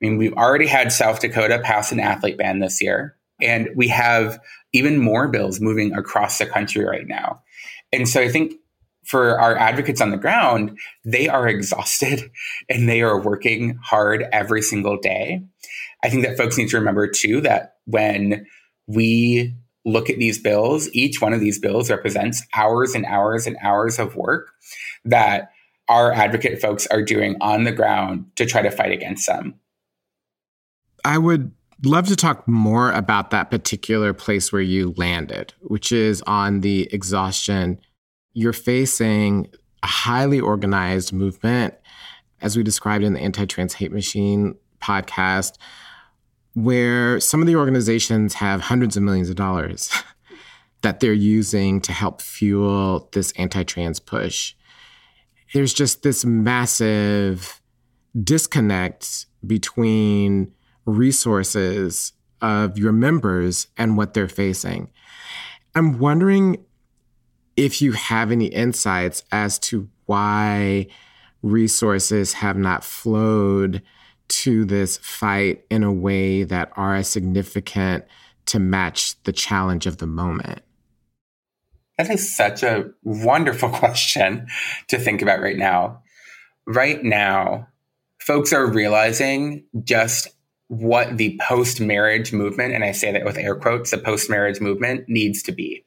I 0.00 0.06
mean, 0.06 0.18
we've 0.18 0.34
already 0.34 0.66
had 0.66 0.92
South 0.92 1.20
Dakota 1.20 1.58
pass 1.58 1.90
an 1.92 2.00
athlete 2.00 2.36
ban 2.36 2.58
this 2.58 2.82
year, 2.82 3.16
and 3.40 3.68
we 3.74 3.88
have 3.88 4.38
even 4.72 4.98
more 4.98 5.28
bills 5.28 5.60
moving 5.60 5.94
across 5.94 6.38
the 6.38 6.46
country 6.46 6.84
right 6.84 7.06
now. 7.06 7.42
And 7.92 8.08
so 8.08 8.20
I 8.20 8.28
think 8.28 8.54
for 9.04 9.40
our 9.40 9.56
advocates 9.56 10.00
on 10.00 10.10
the 10.10 10.16
ground, 10.16 10.78
they 11.04 11.28
are 11.28 11.48
exhausted 11.48 12.30
and 12.68 12.88
they 12.88 13.00
are 13.00 13.20
working 13.20 13.78
hard 13.82 14.26
every 14.32 14.62
single 14.62 14.98
day. 14.98 15.42
I 16.04 16.10
think 16.10 16.24
that 16.24 16.36
folks 16.36 16.58
need 16.58 16.68
to 16.70 16.78
remember 16.78 17.06
too 17.06 17.40
that 17.42 17.76
when 17.86 18.46
we 18.86 19.54
look 19.84 20.10
at 20.10 20.18
these 20.18 20.38
bills, 20.38 20.88
each 20.92 21.20
one 21.20 21.32
of 21.32 21.40
these 21.40 21.58
bills 21.58 21.90
represents 21.90 22.42
hours 22.54 22.94
and 22.94 23.06
hours 23.06 23.46
and 23.46 23.56
hours 23.62 23.98
of 23.98 24.16
work 24.16 24.50
that 25.04 25.52
our 25.88 26.12
advocate 26.12 26.60
folks 26.60 26.86
are 26.88 27.02
doing 27.02 27.36
on 27.40 27.62
the 27.62 27.72
ground 27.72 28.26
to 28.34 28.44
try 28.44 28.60
to 28.62 28.70
fight 28.70 28.90
against 28.90 29.26
them. 29.28 29.54
I 31.06 31.18
would 31.18 31.52
love 31.84 32.08
to 32.08 32.16
talk 32.16 32.48
more 32.48 32.90
about 32.90 33.30
that 33.30 33.48
particular 33.48 34.12
place 34.12 34.52
where 34.52 34.60
you 34.60 34.92
landed, 34.96 35.54
which 35.60 35.92
is 35.92 36.20
on 36.22 36.62
the 36.62 36.92
exhaustion. 36.92 37.80
You're 38.32 38.52
facing 38.52 39.48
a 39.84 39.86
highly 39.86 40.40
organized 40.40 41.12
movement, 41.12 41.74
as 42.42 42.56
we 42.56 42.64
described 42.64 43.04
in 43.04 43.12
the 43.12 43.20
Anti 43.20 43.46
Trans 43.46 43.74
Hate 43.74 43.92
Machine 43.92 44.56
podcast, 44.82 45.58
where 46.54 47.20
some 47.20 47.40
of 47.40 47.46
the 47.46 47.54
organizations 47.54 48.34
have 48.34 48.62
hundreds 48.62 48.96
of 48.96 49.04
millions 49.04 49.30
of 49.30 49.36
dollars 49.36 49.92
that 50.80 50.98
they're 50.98 51.12
using 51.12 51.80
to 51.82 51.92
help 51.92 52.20
fuel 52.20 53.08
this 53.12 53.30
anti 53.36 53.62
trans 53.62 54.00
push. 54.00 54.56
There's 55.54 55.72
just 55.72 56.02
this 56.02 56.24
massive 56.24 57.62
disconnect 58.24 59.26
between 59.46 60.52
resources 60.86 62.12
of 62.40 62.78
your 62.78 62.92
members 62.92 63.66
and 63.76 63.96
what 63.96 64.14
they're 64.14 64.28
facing. 64.28 64.90
I'm 65.74 65.98
wondering 65.98 66.64
if 67.56 67.82
you 67.82 67.92
have 67.92 68.30
any 68.30 68.46
insights 68.46 69.24
as 69.32 69.58
to 69.58 69.88
why 70.06 70.86
resources 71.42 72.34
have 72.34 72.56
not 72.56 72.84
flowed 72.84 73.82
to 74.28 74.64
this 74.64 74.98
fight 74.98 75.64
in 75.70 75.84
a 75.84 75.92
way 75.92 76.42
that 76.42 76.72
are 76.76 76.96
as 76.96 77.08
significant 77.08 78.04
to 78.46 78.58
match 78.58 79.20
the 79.24 79.32
challenge 79.32 79.86
of 79.86 79.98
the 79.98 80.06
moment? 80.06 80.62
That 81.98 82.10
is 82.10 82.36
such 82.36 82.62
a 82.62 82.90
wonderful 83.02 83.68
question 83.70 84.46
to 84.88 84.98
think 84.98 85.22
about 85.22 85.40
right 85.40 85.56
now. 85.56 86.02
Right 86.66 87.02
now, 87.02 87.68
folks 88.20 88.52
are 88.52 88.66
realizing 88.66 89.64
just 89.84 90.28
what 90.68 91.16
the 91.16 91.38
post 91.40 91.80
marriage 91.80 92.32
movement, 92.32 92.74
and 92.74 92.84
I 92.84 92.92
say 92.92 93.12
that 93.12 93.24
with 93.24 93.36
air 93.36 93.54
quotes, 93.54 93.90
the 93.90 93.98
post 93.98 94.28
marriage 94.28 94.60
movement 94.60 95.08
needs 95.08 95.42
to 95.44 95.52
be. 95.52 95.84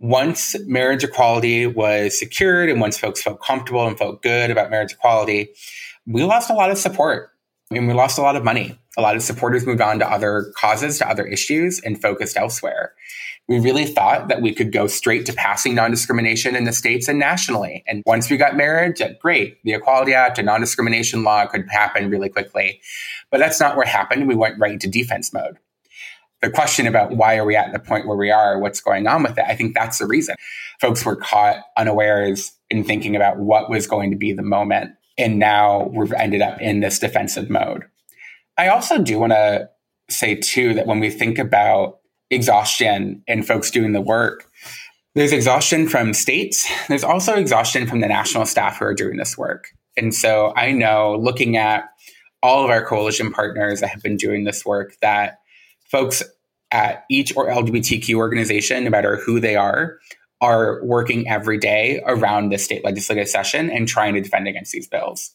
Once 0.00 0.56
marriage 0.66 1.04
equality 1.04 1.66
was 1.66 2.18
secured 2.18 2.68
and 2.68 2.80
once 2.80 2.98
folks 2.98 3.22
felt 3.22 3.40
comfortable 3.40 3.86
and 3.86 3.96
felt 3.96 4.22
good 4.22 4.50
about 4.50 4.70
marriage 4.70 4.92
equality, 4.92 5.48
we 6.06 6.24
lost 6.24 6.50
a 6.50 6.54
lot 6.54 6.70
of 6.70 6.76
support 6.76 7.30
I 7.70 7.74
mean, 7.74 7.86
we 7.86 7.94
lost 7.94 8.18
a 8.18 8.22
lot 8.22 8.36
of 8.36 8.44
money. 8.44 8.78
A 8.96 9.02
lot 9.02 9.16
of 9.16 9.22
supporters 9.22 9.66
moved 9.66 9.80
on 9.80 9.98
to 9.98 10.08
other 10.08 10.52
causes, 10.56 10.98
to 10.98 11.08
other 11.08 11.26
issues, 11.26 11.80
and 11.80 12.00
focused 12.00 12.36
elsewhere. 12.36 12.92
We 13.46 13.58
really 13.58 13.84
thought 13.84 14.28
that 14.28 14.40
we 14.40 14.54
could 14.54 14.72
go 14.72 14.86
straight 14.86 15.26
to 15.26 15.32
passing 15.32 15.74
non 15.74 15.90
discrimination 15.90 16.56
in 16.56 16.64
the 16.64 16.72
states 16.72 17.08
and 17.08 17.18
nationally. 17.18 17.84
And 17.86 18.02
once 18.06 18.30
we 18.30 18.36
got 18.36 18.56
marriage, 18.56 19.02
great, 19.20 19.62
the 19.64 19.74
Equality 19.74 20.14
Act 20.14 20.38
and 20.38 20.46
non 20.46 20.60
discrimination 20.60 21.24
law 21.24 21.46
could 21.46 21.66
happen 21.68 22.10
really 22.10 22.30
quickly. 22.30 22.80
But 23.30 23.38
that's 23.38 23.60
not 23.60 23.76
what 23.76 23.86
happened. 23.86 24.28
We 24.28 24.34
went 24.34 24.58
right 24.58 24.72
into 24.72 24.88
defense 24.88 25.32
mode. 25.32 25.58
The 26.40 26.50
question 26.50 26.86
about 26.86 27.16
why 27.16 27.36
are 27.36 27.44
we 27.44 27.56
at 27.56 27.72
the 27.72 27.78
point 27.78 28.06
where 28.06 28.16
we 28.16 28.30
are, 28.30 28.58
what's 28.58 28.80
going 28.80 29.06
on 29.06 29.22
with 29.22 29.38
it, 29.38 29.44
I 29.46 29.56
think 29.56 29.74
that's 29.74 29.98
the 29.98 30.06
reason. 30.06 30.36
Folks 30.80 31.04
were 31.04 31.16
caught 31.16 31.56
unawares 31.76 32.52
in 32.70 32.84
thinking 32.84 33.16
about 33.16 33.38
what 33.38 33.70
was 33.70 33.86
going 33.86 34.10
to 34.10 34.16
be 34.16 34.32
the 34.32 34.42
moment 34.42 34.92
and 35.16 35.38
now 35.38 35.90
we've 35.94 36.12
ended 36.12 36.42
up 36.42 36.60
in 36.60 36.80
this 36.80 36.98
defensive 36.98 37.48
mode. 37.48 37.84
I 38.58 38.68
also 38.68 38.98
do 38.98 39.18
want 39.18 39.32
to 39.32 39.68
say, 40.10 40.36
too, 40.36 40.74
that 40.74 40.86
when 40.86 41.00
we 41.00 41.10
think 41.10 41.38
about 41.38 42.00
exhaustion 42.30 43.22
and 43.28 43.46
folks 43.46 43.70
doing 43.70 43.92
the 43.92 44.00
work, 44.00 44.48
there's 45.14 45.32
exhaustion 45.32 45.88
from 45.88 46.12
states. 46.12 46.68
There's 46.88 47.04
also 47.04 47.34
exhaustion 47.34 47.86
from 47.86 48.00
the 48.00 48.08
national 48.08 48.46
staff 48.46 48.78
who 48.78 48.86
are 48.86 48.94
doing 48.94 49.16
this 49.16 49.38
work. 49.38 49.68
And 49.96 50.14
so 50.14 50.52
I 50.56 50.72
know 50.72 51.16
looking 51.20 51.56
at 51.56 51.84
all 52.42 52.64
of 52.64 52.70
our 52.70 52.84
coalition 52.84 53.32
partners 53.32 53.80
that 53.80 53.88
have 53.88 54.02
been 54.02 54.16
doing 54.16 54.44
this 54.44 54.64
work 54.64 54.96
that 55.00 55.38
folks 55.84 56.22
at 56.72 57.04
each 57.08 57.34
or 57.36 57.48
LGBTQ 57.48 58.14
organization, 58.16 58.84
no 58.84 58.90
matter 58.90 59.16
who 59.16 59.38
they 59.38 59.54
are, 59.54 59.98
are 60.40 60.84
working 60.84 61.28
every 61.28 61.58
day 61.58 62.02
around 62.06 62.50
the 62.50 62.58
state 62.58 62.84
legislative 62.84 63.28
session 63.28 63.70
and 63.70 63.86
trying 63.86 64.14
to 64.14 64.20
defend 64.20 64.48
against 64.48 64.72
these 64.72 64.88
bills. 64.88 65.30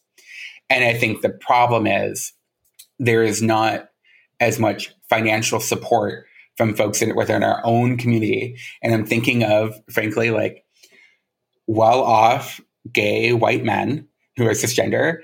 And 0.69 0.83
I 0.83 0.93
think 0.93 1.21
the 1.21 1.29
problem 1.29 1.87
is 1.87 2.33
there 2.99 3.23
is 3.23 3.41
not 3.41 3.89
as 4.39 4.59
much 4.59 4.93
financial 5.09 5.59
support 5.59 6.25
from 6.59 6.75
folks 6.75 7.01
in, 7.01 7.15
within 7.15 7.41
our 7.41 7.61
own 7.63 7.95
community. 7.95 8.57
And 8.83 8.93
I'm 8.93 9.05
thinking 9.05 9.45
of, 9.45 9.73
frankly, 9.89 10.29
like 10.29 10.65
well 11.67 12.01
off 12.01 12.59
gay 12.91 13.31
white 13.31 13.63
men 13.63 14.09
who 14.35 14.45
are 14.45 14.51
cisgender 14.51 15.19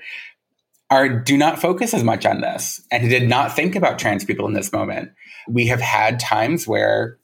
are 0.88 1.10
do 1.10 1.36
not 1.36 1.60
focus 1.60 1.92
as 1.92 2.02
much 2.02 2.24
on 2.24 2.40
this 2.40 2.80
and 2.90 3.10
did 3.10 3.28
not 3.28 3.54
think 3.54 3.76
about 3.76 3.98
trans 3.98 4.24
people 4.24 4.46
in 4.46 4.54
this 4.54 4.72
moment. 4.72 5.10
We 5.46 5.66
have 5.66 5.82
had 5.82 6.18
times 6.18 6.66
where 6.66 7.18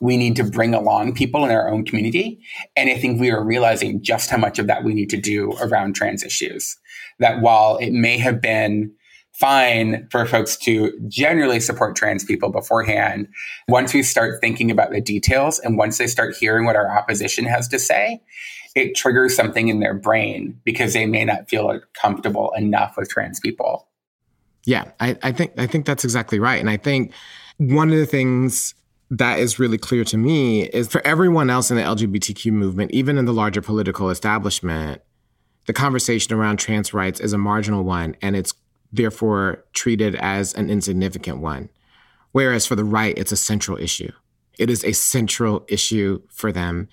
we 0.00 0.16
need 0.16 0.34
to 0.34 0.44
bring 0.44 0.74
along 0.74 1.14
people 1.14 1.44
in 1.44 1.52
our 1.52 1.68
own 1.68 1.84
community. 1.84 2.40
And 2.76 2.90
I 2.90 2.98
think 2.98 3.20
we 3.20 3.30
are 3.30 3.44
realizing 3.44 4.02
just 4.02 4.30
how 4.30 4.36
much 4.36 4.58
of 4.58 4.66
that 4.66 4.82
we 4.82 4.94
need 4.94 5.10
to 5.10 5.16
do 5.16 5.52
around 5.60 5.94
trans 5.94 6.24
issues. 6.24 6.76
That 7.20 7.40
while 7.40 7.76
it 7.76 7.92
may 7.92 8.18
have 8.18 8.40
been 8.40 8.92
fine 9.34 10.06
for 10.10 10.26
folks 10.26 10.56
to 10.56 10.92
generally 11.08 11.60
support 11.60 11.96
trans 11.96 12.24
people 12.24 12.50
beforehand, 12.50 13.28
once 13.68 13.92
we 13.92 14.02
start 14.02 14.40
thinking 14.40 14.70
about 14.70 14.90
the 14.92 15.00
details 15.00 15.58
and 15.58 15.76
once 15.76 15.98
they 15.98 16.06
start 16.06 16.36
hearing 16.36 16.64
what 16.64 16.76
our 16.76 16.96
opposition 16.96 17.44
has 17.44 17.66
to 17.68 17.78
say, 17.78 18.20
it 18.74 18.94
triggers 18.94 19.34
something 19.34 19.68
in 19.68 19.80
their 19.80 19.94
brain 19.94 20.60
because 20.64 20.92
they 20.92 21.06
may 21.06 21.24
not 21.24 21.48
feel 21.48 21.80
comfortable 22.00 22.52
enough 22.56 22.96
with 22.96 23.08
trans 23.08 23.40
people. 23.40 23.88
Yeah, 24.64 24.90
I, 25.00 25.16
I 25.22 25.32
think 25.32 25.52
I 25.58 25.66
think 25.66 25.84
that's 25.84 26.04
exactly 26.04 26.38
right. 26.38 26.58
And 26.58 26.70
I 26.70 26.76
think 26.76 27.12
one 27.58 27.90
of 27.90 27.98
the 27.98 28.06
things 28.06 28.74
that 29.10 29.38
is 29.38 29.58
really 29.58 29.78
clear 29.78 30.04
to 30.04 30.16
me 30.16 30.64
is 30.68 30.88
for 30.88 31.06
everyone 31.06 31.50
else 31.50 31.70
in 31.70 31.76
the 31.76 31.82
LGBTQ 31.82 32.50
movement, 32.52 32.90
even 32.92 33.18
in 33.18 33.26
the 33.26 33.32
larger 33.32 33.60
political 33.60 34.10
establishment, 34.10 35.02
the 35.66 35.72
conversation 35.72 36.34
around 36.34 36.56
trans 36.56 36.94
rights 36.94 37.20
is 37.20 37.32
a 37.32 37.38
marginal 37.38 37.84
one 37.84 38.16
and 38.22 38.34
it's 38.36 38.54
therefore 38.94 39.64
treated 39.72 40.14
as 40.16 40.54
an 40.54 40.70
insignificant 40.70 41.38
one. 41.38 41.68
Whereas 42.32 42.66
for 42.66 42.76
the 42.76 42.84
right, 42.84 43.16
it's 43.16 43.32
a 43.32 43.36
central 43.36 43.78
issue. 43.78 44.10
It 44.58 44.70
is 44.70 44.84
a 44.84 44.92
central 44.92 45.64
issue 45.68 46.22
for 46.28 46.52
them. 46.52 46.88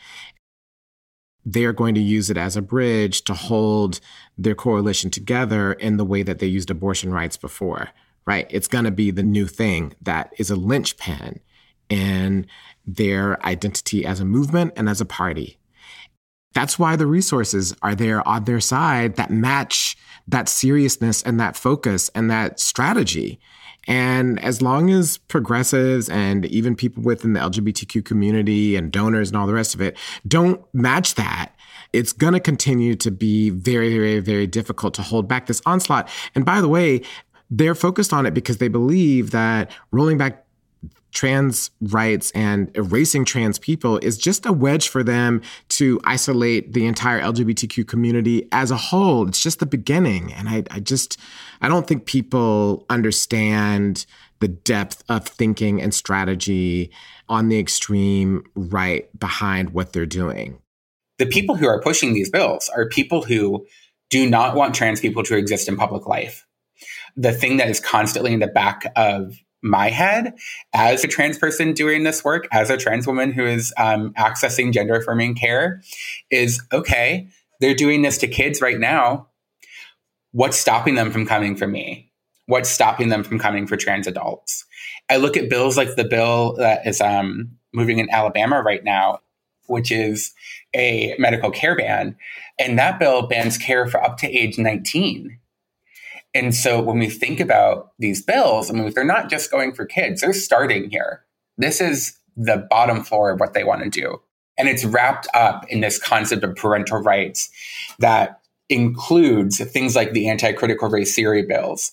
They're 1.46 1.74
going 1.74 1.96
to 1.96 2.02
use 2.02 2.30
it 2.30 2.38
as 2.38 2.56
a 2.56 2.62
bridge 2.62 3.24
to 3.24 3.34
hold 3.34 4.00
their 4.38 4.56
coalition 4.56 5.10
together 5.10 5.74
in 5.74 5.98
the 5.98 6.06
way 6.06 6.24
that 6.24 6.40
they 6.40 6.48
used 6.48 6.70
abortion 6.70 7.12
rights 7.12 7.38
before, 7.38 7.90
right? 8.26 8.48
It's 8.50 8.68
going 8.68 8.86
to 8.86 8.92
be 8.92 9.12
the 9.12 9.24
new 9.24 9.48
thing 9.48 9.94
that 10.02 10.32
is 10.38 10.52
a 10.52 10.56
linchpin 10.56 11.40
in 11.90 12.48
their 12.86 13.44
identity 13.46 14.06
as 14.06 14.20
a 14.20 14.26
movement 14.26 14.74
and 14.76 14.88
as 14.88 15.02
a 15.02 15.06
party. 15.06 15.58
That's 16.54 16.78
why 16.78 16.96
the 16.96 17.08
resources 17.08 17.76
are 17.82 17.96
there 17.96 18.28
on 18.28 18.44
their 18.44 18.60
side 18.60 19.16
that 19.16 19.32
match 19.32 19.98
that 20.32 20.50
seriousness 20.50 21.22
and 21.24 21.40
that 21.40 21.56
focus 21.56 22.10
and 22.16 22.30
that 22.32 22.60
strategy. 22.60 23.40
And 23.88 24.40
as 24.44 24.62
long 24.62 24.90
as 24.90 25.18
progressives 25.18 26.10
and 26.10 26.46
even 26.46 26.76
people 26.76 27.04
within 27.04 27.34
the 27.34 27.40
LGBTQ 27.40 28.06
community 28.06 28.76
and 28.76 28.92
donors 28.92 29.30
and 29.30 29.38
all 29.38 29.48
the 29.48 29.54
rest 29.54 29.74
of 29.74 29.82
it 29.82 29.98
don't 30.28 30.62
match 30.74 31.16
that, 31.16 31.54
it's 31.94 32.14
going 32.14 32.34
to 32.34 32.40
continue 32.40 32.96
to 32.96 33.12
be 33.12 33.50
very, 33.50 33.94
very, 33.94 34.20
very 34.20 34.48
difficult 34.48 34.94
to 34.96 35.02
hold 35.02 35.28
back 35.28 35.48
this 35.48 35.62
onslaught. 35.66 36.10
And 36.36 36.46
by 36.46 36.62
the 36.62 36.70
way, 36.70 37.02
they're 37.50 37.76
focused 37.76 38.14
on 38.14 38.26
it 38.26 38.34
because 38.34 38.58
they 38.58 38.70
believe 38.70 39.32
that 39.32 39.72
rolling 39.92 40.18
back 40.18 40.41
trans 41.12 41.72
rights 41.82 42.32
and 42.32 42.76
erasing 42.76 43.26
trans 43.26 43.60
people 43.60 43.98
is 44.00 44.18
just 44.18 44.46
a 44.46 44.54
wedge 44.54 44.90
for 44.90 45.04
them 45.04 45.42
to 45.70 46.00
isolate 46.04 46.74
the 46.74 46.86
entire 46.86 47.22
LGBTQ 47.22 47.88
community 47.88 48.48
as 48.52 48.72
a 48.72 48.78
whole. 48.78 49.28
It's 49.28 49.42
just 49.42 49.60
the 49.60 49.66
beginning. 49.66 50.34
And 50.34 50.50
I, 50.50 50.64
I 50.72 50.80
just, 50.80 51.18
I 51.62 51.68
don't 51.68 51.88
think 51.88 52.06
people 52.06 52.86
understand 52.90 54.06
the 54.40 54.48
depth 54.48 55.04
of 55.08 55.26
thinking 55.26 55.82
and 55.82 55.94
strategy 55.94 56.92
on 57.30 57.50
the 57.50 57.60
extreme 57.60 58.44
right 58.56 59.08
behind 59.18 59.70
what 59.72 59.94
they're 59.94 60.06
doing. 60.06 60.60
The 61.20 61.28
people 61.28 61.56
who 61.56 61.68
are 61.68 61.82
pushing 61.82 62.14
these 62.14 62.30
bills 62.30 62.70
are 62.76 62.90
people 62.90 63.22
who 63.24 63.66
do 64.10 64.30
not 64.30 64.56
want 64.56 64.76
trans 64.76 65.00
people 65.00 65.24
to 65.24 65.38
exist 65.38 65.68
in 65.68 65.78
public 65.78 66.08
life. 66.08 66.46
The 67.16 67.32
thing 67.32 67.58
that 67.58 67.70
is 67.70 67.80
constantly 67.80 68.34
in 68.34 68.40
the 68.40 68.48
back 68.48 68.92
of 68.96 69.36
my 69.62 69.90
head 69.90 70.34
as 70.74 71.04
a 71.04 71.08
trans 71.08 71.38
person 71.38 71.74
doing 71.74 72.04
this 72.04 72.24
work, 72.24 72.48
as 72.52 72.70
a 72.70 72.78
trans 72.78 73.06
woman 73.06 73.32
who 73.32 73.46
is 73.46 73.74
um, 73.78 74.14
accessing 74.14 74.74
gender 74.74 74.96
affirming 74.96 75.36
care, 75.36 75.82
is 76.30 76.62
okay, 76.74 77.28
they're 77.60 77.76
doing 77.76 78.02
this 78.02 78.18
to 78.20 78.28
kids 78.28 78.62
right 78.62 78.80
now. 78.80 79.28
What's 80.32 80.58
stopping 80.58 80.96
them 80.96 81.12
from 81.12 81.26
coming 81.26 81.56
for 81.56 81.68
me? 81.68 82.12
What's 82.48 82.70
stopping 82.70 83.10
them 83.10 83.24
from 83.24 83.38
coming 83.38 83.68
for 83.68 83.78
trans 83.78 84.08
adults? 84.08 84.66
I 85.10 85.18
look 85.18 85.38
at 85.38 85.50
bills 85.50 85.78
like 85.78 85.96
the 85.96 86.06
bill 86.06 86.56
that 86.56 86.88
is 86.88 87.02
um, 87.02 87.52
moving 87.74 88.00
in 88.00 88.10
Alabama 88.10 88.62
right 88.62 88.84
now, 88.84 89.20
which 89.68 89.92
is 89.92 90.34
a 90.76 91.16
medical 91.20 91.52
care 91.52 91.76
ban. 91.76 92.16
And 92.60 92.80
that 92.80 93.00
bill 93.00 93.28
bans 93.28 93.58
care 93.58 93.88
for 93.88 94.04
up 94.04 94.18
to 94.18 94.28
age 94.28 94.58
19. 94.58 95.38
And 96.34 96.56
so 96.56 96.82
when 96.82 97.00
we 97.00 97.10
think 97.10 97.40
about 97.40 97.92
these 98.00 98.24
bills, 98.24 98.70
I 98.70 98.74
mean, 98.74 98.92
they're 98.94 99.04
not 99.04 99.30
just 99.30 99.52
going 99.52 99.74
for 99.74 99.86
kids, 99.86 100.22
they're 100.22 100.34
starting 100.34 100.90
here. 100.90 101.24
This 101.58 101.82
is 101.82 102.18
the 102.38 102.66
bottom 102.70 103.04
floor 103.04 103.32
of 103.32 103.40
what 103.40 103.54
they 103.54 103.64
want 103.64 103.84
to 103.84 103.90
do. 103.90 104.22
And 104.58 104.70
it's 104.70 104.86
wrapped 104.86 105.28
up 105.34 105.66
in 105.70 105.82
this 105.82 105.98
concept 105.98 106.44
of 106.44 106.56
parental 106.56 107.00
rights 107.00 107.50
that 108.00 108.42
includes 108.70 109.64
things 109.72 109.96
like 109.96 110.14
the 110.14 110.30
anti 110.30 110.54
critical 110.54 110.90
race 110.90 111.14
theory 111.16 111.44
bills, 111.44 111.92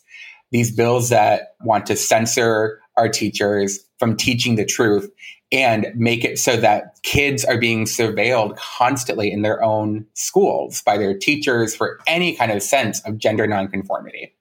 these 0.51 0.75
bills 0.75 1.09
that 1.09 1.55
want 1.63 1.87
to 1.87 1.97
censor 1.97 2.81
our 2.97 3.09
teachers 3.09 3.81
from 3.99 4.17
teaching 4.17 4.57
the 4.57 4.65
truth 4.65 5.11
and 5.51 5.87
make 5.95 6.25
it 6.25 6.39
so 6.39 6.57
that 6.57 6.99
kids 7.03 7.45
are 7.45 7.59
being 7.59 7.85
surveilled 7.85 8.57
constantly 8.57 9.33
in 9.33 9.43
their 9.43 9.63
own 9.63 10.05
schools 10.15 10.83
by 10.83 10.99
their 10.99 11.17
teachers 11.17 11.75
for 11.75 11.99
any 12.07 12.35
kind 12.35 12.53
of 12.53 12.63
sense 12.63 13.01
of 13.07 13.19
gender 13.19 13.47
nonconformity. 13.47 14.35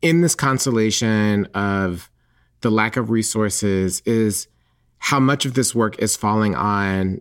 In 0.00 0.20
this 0.20 0.34
constellation 0.34 1.46
of 1.46 2.10
the 2.60 2.70
lack 2.70 2.96
of 2.96 3.10
resources, 3.10 4.02
is 4.06 4.46
how 4.98 5.18
much 5.18 5.44
of 5.44 5.54
this 5.54 5.74
work 5.74 5.98
is 5.98 6.16
falling 6.16 6.54
on 6.54 7.20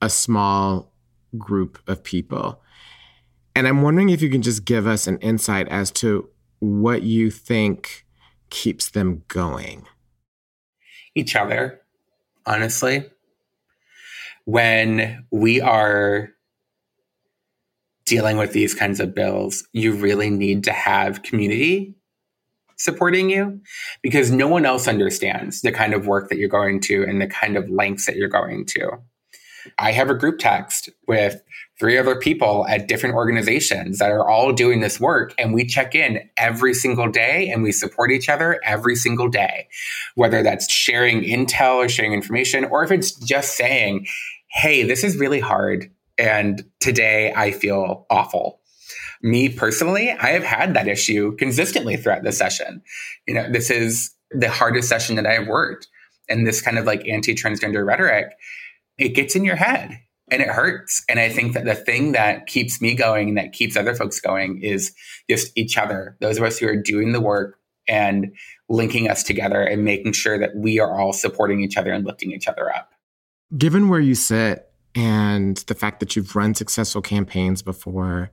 a 0.00 0.10
small 0.10 0.92
group 1.38 1.78
of 1.86 2.02
people. 2.02 2.60
And 3.54 3.68
I'm 3.68 3.82
wondering 3.82 4.08
if 4.10 4.20
you 4.20 4.28
can 4.28 4.42
just 4.42 4.64
give 4.64 4.86
us 4.86 5.06
an 5.06 5.18
insight 5.18 5.68
as 5.68 5.90
to 5.92 6.28
what 6.58 7.02
you 7.02 7.30
think 7.30 8.04
keeps 8.50 8.90
them 8.90 9.22
going. 9.28 9.86
Each 11.14 11.36
other 11.36 11.81
honestly. 12.46 13.08
When 14.44 15.24
we 15.30 15.60
are 15.60 16.30
dealing 18.04 18.36
with 18.36 18.52
these 18.52 18.74
kinds 18.74 19.00
of 19.00 19.14
bills, 19.14 19.66
you 19.72 19.92
really 19.94 20.30
need 20.30 20.64
to 20.64 20.72
have 20.72 21.22
community 21.22 21.94
supporting 22.76 23.30
you 23.30 23.60
because 24.02 24.30
no 24.30 24.48
one 24.48 24.66
else 24.66 24.88
understands 24.88 25.60
the 25.60 25.70
kind 25.70 25.94
of 25.94 26.06
work 26.06 26.28
that 26.28 26.38
you're 26.38 26.48
going 26.48 26.80
to 26.80 27.04
and 27.04 27.20
the 27.20 27.28
kind 27.28 27.56
of 27.56 27.70
lengths 27.70 28.06
that 28.06 28.16
you're 28.16 28.28
going 28.28 28.66
to. 28.66 28.90
I 29.78 29.92
have 29.92 30.10
a 30.10 30.14
group 30.14 30.40
text 30.40 30.90
with 31.06 31.40
three 31.82 31.98
other 31.98 32.14
people 32.14 32.64
at 32.68 32.86
different 32.86 33.16
organizations 33.16 33.98
that 33.98 34.12
are 34.12 34.30
all 34.30 34.52
doing 34.52 34.78
this 34.78 35.00
work. 35.00 35.34
And 35.36 35.52
we 35.52 35.66
check 35.66 35.96
in 35.96 36.20
every 36.36 36.74
single 36.74 37.10
day 37.10 37.50
and 37.52 37.60
we 37.60 37.72
support 37.72 38.12
each 38.12 38.28
other 38.28 38.60
every 38.64 38.94
single 38.94 39.26
day, 39.28 39.66
whether 40.14 40.44
that's 40.44 40.70
sharing 40.70 41.22
intel 41.22 41.74
or 41.84 41.88
sharing 41.88 42.12
information, 42.12 42.66
or 42.66 42.84
if 42.84 42.92
it's 42.92 43.10
just 43.16 43.56
saying, 43.56 44.06
Hey, 44.52 44.84
this 44.84 45.02
is 45.02 45.16
really 45.16 45.40
hard. 45.40 45.90
And 46.18 46.64
today 46.78 47.32
I 47.34 47.50
feel 47.50 48.06
awful. 48.08 48.60
Me 49.20 49.48
personally, 49.48 50.12
I 50.12 50.28
have 50.28 50.44
had 50.44 50.74
that 50.74 50.86
issue 50.86 51.34
consistently 51.36 51.96
throughout 51.96 52.22
the 52.22 52.30
session. 52.30 52.80
You 53.26 53.34
know, 53.34 53.50
this 53.50 53.70
is 53.70 54.14
the 54.30 54.50
hardest 54.50 54.88
session 54.88 55.16
that 55.16 55.26
I've 55.26 55.48
worked. 55.48 55.88
And 56.28 56.46
this 56.46 56.62
kind 56.62 56.78
of 56.78 56.86
like 56.86 57.08
anti 57.08 57.34
transgender 57.34 57.84
rhetoric, 57.84 58.26
it 58.98 59.16
gets 59.16 59.34
in 59.34 59.44
your 59.44 59.56
head 59.56 59.98
and 60.32 60.40
it 60.40 60.48
hurts. 60.48 61.04
And 61.08 61.20
I 61.20 61.28
think 61.28 61.52
that 61.52 61.66
the 61.66 61.74
thing 61.74 62.12
that 62.12 62.46
keeps 62.46 62.80
me 62.80 62.94
going 62.94 63.28
and 63.28 63.38
that 63.38 63.52
keeps 63.52 63.76
other 63.76 63.94
folks 63.94 64.18
going 64.18 64.62
is 64.62 64.94
just 65.28 65.52
each 65.56 65.76
other, 65.76 66.16
those 66.20 66.38
of 66.38 66.44
us 66.44 66.58
who 66.58 66.66
are 66.66 66.76
doing 66.76 67.12
the 67.12 67.20
work 67.20 67.58
and 67.86 68.32
linking 68.68 69.10
us 69.10 69.22
together 69.22 69.62
and 69.62 69.84
making 69.84 70.12
sure 70.12 70.38
that 70.38 70.56
we 70.56 70.80
are 70.80 70.98
all 70.98 71.12
supporting 71.12 71.62
each 71.62 71.76
other 71.76 71.92
and 71.92 72.06
lifting 72.06 72.32
each 72.32 72.48
other 72.48 72.74
up. 72.74 72.92
Given 73.56 73.90
where 73.90 74.00
you 74.00 74.14
sit 74.14 74.70
and 74.94 75.58
the 75.58 75.74
fact 75.74 76.00
that 76.00 76.16
you've 76.16 76.34
run 76.34 76.54
successful 76.54 77.02
campaigns 77.02 77.60
before, 77.60 78.30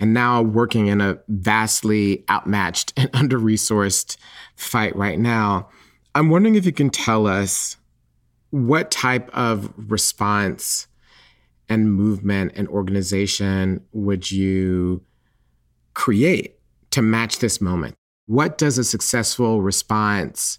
and 0.00 0.12
now 0.12 0.42
working 0.42 0.88
in 0.88 1.00
a 1.00 1.18
vastly 1.28 2.24
outmatched 2.28 2.92
and 2.96 3.10
under 3.14 3.38
resourced 3.38 4.16
fight 4.56 4.96
right 4.96 5.18
now, 5.18 5.68
I'm 6.16 6.28
wondering 6.28 6.56
if 6.56 6.66
you 6.66 6.72
can 6.72 6.90
tell 6.90 7.28
us 7.28 7.76
what 8.50 8.90
type 8.90 9.30
of 9.32 9.72
response 9.76 10.88
and 11.70 11.94
movement 11.94 12.52
and 12.56 12.68
organization 12.68 13.80
would 13.92 14.30
you 14.30 15.02
create 15.94 16.58
to 16.90 17.00
match 17.00 17.38
this 17.38 17.60
moment? 17.60 17.94
What 18.26 18.58
does 18.58 18.76
a 18.76 18.84
successful 18.84 19.62
response 19.62 20.58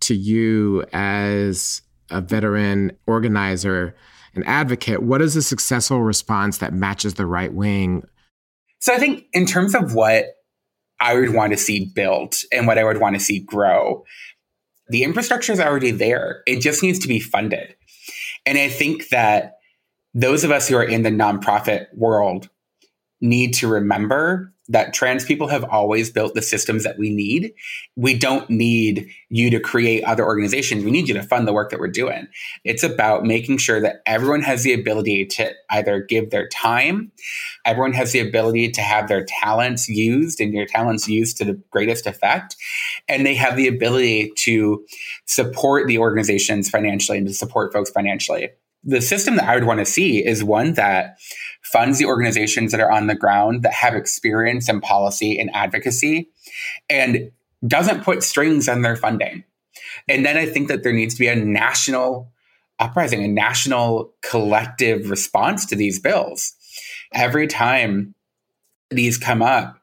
to 0.00 0.14
you 0.14 0.84
as 0.92 1.82
a 2.10 2.20
veteran 2.20 2.92
organizer 3.06 3.94
and 4.34 4.46
advocate, 4.46 5.02
what 5.02 5.20
is 5.20 5.36
a 5.36 5.42
successful 5.42 6.02
response 6.02 6.58
that 6.58 6.72
matches 6.72 7.14
the 7.14 7.26
right 7.26 7.52
wing? 7.52 8.04
So 8.80 8.94
I 8.94 8.98
think 8.98 9.24
in 9.32 9.46
terms 9.46 9.74
of 9.74 9.94
what 9.94 10.26
I 11.00 11.14
would 11.14 11.34
want 11.34 11.52
to 11.52 11.58
see 11.58 11.90
built 11.94 12.44
and 12.52 12.66
what 12.66 12.78
I 12.78 12.84
would 12.84 13.00
want 13.00 13.16
to 13.16 13.20
see 13.20 13.40
grow, 13.40 14.04
the 14.88 15.02
infrastructure 15.02 15.52
is 15.52 15.60
already 15.60 15.90
there. 15.90 16.42
It 16.46 16.60
just 16.60 16.82
needs 16.82 16.98
to 17.00 17.08
be 17.08 17.20
funded. 17.20 17.74
And 18.46 18.56
I 18.56 18.68
think 18.68 19.08
that 19.10 19.57
those 20.14 20.44
of 20.44 20.50
us 20.50 20.68
who 20.68 20.76
are 20.76 20.84
in 20.84 21.02
the 21.02 21.10
nonprofit 21.10 21.86
world 21.94 22.48
need 23.20 23.54
to 23.54 23.68
remember 23.68 24.52
that 24.70 24.92
trans 24.92 25.24
people 25.24 25.48
have 25.48 25.64
always 25.64 26.10
built 26.10 26.34
the 26.34 26.42
systems 26.42 26.84
that 26.84 26.98
we 26.98 27.08
need. 27.08 27.54
We 27.96 28.18
don't 28.18 28.48
need 28.50 29.08
you 29.30 29.48
to 29.50 29.60
create 29.60 30.04
other 30.04 30.24
organizations. 30.24 30.84
We 30.84 30.90
need 30.90 31.08
you 31.08 31.14
to 31.14 31.22
fund 31.22 31.48
the 31.48 31.54
work 31.54 31.70
that 31.70 31.80
we're 31.80 31.88
doing. 31.88 32.28
It's 32.64 32.82
about 32.82 33.24
making 33.24 33.58
sure 33.58 33.80
that 33.80 34.02
everyone 34.04 34.42
has 34.42 34.64
the 34.64 34.74
ability 34.74 35.24
to 35.26 35.52
either 35.70 36.00
give 36.00 36.30
their 36.30 36.48
time, 36.48 37.12
everyone 37.64 37.94
has 37.94 38.12
the 38.12 38.20
ability 38.20 38.70
to 38.72 38.82
have 38.82 39.08
their 39.08 39.24
talents 39.24 39.88
used 39.88 40.38
and 40.38 40.52
your 40.52 40.66
talents 40.66 41.08
used 41.08 41.38
to 41.38 41.46
the 41.46 41.60
greatest 41.70 42.06
effect, 42.06 42.56
and 43.08 43.24
they 43.24 43.34
have 43.34 43.56
the 43.56 43.68
ability 43.68 44.32
to 44.36 44.84
support 45.24 45.86
the 45.86 45.98
organizations 45.98 46.68
financially 46.68 47.18
and 47.18 47.26
to 47.26 47.32
support 47.32 47.72
folks 47.72 47.90
financially. 47.90 48.50
The 48.84 49.00
system 49.00 49.36
that 49.36 49.48
I 49.48 49.54
would 49.54 49.64
want 49.64 49.80
to 49.80 49.86
see 49.86 50.24
is 50.24 50.44
one 50.44 50.74
that 50.74 51.18
funds 51.62 51.98
the 51.98 52.06
organizations 52.06 52.70
that 52.72 52.80
are 52.80 52.90
on 52.90 53.06
the 53.06 53.14
ground 53.14 53.62
that 53.62 53.72
have 53.72 53.94
experience 53.94 54.68
in 54.68 54.80
policy 54.80 55.38
and 55.38 55.50
advocacy 55.52 56.30
and 56.88 57.30
doesn't 57.66 58.04
put 58.04 58.22
strings 58.22 58.68
on 58.68 58.82
their 58.82 58.96
funding. 58.96 59.44
And 60.08 60.24
then 60.24 60.36
I 60.36 60.46
think 60.46 60.68
that 60.68 60.82
there 60.82 60.92
needs 60.92 61.14
to 61.14 61.20
be 61.20 61.28
a 61.28 61.36
national 61.36 62.32
uprising, 62.78 63.24
a 63.24 63.28
national 63.28 64.12
collective 64.22 65.10
response 65.10 65.66
to 65.66 65.76
these 65.76 65.98
bills. 65.98 66.54
Every 67.12 67.46
time 67.46 68.14
these 68.90 69.18
come 69.18 69.42
up, 69.42 69.78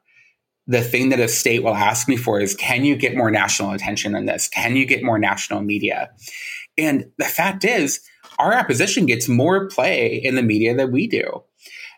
the 0.66 0.82
thing 0.82 1.10
that 1.10 1.20
a 1.20 1.28
state 1.28 1.62
will 1.62 1.74
ask 1.74 2.08
me 2.08 2.16
for 2.16 2.40
is 2.40 2.54
can 2.54 2.84
you 2.84 2.96
get 2.96 3.16
more 3.16 3.30
national 3.30 3.72
attention 3.72 4.14
on 4.16 4.26
this? 4.26 4.48
Can 4.48 4.74
you 4.76 4.84
get 4.84 5.04
more 5.04 5.18
national 5.18 5.60
media? 5.60 6.10
And 6.76 7.10
the 7.18 7.24
fact 7.24 7.64
is, 7.64 8.00
our 8.38 8.54
opposition 8.54 9.06
gets 9.06 9.28
more 9.28 9.68
play 9.68 10.14
in 10.16 10.34
the 10.34 10.42
media 10.42 10.74
than 10.74 10.92
we 10.92 11.06
do 11.06 11.42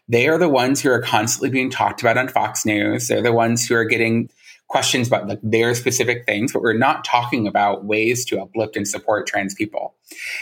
they 0.08 0.26
are 0.26 0.38
the 0.38 0.48
ones 0.48 0.80
who 0.80 0.90
are 0.90 1.02
constantly 1.02 1.50
being 1.50 1.70
talked 1.70 2.00
about 2.00 2.16
on 2.16 2.28
Fox 2.28 2.64
News. 2.64 3.08
They're 3.08 3.22
the 3.22 3.32
ones 3.32 3.66
who 3.66 3.74
are 3.74 3.84
getting 3.84 4.30
questions 4.68 5.08
about 5.08 5.28
like 5.28 5.40
their 5.42 5.74
specific 5.74 6.24
things, 6.26 6.52
but 6.52 6.62
we're 6.62 6.72
not 6.72 7.04
talking 7.04 7.46
about 7.46 7.84
ways 7.84 8.24
to 8.26 8.40
uplift 8.40 8.76
and 8.76 8.88
support 8.88 9.26
trans 9.26 9.54
people. 9.54 9.94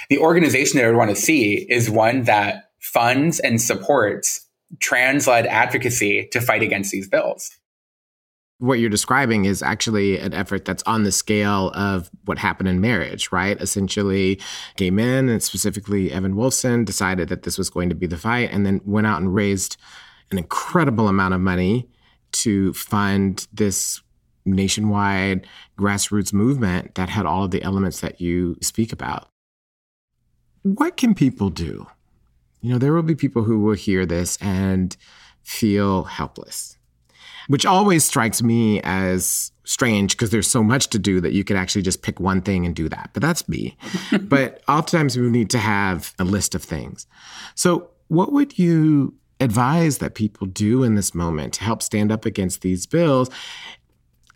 The 0.08 0.18
organization 0.18 0.78
that 0.78 0.84
I 0.84 0.88
would 0.88 0.96
want 0.96 1.10
to 1.10 1.16
see 1.16 1.66
is 1.68 1.90
one 1.90 2.24
that 2.24 2.70
funds 2.80 3.40
and 3.40 3.60
supports 3.60 4.46
trans 4.80 5.26
led 5.26 5.46
advocacy 5.46 6.28
to 6.32 6.40
fight 6.40 6.62
against 6.62 6.90
these 6.90 7.08
bills 7.08 7.50
what 8.58 8.78
you're 8.78 8.90
describing 8.90 9.44
is 9.44 9.62
actually 9.62 10.18
an 10.18 10.32
effort 10.32 10.64
that's 10.64 10.82
on 10.84 11.04
the 11.04 11.12
scale 11.12 11.70
of 11.74 12.10
what 12.24 12.38
happened 12.38 12.68
in 12.68 12.80
marriage, 12.80 13.30
right? 13.30 13.60
Essentially, 13.60 14.40
gay 14.76 14.90
men 14.90 15.28
and 15.28 15.42
specifically 15.42 16.10
Evan 16.10 16.34
Wolfson 16.34 16.84
decided 16.84 17.28
that 17.28 17.42
this 17.42 17.58
was 17.58 17.68
going 17.68 17.90
to 17.90 17.94
be 17.94 18.06
the 18.06 18.16
fight 18.16 18.50
and 18.50 18.64
then 18.64 18.80
went 18.84 19.06
out 19.06 19.20
and 19.20 19.34
raised 19.34 19.76
an 20.30 20.38
incredible 20.38 21.08
amount 21.08 21.34
of 21.34 21.40
money 21.40 21.88
to 22.32 22.72
fund 22.72 23.46
this 23.52 24.00
nationwide 24.46 25.46
grassroots 25.78 26.32
movement 26.32 26.94
that 26.94 27.10
had 27.10 27.26
all 27.26 27.44
of 27.44 27.50
the 27.50 27.62
elements 27.62 28.00
that 28.00 28.20
you 28.20 28.56
speak 28.62 28.92
about. 28.92 29.28
What 30.62 30.96
can 30.96 31.14
people 31.14 31.50
do? 31.50 31.86
You 32.62 32.72
know, 32.72 32.78
there 32.78 32.92
will 32.92 33.02
be 33.02 33.14
people 33.14 33.44
who 33.44 33.60
will 33.60 33.74
hear 33.74 34.06
this 34.06 34.38
and 34.40 34.96
feel 35.42 36.04
helpless 36.04 36.75
which 37.48 37.66
always 37.66 38.04
strikes 38.04 38.42
me 38.42 38.80
as 38.82 39.52
strange 39.64 40.12
because 40.12 40.30
there's 40.30 40.50
so 40.50 40.62
much 40.62 40.88
to 40.88 40.98
do 40.98 41.20
that 41.20 41.32
you 41.32 41.44
could 41.44 41.56
actually 41.56 41.82
just 41.82 42.02
pick 42.02 42.20
one 42.20 42.40
thing 42.40 42.64
and 42.64 42.74
do 42.74 42.88
that. 42.88 43.10
But 43.12 43.22
that's 43.22 43.48
me. 43.48 43.76
but 44.22 44.62
oftentimes 44.68 45.16
we 45.16 45.28
need 45.28 45.50
to 45.50 45.58
have 45.58 46.14
a 46.18 46.24
list 46.24 46.54
of 46.54 46.62
things. 46.62 47.06
So, 47.54 47.90
what 48.08 48.32
would 48.32 48.58
you 48.58 49.14
advise 49.40 49.98
that 49.98 50.14
people 50.14 50.46
do 50.46 50.82
in 50.82 50.94
this 50.94 51.14
moment 51.14 51.54
to 51.54 51.64
help 51.64 51.82
stand 51.82 52.12
up 52.12 52.24
against 52.24 52.62
these 52.62 52.86
bills, 52.86 53.28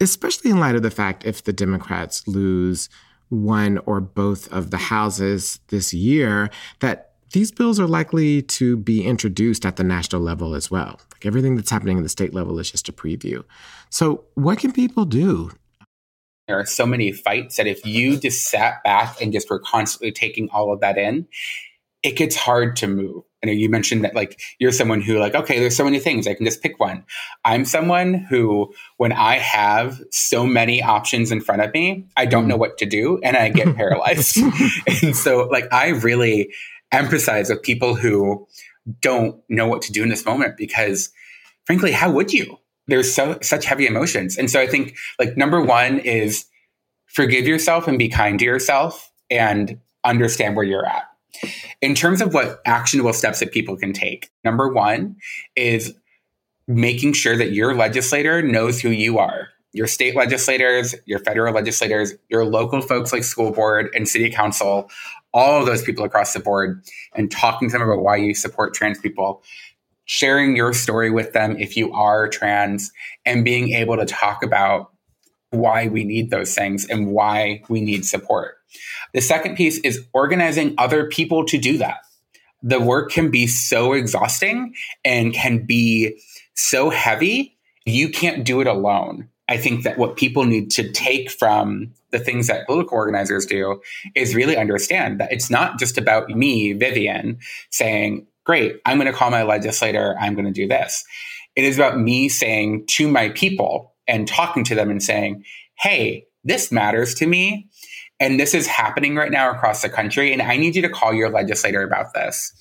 especially 0.01 0.51
in 0.51 0.59
light 0.59 0.75
of 0.75 0.83
the 0.83 0.91
fact 0.91 1.25
if 1.25 1.45
the 1.45 1.53
Democrats 1.53 2.27
lose 2.27 2.89
one 3.29 3.79
or 3.87 4.01
both 4.01 4.53
of 4.53 4.71
the 4.71 4.77
houses 4.77 5.61
this 5.69 5.95
year, 5.95 6.51
that 6.81 7.10
these 7.33 7.51
bills 7.51 7.79
are 7.79 7.87
likely 7.87 8.43
to 8.43 8.77
be 8.77 9.05
introduced 9.05 9.65
at 9.65 9.77
the 9.77 9.85
national 9.85 10.21
level 10.21 10.55
as 10.55 10.71
well. 10.71 11.01
Like 11.13 11.27
everything 11.27 11.57
that's 11.57 11.71
happening 11.71 11.99
at 11.99 12.03
the 12.03 12.09
state 12.09 12.35
level 12.35 12.59
is 12.59 12.71
just 12.71 12.89
a 12.89 12.93
preview. 12.93 13.45
So, 13.91 14.25
what 14.35 14.59
can 14.59 14.73
people 14.73 15.05
do? 15.05 15.51
There 16.49 16.59
are 16.59 16.67
so 16.67 16.85
many 16.85 17.13
fights 17.13 17.57
that 17.57 17.69
if 17.69 17.87
you 17.87 18.17
just 18.17 18.49
sat 18.49 18.83
back 18.83 19.21
and 19.21 19.33
just 19.33 19.49
were 19.49 19.61
constantly 19.61 20.11
taking 20.11 20.49
all 20.51 20.73
of 20.73 20.81
that 20.81 20.99
in, 20.99 21.29
it 22.03 22.17
gets 22.17 22.35
hard 22.35 22.77
to 22.77 22.89
move. 22.89 23.23
I 23.43 23.47
know 23.47 23.53
you 23.53 23.69
mentioned 23.69 24.05
that 24.05 24.15
like 24.15 24.41
you're 24.59 24.73
someone 24.73 25.01
who 25.01 25.19
like, 25.19 25.35
okay, 25.35 25.59
there's 25.59 25.77
so 25.77 25.85
many 25.85 25.99
things, 25.99 26.27
I 26.27 26.35
can 26.35 26.45
just 26.45 26.63
pick 26.63 26.79
one. 26.79 27.05
I'm 27.45 27.65
someone 27.65 28.15
who, 28.15 28.73
when 28.97 29.13
I 29.13 29.39
have 29.39 30.03
so 30.11 30.47
many 30.47 30.83
options 30.83 31.31
in 31.31 31.41
front 31.41 31.63
of 31.63 31.73
me, 31.73 32.07
I 32.17 32.27
don't 32.27 32.45
hmm. 32.45 32.51
know 32.51 32.57
what 32.57 32.79
to 32.79 32.87
do 32.87 33.19
and 33.23 33.37
I 33.37 33.49
get 33.51 33.75
paralyzed. 33.77 34.39
and 35.03 35.17
so 35.17 35.47
like 35.51 35.73
I 35.73 35.89
really 35.89 36.53
empathize 36.93 37.49
with 37.51 37.63
people 37.63 37.95
who 37.95 38.47
don't 39.01 39.41
know 39.49 39.67
what 39.67 39.83
to 39.83 39.93
do 39.93 40.03
in 40.03 40.09
this 40.09 40.25
moment 40.25 40.57
because 40.57 41.11
frankly 41.65 41.93
how 41.93 42.11
would 42.11 42.33
you? 42.33 42.59
There's 42.87 43.13
so 43.13 43.39
such 43.43 43.65
heavy 43.65 43.87
emotions. 43.87 44.37
And 44.37 44.51
so 44.51 44.61
i 44.61 44.67
think 44.67 44.97
like 45.19 45.37
number 45.37 45.61
one 45.61 45.99
is 46.01 46.47
forgive 47.07 47.47
yourself 47.47 47.87
and 47.89 47.99
be 47.99 48.09
kind 48.09 48.39
to 48.39 48.45
yourself 48.45 49.11
and 49.31 49.79
understand 50.05 50.57
where 50.57 50.65
you're 50.65 50.87
at. 50.87 51.05
In 51.81 51.95
terms 51.95 52.21
of 52.21 52.35
what 52.35 52.61
actionable 52.67 53.13
steps 53.13 53.41
that 53.41 53.53
people 53.53 53.77
can 53.77 53.93
take 53.93 54.31
number 54.45 54.69
one 54.69 55.17
is 55.55 55.95
making 56.67 57.13
sure 57.13 57.37
that 57.37 57.53
your 57.53 57.75
legislator 57.75 58.43
knows 58.43 58.81
who 58.81 58.91
you 58.91 59.19
are. 59.19 59.49
Your 59.73 59.87
state 59.87 60.17
legislators, 60.17 60.95
your 61.05 61.21
federal 61.21 61.55
legislators, 61.55 62.15
your 62.29 62.45
local 62.45 62.81
folks 62.81 63.13
like 63.13 63.25
school 63.25 63.53
board 63.53 63.91
and 63.95 64.09
city 64.09 64.31
council 64.31 64.91
all 65.33 65.61
of 65.61 65.67
those 65.67 65.83
people 65.83 66.05
across 66.05 66.33
the 66.33 66.41
board 66.41 66.83
and 67.15 67.31
talking 67.31 67.69
to 67.69 67.79
them 67.79 67.89
about 67.89 68.03
why 68.03 68.17
you 68.17 68.35
support 68.35 68.75
trans 68.75 68.99
people, 68.99 69.43
sharing 70.05 70.57
your 70.57 70.73
story 70.73 71.11
with 71.11 71.33
them 71.33 71.57
if 71.59 71.77
you 71.77 71.93
are 71.93 72.29
trans, 72.29 72.91
and 73.25 73.45
being 73.45 73.71
able 73.71 73.97
to 73.97 74.07
talk 74.07 74.43
about 74.43 74.91
why 75.51 75.89
we 75.89 76.05
need 76.05 76.31
those 76.31 76.55
things 76.55 76.87
and 76.89 77.09
why 77.09 77.63
we 77.69 77.81
need 77.81 78.05
support. 78.05 78.57
The 79.15 79.21
second 79.21 79.57
piece 79.57 79.79
is 79.79 80.05
organizing 80.13 80.75
other 80.79 81.09
people 81.09 81.45
to 81.47 81.59
do 81.59 81.79
that. 81.79 81.99
The 82.63 82.81
work 82.81 83.11
can 83.11 83.31
be 83.31 83.47
so 83.47 83.95
exhausting 83.95 84.75
and 85.05 85.33
can 85.33 85.65
be 85.65 86.21
so 86.55 86.91
heavy, 86.91 87.57
you 87.87 88.11
can't 88.11 88.45
do 88.45 88.61
it 88.61 88.67
alone. 88.67 89.30
I 89.51 89.57
think 89.57 89.83
that 89.83 89.99
what 89.99 90.17
people 90.17 90.45
need 90.45 90.71
to 90.73 90.91
take 90.93 91.29
from 91.29 91.93
the 92.13 92.21
things 92.21 92.47
that 92.47 92.67
political 92.67 92.97
organizers 92.97 93.45
do 93.45 93.83
is 94.15 94.35
really 94.35 94.57
understand 94.57 95.19
that 95.21 95.33
it's 95.33 95.51
not 95.51 95.79
just 95.79 95.99
about 95.99 96.31
me, 96.31 96.73
Vivian, 96.73 97.39
saying, 97.71 98.27
Great, 98.45 98.81
I'm 98.87 98.99
going 98.99 99.11
to 99.11 99.17
call 99.17 99.31
my 99.31 99.43
legislator, 99.43 100.17
I'm 100.19 100.35
going 100.35 100.47
to 100.47 100.53
do 100.53 100.67
this. 100.67 101.05
It 101.57 101.65
is 101.65 101.77
about 101.77 101.99
me 101.99 102.29
saying 102.29 102.87
to 102.91 103.09
my 103.09 103.29
people 103.31 103.93
and 104.07 104.27
talking 104.27 104.65
to 104.65 104.75
them 104.75 104.89
and 104.89 105.03
saying, 105.03 105.45
Hey, 105.75 106.27
this 106.45 106.71
matters 106.71 107.15
to 107.17 107.27
me. 107.27 107.69
And 108.21 108.39
this 108.39 108.55
is 108.55 108.67
happening 108.67 109.17
right 109.17 109.33
now 109.33 109.51
across 109.51 109.83
the 109.83 109.89
country. 109.89 110.33
And 110.33 110.43
I 110.43 110.57
need 110.57 110.77
you 110.77 110.83
to 110.83 110.89
call 110.89 111.13
your 111.13 111.29
legislator 111.29 111.83
about 111.83 112.15
this. 112.15 112.53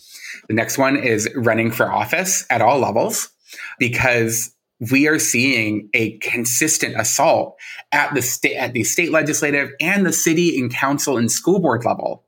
The 0.48 0.54
next 0.56 0.78
one 0.78 0.96
is 0.98 1.30
running 1.36 1.70
for 1.70 1.92
office 1.92 2.46
at 2.50 2.62
all 2.62 2.80
levels 2.80 3.30
because 3.78 4.54
we 4.80 5.08
are 5.08 5.20
seeing 5.20 5.90
a 5.94 6.18
consistent 6.20 7.00
assault 7.00 7.58
at 7.92 8.14
the 8.14 8.22
state, 8.22 8.56
at 8.56 8.74
the 8.74 8.84
state 8.84 9.12
legislative 9.12 9.72
and 9.80 10.06
the 10.06 10.14
city 10.14 10.60
and 10.60 10.74
council 10.74 11.18
and 11.18 11.32
school 11.32 11.60
board 11.60 11.84
level. 11.86 12.24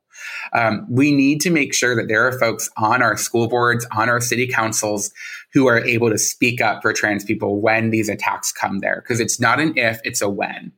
Um, 0.52 0.86
we 0.88 1.12
need 1.12 1.40
to 1.42 1.50
make 1.50 1.74
sure 1.74 1.96
that 1.96 2.08
there 2.08 2.26
are 2.26 2.38
folks 2.38 2.68
on 2.76 3.02
our 3.02 3.16
school 3.16 3.48
boards, 3.48 3.86
on 3.96 4.08
our 4.08 4.20
city 4.20 4.46
councils 4.46 5.10
who 5.52 5.66
are 5.66 5.84
able 5.84 6.10
to 6.10 6.18
speak 6.18 6.60
up 6.60 6.82
for 6.82 6.92
trans 6.92 7.24
people 7.24 7.60
when 7.60 7.90
these 7.90 8.08
attacks 8.08 8.52
come 8.52 8.80
there, 8.80 9.02
because 9.02 9.20
it's 9.20 9.40
not 9.40 9.60
an 9.60 9.76
if, 9.76 10.00
it's 10.04 10.20
a 10.20 10.28
when. 10.28 10.72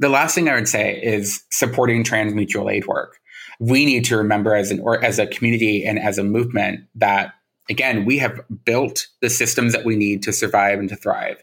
The 0.00 0.08
last 0.08 0.34
thing 0.34 0.48
I 0.48 0.54
would 0.54 0.68
say 0.68 1.00
is 1.02 1.44
supporting 1.50 2.04
trans 2.04 2.34
mutual 2.34 2.70
aid 2.70 2.86
work. 2.86 3.18
We 3.60 3.84
need 3.84 4.04
to 4.06 4.16
remember 4.16 4.54
as 4.54 4.70
an 4.70 4.80
or 4.80 5.02
as 5.02 5.18
a 5.18 5.26
community 5.26 5.84
and 5.84 5.98
as 5.98 6.18
a 6.18 6.24
movement 6.24 6.84
that 6.96 7.32
again, 7.68 8.04
we 8.04 8.18
have 8.18 8.40
built 8.64 9.06
the 9.20 9.30
systems 9.30 9.72
that 9.72 9.84
we 9.84 9.96
need 9.96 10.22
to 10.24 10.32
survive 10.32 10.78
and 10.78 10.88
to 10.88 10.96
thrive. 10.96 11.42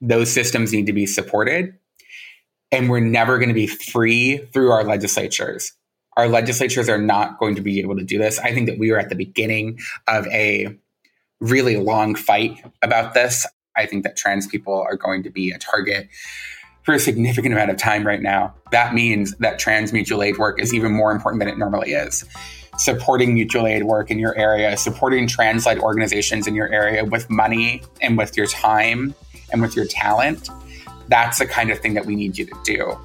Those 0.00 0.30
systems 0.32 0.72
need 0.72 0.86
to 0.86 0.92
be 0.92 1.06
supported. 1.06 1.74
and 2.72 2.88
we're 2.88 3.00
never 3.00 3.38
going 3.38 3.48
to 3.48 3.54
be 3.54 3.66
free 3.66 4.38
through 4.52 4.70
our 4.70 4.84
legislatures. 4.84 5.72
Our 6.16 6.28
legislatures 6.28 6.88
are 6.88 7.00
not 7.00 7.38
going 7.38 7.54
to 7.56 7.60
be 7.60 7.80
able 7.80 7.96
to 7.96 8.04
do 8.04 8.18
this. 8.18 8.38
I 8.38 8.52
think 8.52 8.68
that 8.68 8.78
we 8.78 8.90
are 8.90 8.98
at 8.98 9.08
the 9.08 9.14
beginning 9.16 9.78
of 10.06 10.26
a 10.28 10.76
really 11.40 11.76
long 11.76 12.14
fight 12.14 12.62
about 12.82 13.14
this. 13.14 13.46
I 13.76 13.86
think 13.86 14.04
that 14.04 14.16
trans 14.16 14.46
people 14.46 14.74
are 14.74 14.96
going 14.96 15.22
to 15.24 15.30
be 15.30 15.50
a 15.50 15.58
target 15.58 16.08
for 16.82 16.94
a 16.94 16.98
significant 16.98 17.54
amount 17.54 17.70
of 17.70 17.76
time 17.76 18.06
right 18.06 18.22
now. 18.22 18.54
That 18.72 18.94
means 18.94 19.34
that 19.38 19.58
trans 19.58 19.92
mutual 19.92 20.22
aid 20.22 20.38
work 20.38 20.60
is 20.60 20.74
even 20.74 20.92
more 20.92 21.12
important 21.12 21.40
than 21.40 21.48
it 21.48 21.58
normally 21.58 21.92
is. 21.92 22.24
Supporting 22.80 23.34
mutual 23.34 23.66
aid 23.66 23.84
work 23.84 24.10
in 24.10 24.18
your 24.18 24.34
area, 24.38 24.74
supporting 24.76 25.26
trans 25.26 25.66
led 25.66 25.78
organizations 25.78 26.46
in 26.46 26.54
your 26.54 26.72
area 26.72 27.04
with 27.04 27.28
money 27.28 27.82
and 28.00 28.16
with 28.16 28.36
your 28.38 28.46
time 28.46 29.14
and 29.52 29.60
with 29.60 29.76
your 29.76 29.84
talent, 29.84 30.48
that's 31.08 31.38
the 31.38 31.46
kind 31.46 31.70
of 31.70 31.78
thing 31.78 31.92
that 31.92 32.06
we 32.06 32.16
need 32.16 32.38
you 32.38 32.46
to 32.46 32.56
do. 32.64 32.98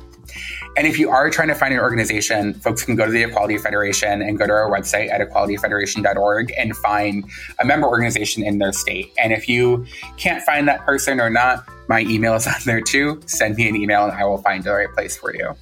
And 0.77 0.87
if 0.87 0.99
you 0.99 1.09
are 1.09 1.29
trying 1.29 1.47
to 1.47 1.55
find 1.55 1.73
an 1.73 1.79
organization, 1.79 2.53
folks 2.53 2.83
can 2.83 2.95
go 2.95 3.05
to 3.05 3.11
the 3.11 3.23
Equality 3.23 3.57
Federation 3.57 4.21
and 4.21 4.37
go 4.37 4.45
to 4.45 4.53
our 4.53 4.69
website 4.69 5.09
at 5.09 5.21
equalityfederation.org 5.21 6.53
and 6.57 6.75
find 6.77 7.25
a 7.59 7.65
member 7.65 7.87
organization 7.87 8.43
in 8.43 8.57
their 8.57 8.73
state. 8.73 9.13
And 9.17 9.31
if 9.31 9.47
you 9.47 9.85
can't 10.17 10.43
find 10.43 10.67
that 10.67 10.85
person 10.85 11.19
or 11.19 11.29
not, 11.29 11.65
my 11.87 12.01
email 12.01 12.35
is 12.35 12.47
on 12.47 12.55
there 12.65 12.81
too. 12.81 13.21
Send 13.25 13.55
me 13.55 13.69
an 13.69 13.75
email 13.75 14.03
and 14.03 14.13
I 14.13 14.25
will 14.25 14.39
find 14.39 14.63
the 14.63 14.71
right 14.71 14.91
place 14.93 15.15
for 15.17 15.33
you. 15.33 15.55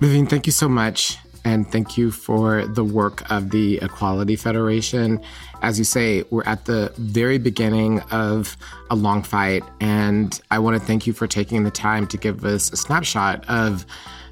Vivian, 0.00 0.26
thank 0.26 0.46
you 0.46 0.52
so 0.52 0.68
much. 0.68 1.16
And 1.44 1.70
thank 1.70 1.98
you 1.98 2.10
for 2.10 2.66
the 2.66 2.84
work 2.84 3.30
of 3.30 3.50
the 3.50 3.76
Equality 3.82 4.36
Federation. 4.36 5.20
As 5.62 5.78
you 5.78 5.84
say, 5.84 6.24
we're 6.30 6.44
at 6.44 6.64
the 6.64 6.92
very 6.96 7.38
beginning 7.38 8.00
of 8.10 8.56
a 8.90 8.96
long 8.96 9.22
fight. 9.22 9.62
And 9.80 10.40
I 10.50 10.58
want 10.58 10.80
to 10.80 10.84
thank 10.84 11.06
you 11.06 11.12
for 11.12 11.26
taking 11.26 11.64
the 11.64 11.70
time 11.70 12.06
to 12.08 12.16
give 12.16 12.44
us 12.44 12.72
a 12.72 12.76
snapshot 12.76 13.44
of 13.48 13.84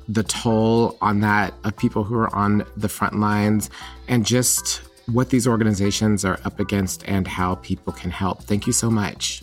the 0.08 0.22
toll 0.22 0.98
on 1.00 1.20
that 1.20 1.54
of 1.64 1.76
people 1.76 2.04
who 2.04 2.16
are 2.16 2.34
on 2.34 2.64
the 2.76 2.88
front 2.88 3.18
lines 3.18 3.70
and 4.08 4.26
just 4.26 4.82
what 5.06 5.30
these 5.30 5.46
organizations 5.46 6.24
are 6.24 6.38
up 6.44 6.60
against 6.60 7.06
and 7.08 7.26
how 7.26 7.56
people 7.56 7.92
can 7.92 8.10
help. 8.10 8.42
Thank 8.42 8.66
you 8.66 8.72
so 8.72 8.90
much. 8.90 9.42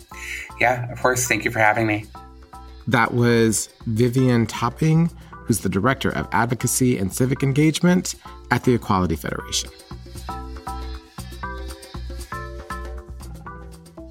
Yeah, 0.60 0.90
of 0.90 1.00
course. 1.00 1.26
Thank 1.26 1.44
you 1.44 1.50
for 1.50 1.58
having 1.58 1.86
me. 1.86 2.06
That 2.86 3.14
was 3.14 3.68
Vivian 3.86 4.46
Topping, 4.46 5.10
who's 5.50 5.58
the 5.58 5.68
Director 5.68 6.10
of 6.10 6.28
Advocacy 6.30 6.96
and 6.96 7.12
Civic 7.12 7.42
Engagement 7.42 8.14
at 8.52 8.62
the 8.62 8.72
Equality 8.72 9.16
Federation. 9.16 9.68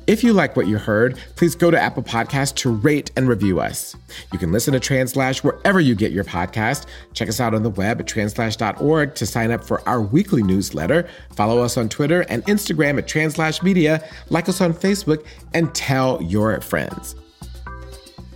If 0.06 0.22
you 0.22 0.34
like 0.34 0.58
what 0.58 0.68
you 0.68 0.78
heard, 0.78 1.18
please 1.38 1.56
go 1.56 1.72
to 1.72 1.80
Apple 1.80 2.04
Podcasts 2.04 2.54
to 2.56 2.72
rate 2.72 3.12
and 3.16 3.30
review 3.30 3.62
us. 3.62 3.96
You 4.34 4.38
can 4.38 4.52
listen 4.52 4.74
to 4.74 4.82
Translash 4.82 5.42
wherever 5.42 5.80
you 5.80 5.96
get 5.96 6.12
your 6.12 6.26
podcast. 6.26 6.88
Check 7.14 7.30
us 7.30 7.40
out 7.40 7.54
on 7.54 7.64
the 7.64 7.70
web 7.70 8.02
at 8.02 8.06
translash.org 8.06 9.16
to 9.16 9.26
sign 9.26 9.52
up 9.52 9.64
for 9.64 9.88
our 9.88 10.02
weekly 10.02 10.44
newsletter. 10.44 11.08
Follow 11.38 11.60
us 11.64 11.78
on 11.78 11.88
Twitter 11.88 12.26
and 12.28 12.44
Instagram 12.48 12.98
at 12.98 13.08
Translash 13.08 13.64
Media, 13.64 14.06
like 14.30 14.50
us 14.50 14.60
on 14.60 14.74
Facebook, 14.74 15.26
and 15.54 15.74
tell 15.74 16.22
your 16.22 16.60
friends. 16.60 17.16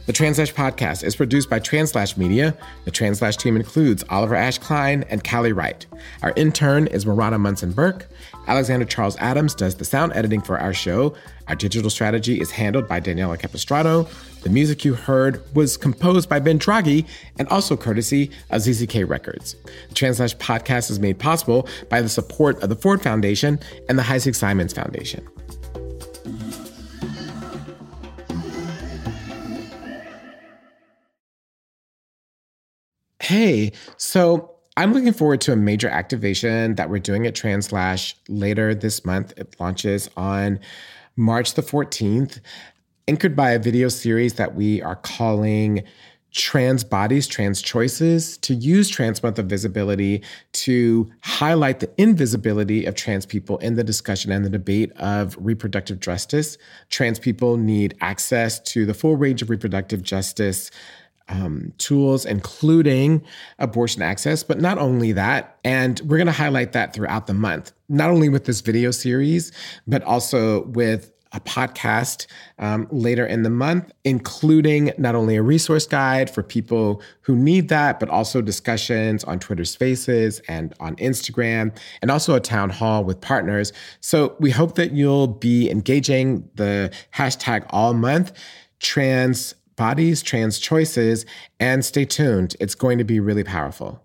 The 0.05 0.11
Translash 0.11 0.53
podcast 0.53 1.05
is 1.05 1.15
produced 1.15 1.49
by 1.49 1.59
Translash 1.59 2.17
Media. 2.17 2.57
The 2.83 2.91
Translash 2.91 3.37
team 3.37 3.55
includes 3.55 4.03
Oliver 4.09 4.35
Ash 4.35 4.57
Klein 4.57 5.05
and 5.09 5.23
Callie 5.23 5.53
Wright. 5.53 5.85
Our 6.21 6.33
intern 6.35 6.87
is 6.87 7.05
Marana 7.05 7.39
Munson 7.39 7.71
Burke. 7.71 8.07
Alexander 8.47 8.85
Charles 8.85 9.15
Adams 9.19 9.55
does 9.55 9.75
the 9.75 9.85
sound 9.85 10.11
editing 10.13 10.41
for 10.41 10.59
our 10.59 10.73
show. 10.73 11.15
Our 11.47 11.55
digital 11.55 11.89
strategy 11.89 12.41
is 12.41 12.51
handled 12.51 12.85
by 12.85 12.99
Daniela 12.99 13.39
Capistrano. 13.39 14.09
The 14.41 14.49
music 14.49 14.83
you 14.83 14.93
heard 14.93 15.41
was 15.55 15.77
composed 15.77 16.27
by 16.27 16.39
Ben 16.39 16.59
Draghi 16.59 17.07
and 17.39 17.47
also 17.47 17.77
courtesy 17.77 18.29
of 18.49 18.61
ZZK 18.61 19.07
Records. 19.07 19.55
The 19.87 19.95
Translash 19.95 20.35
podcast 20.35 20.91
is 20.91 20.99
made 20.99 21.17
possible 21.17 21.65
by 21.87 22.01
the 22.01 22.09
support 22.09 22.61
of 22.61 22.67
the 22.67 22.75
Ford 22.75 23.01
Foundation 23.01 23.57
and 23.87 23.97
the 23.97 24.03
Heising-Simons 24.03 24.73
Foundation. 24.73 25.25
Hey, 33.23 33.71
so 33.95 34.51
I'm 34.75 34.91
looking 34.91 35.13
forward 35.13 35.39
to 35.41 35.53
a 35.53 35.55
major 35.55 35.87
activation 35.87 36.75
that 36.75 36.89
we're 36.89 36.99
doing 36.99 37.25
at 37.25 37.33
Translash 37.33 38.15
later 38.27 38.75
this 38.75 39.05
month. 39.05 39.31
It 39.37 39.55
launches 39.61 40.09
on 40.17 40.59
March 41.15 41.53
the 41.53 41.61
14th, 41.61 42.41
anchored 43.07 43.33
by 43.33 43.51
a 43.51 43.59
video 43.59 43.87
series 43.87 44.33
that 44.33 44.55
we 44.55 44.81
are 44.81 44.97
calling 44.97 45.83
Trans 46.33 46.83
Bodies, 46.83 47.27
Trans 47.27 47.61
Choices, 47.61 48.37
to 48.39 48.55
use 48.55 48.89
Trans 48.89 49.23
Month 49.23 49.39
of 49.39 49.45
Visibility 49.45 50.21
to 50.53 51.09
highlight 51.21 51.79
the 51.79 51.89
invisibility 51.97 52.85
of 52.85 52.95
trans 52.95 53.25
people 53.25 53.57
in 53.59 53.75
the 53.75 53.83
discussion 53.85 54.33
and 54.33 54.43
the 54.43 54.49
debate 54.49 54.91
of 54.97 55.37
reproductive 55.39 56.01
justice. 56.01 56.57
Trans 56.89 57.19
people 57.19 57.55
need 57.55 57.95
access 58.01 58.59
to 58.71 58.85
the 58.85 58.93
full 58.93 59.15
range 59.15 59.41
of 59.41 59.49
reproductive 59.49 60.01
justice 60.01 60.71
um, 61.29 61.73
tools, 61.77 62.25
including 62.25 63.23
abortion 63.59 64.01
access. 64.01 64.43
But 64.43 64.59
not 64.59 64.77
only 64.77 65.11
that, 65.13 65.57
and 65.63 65.99
we're 66.01 66.17
going 66.17 66.27
to 66.27 66.33
highlight 66.33 66.73
that 66.73 66.93
throughout 66.93 67.27
the 67.27 67.33
month, 67.33 67.71
not 67.89 68.09
only 68.09 68.29
with 68.29 68.45
this 68.45 68.61
video 68.61 68.91
series, 68.91 69.51
but 69.87 70.03
also 70.03 70.65
with 70.67 71.11
a 71.33 71.39
podcast 71.39 72.27
um, 72.59 72.87
later 72.91 73.25
in 73.25 73.43
the 73.43 73.49
month, 73.49 73.91
including 74.03 74.91
not 74.97 75.15
only 75.15 75.35
a 75.35 75.41
resource 75.41 75.87
guide 75.87 76.29
for 76.29 76.43
people 76.43 77.01
who 77.21 77.35
need 77.35 77.69
that, 77.69 77.99
but 77.99 78.07
also 78.09 78.41
discussions 78.41 79.23
on 79.23 79.39
Twitter 79.39 79.65
Spaces 79.65 80.39
and 80.47 80.73
on 80.79 80.95
Instagram, 80.97 81.75
and 82.01 82.11
also 82.11 82.35
a 82.35 82.39
town 82.39 82.69
hall 82.69 83.03
with 83.03 83.19
partners. 83.19 83.73
So 83.99 84.35
we 84.39 84.51
hope 84.51 84.75
that 84.75 84.91
you'll 84.91 85.27
be 85.27 85.69
engaging 85.69 86.47
the 86.55 86.93
hashtag 87.15 87.65
all 87.71 87.93
month 87.93 88.31
trans 88.79 89.55
bodies, 89.75 90.21
trans 90.21 90.59
choices, 90.59 91.25
and 91.59 91.83
stay 91.83 92.05
tuned. 92.05 92.55
It's 92.59 92.75
going 92.75 92.97
to 92.97 93.03
be 93.03 93.19
really 93.19 93.43
powerful. 93.43 94.03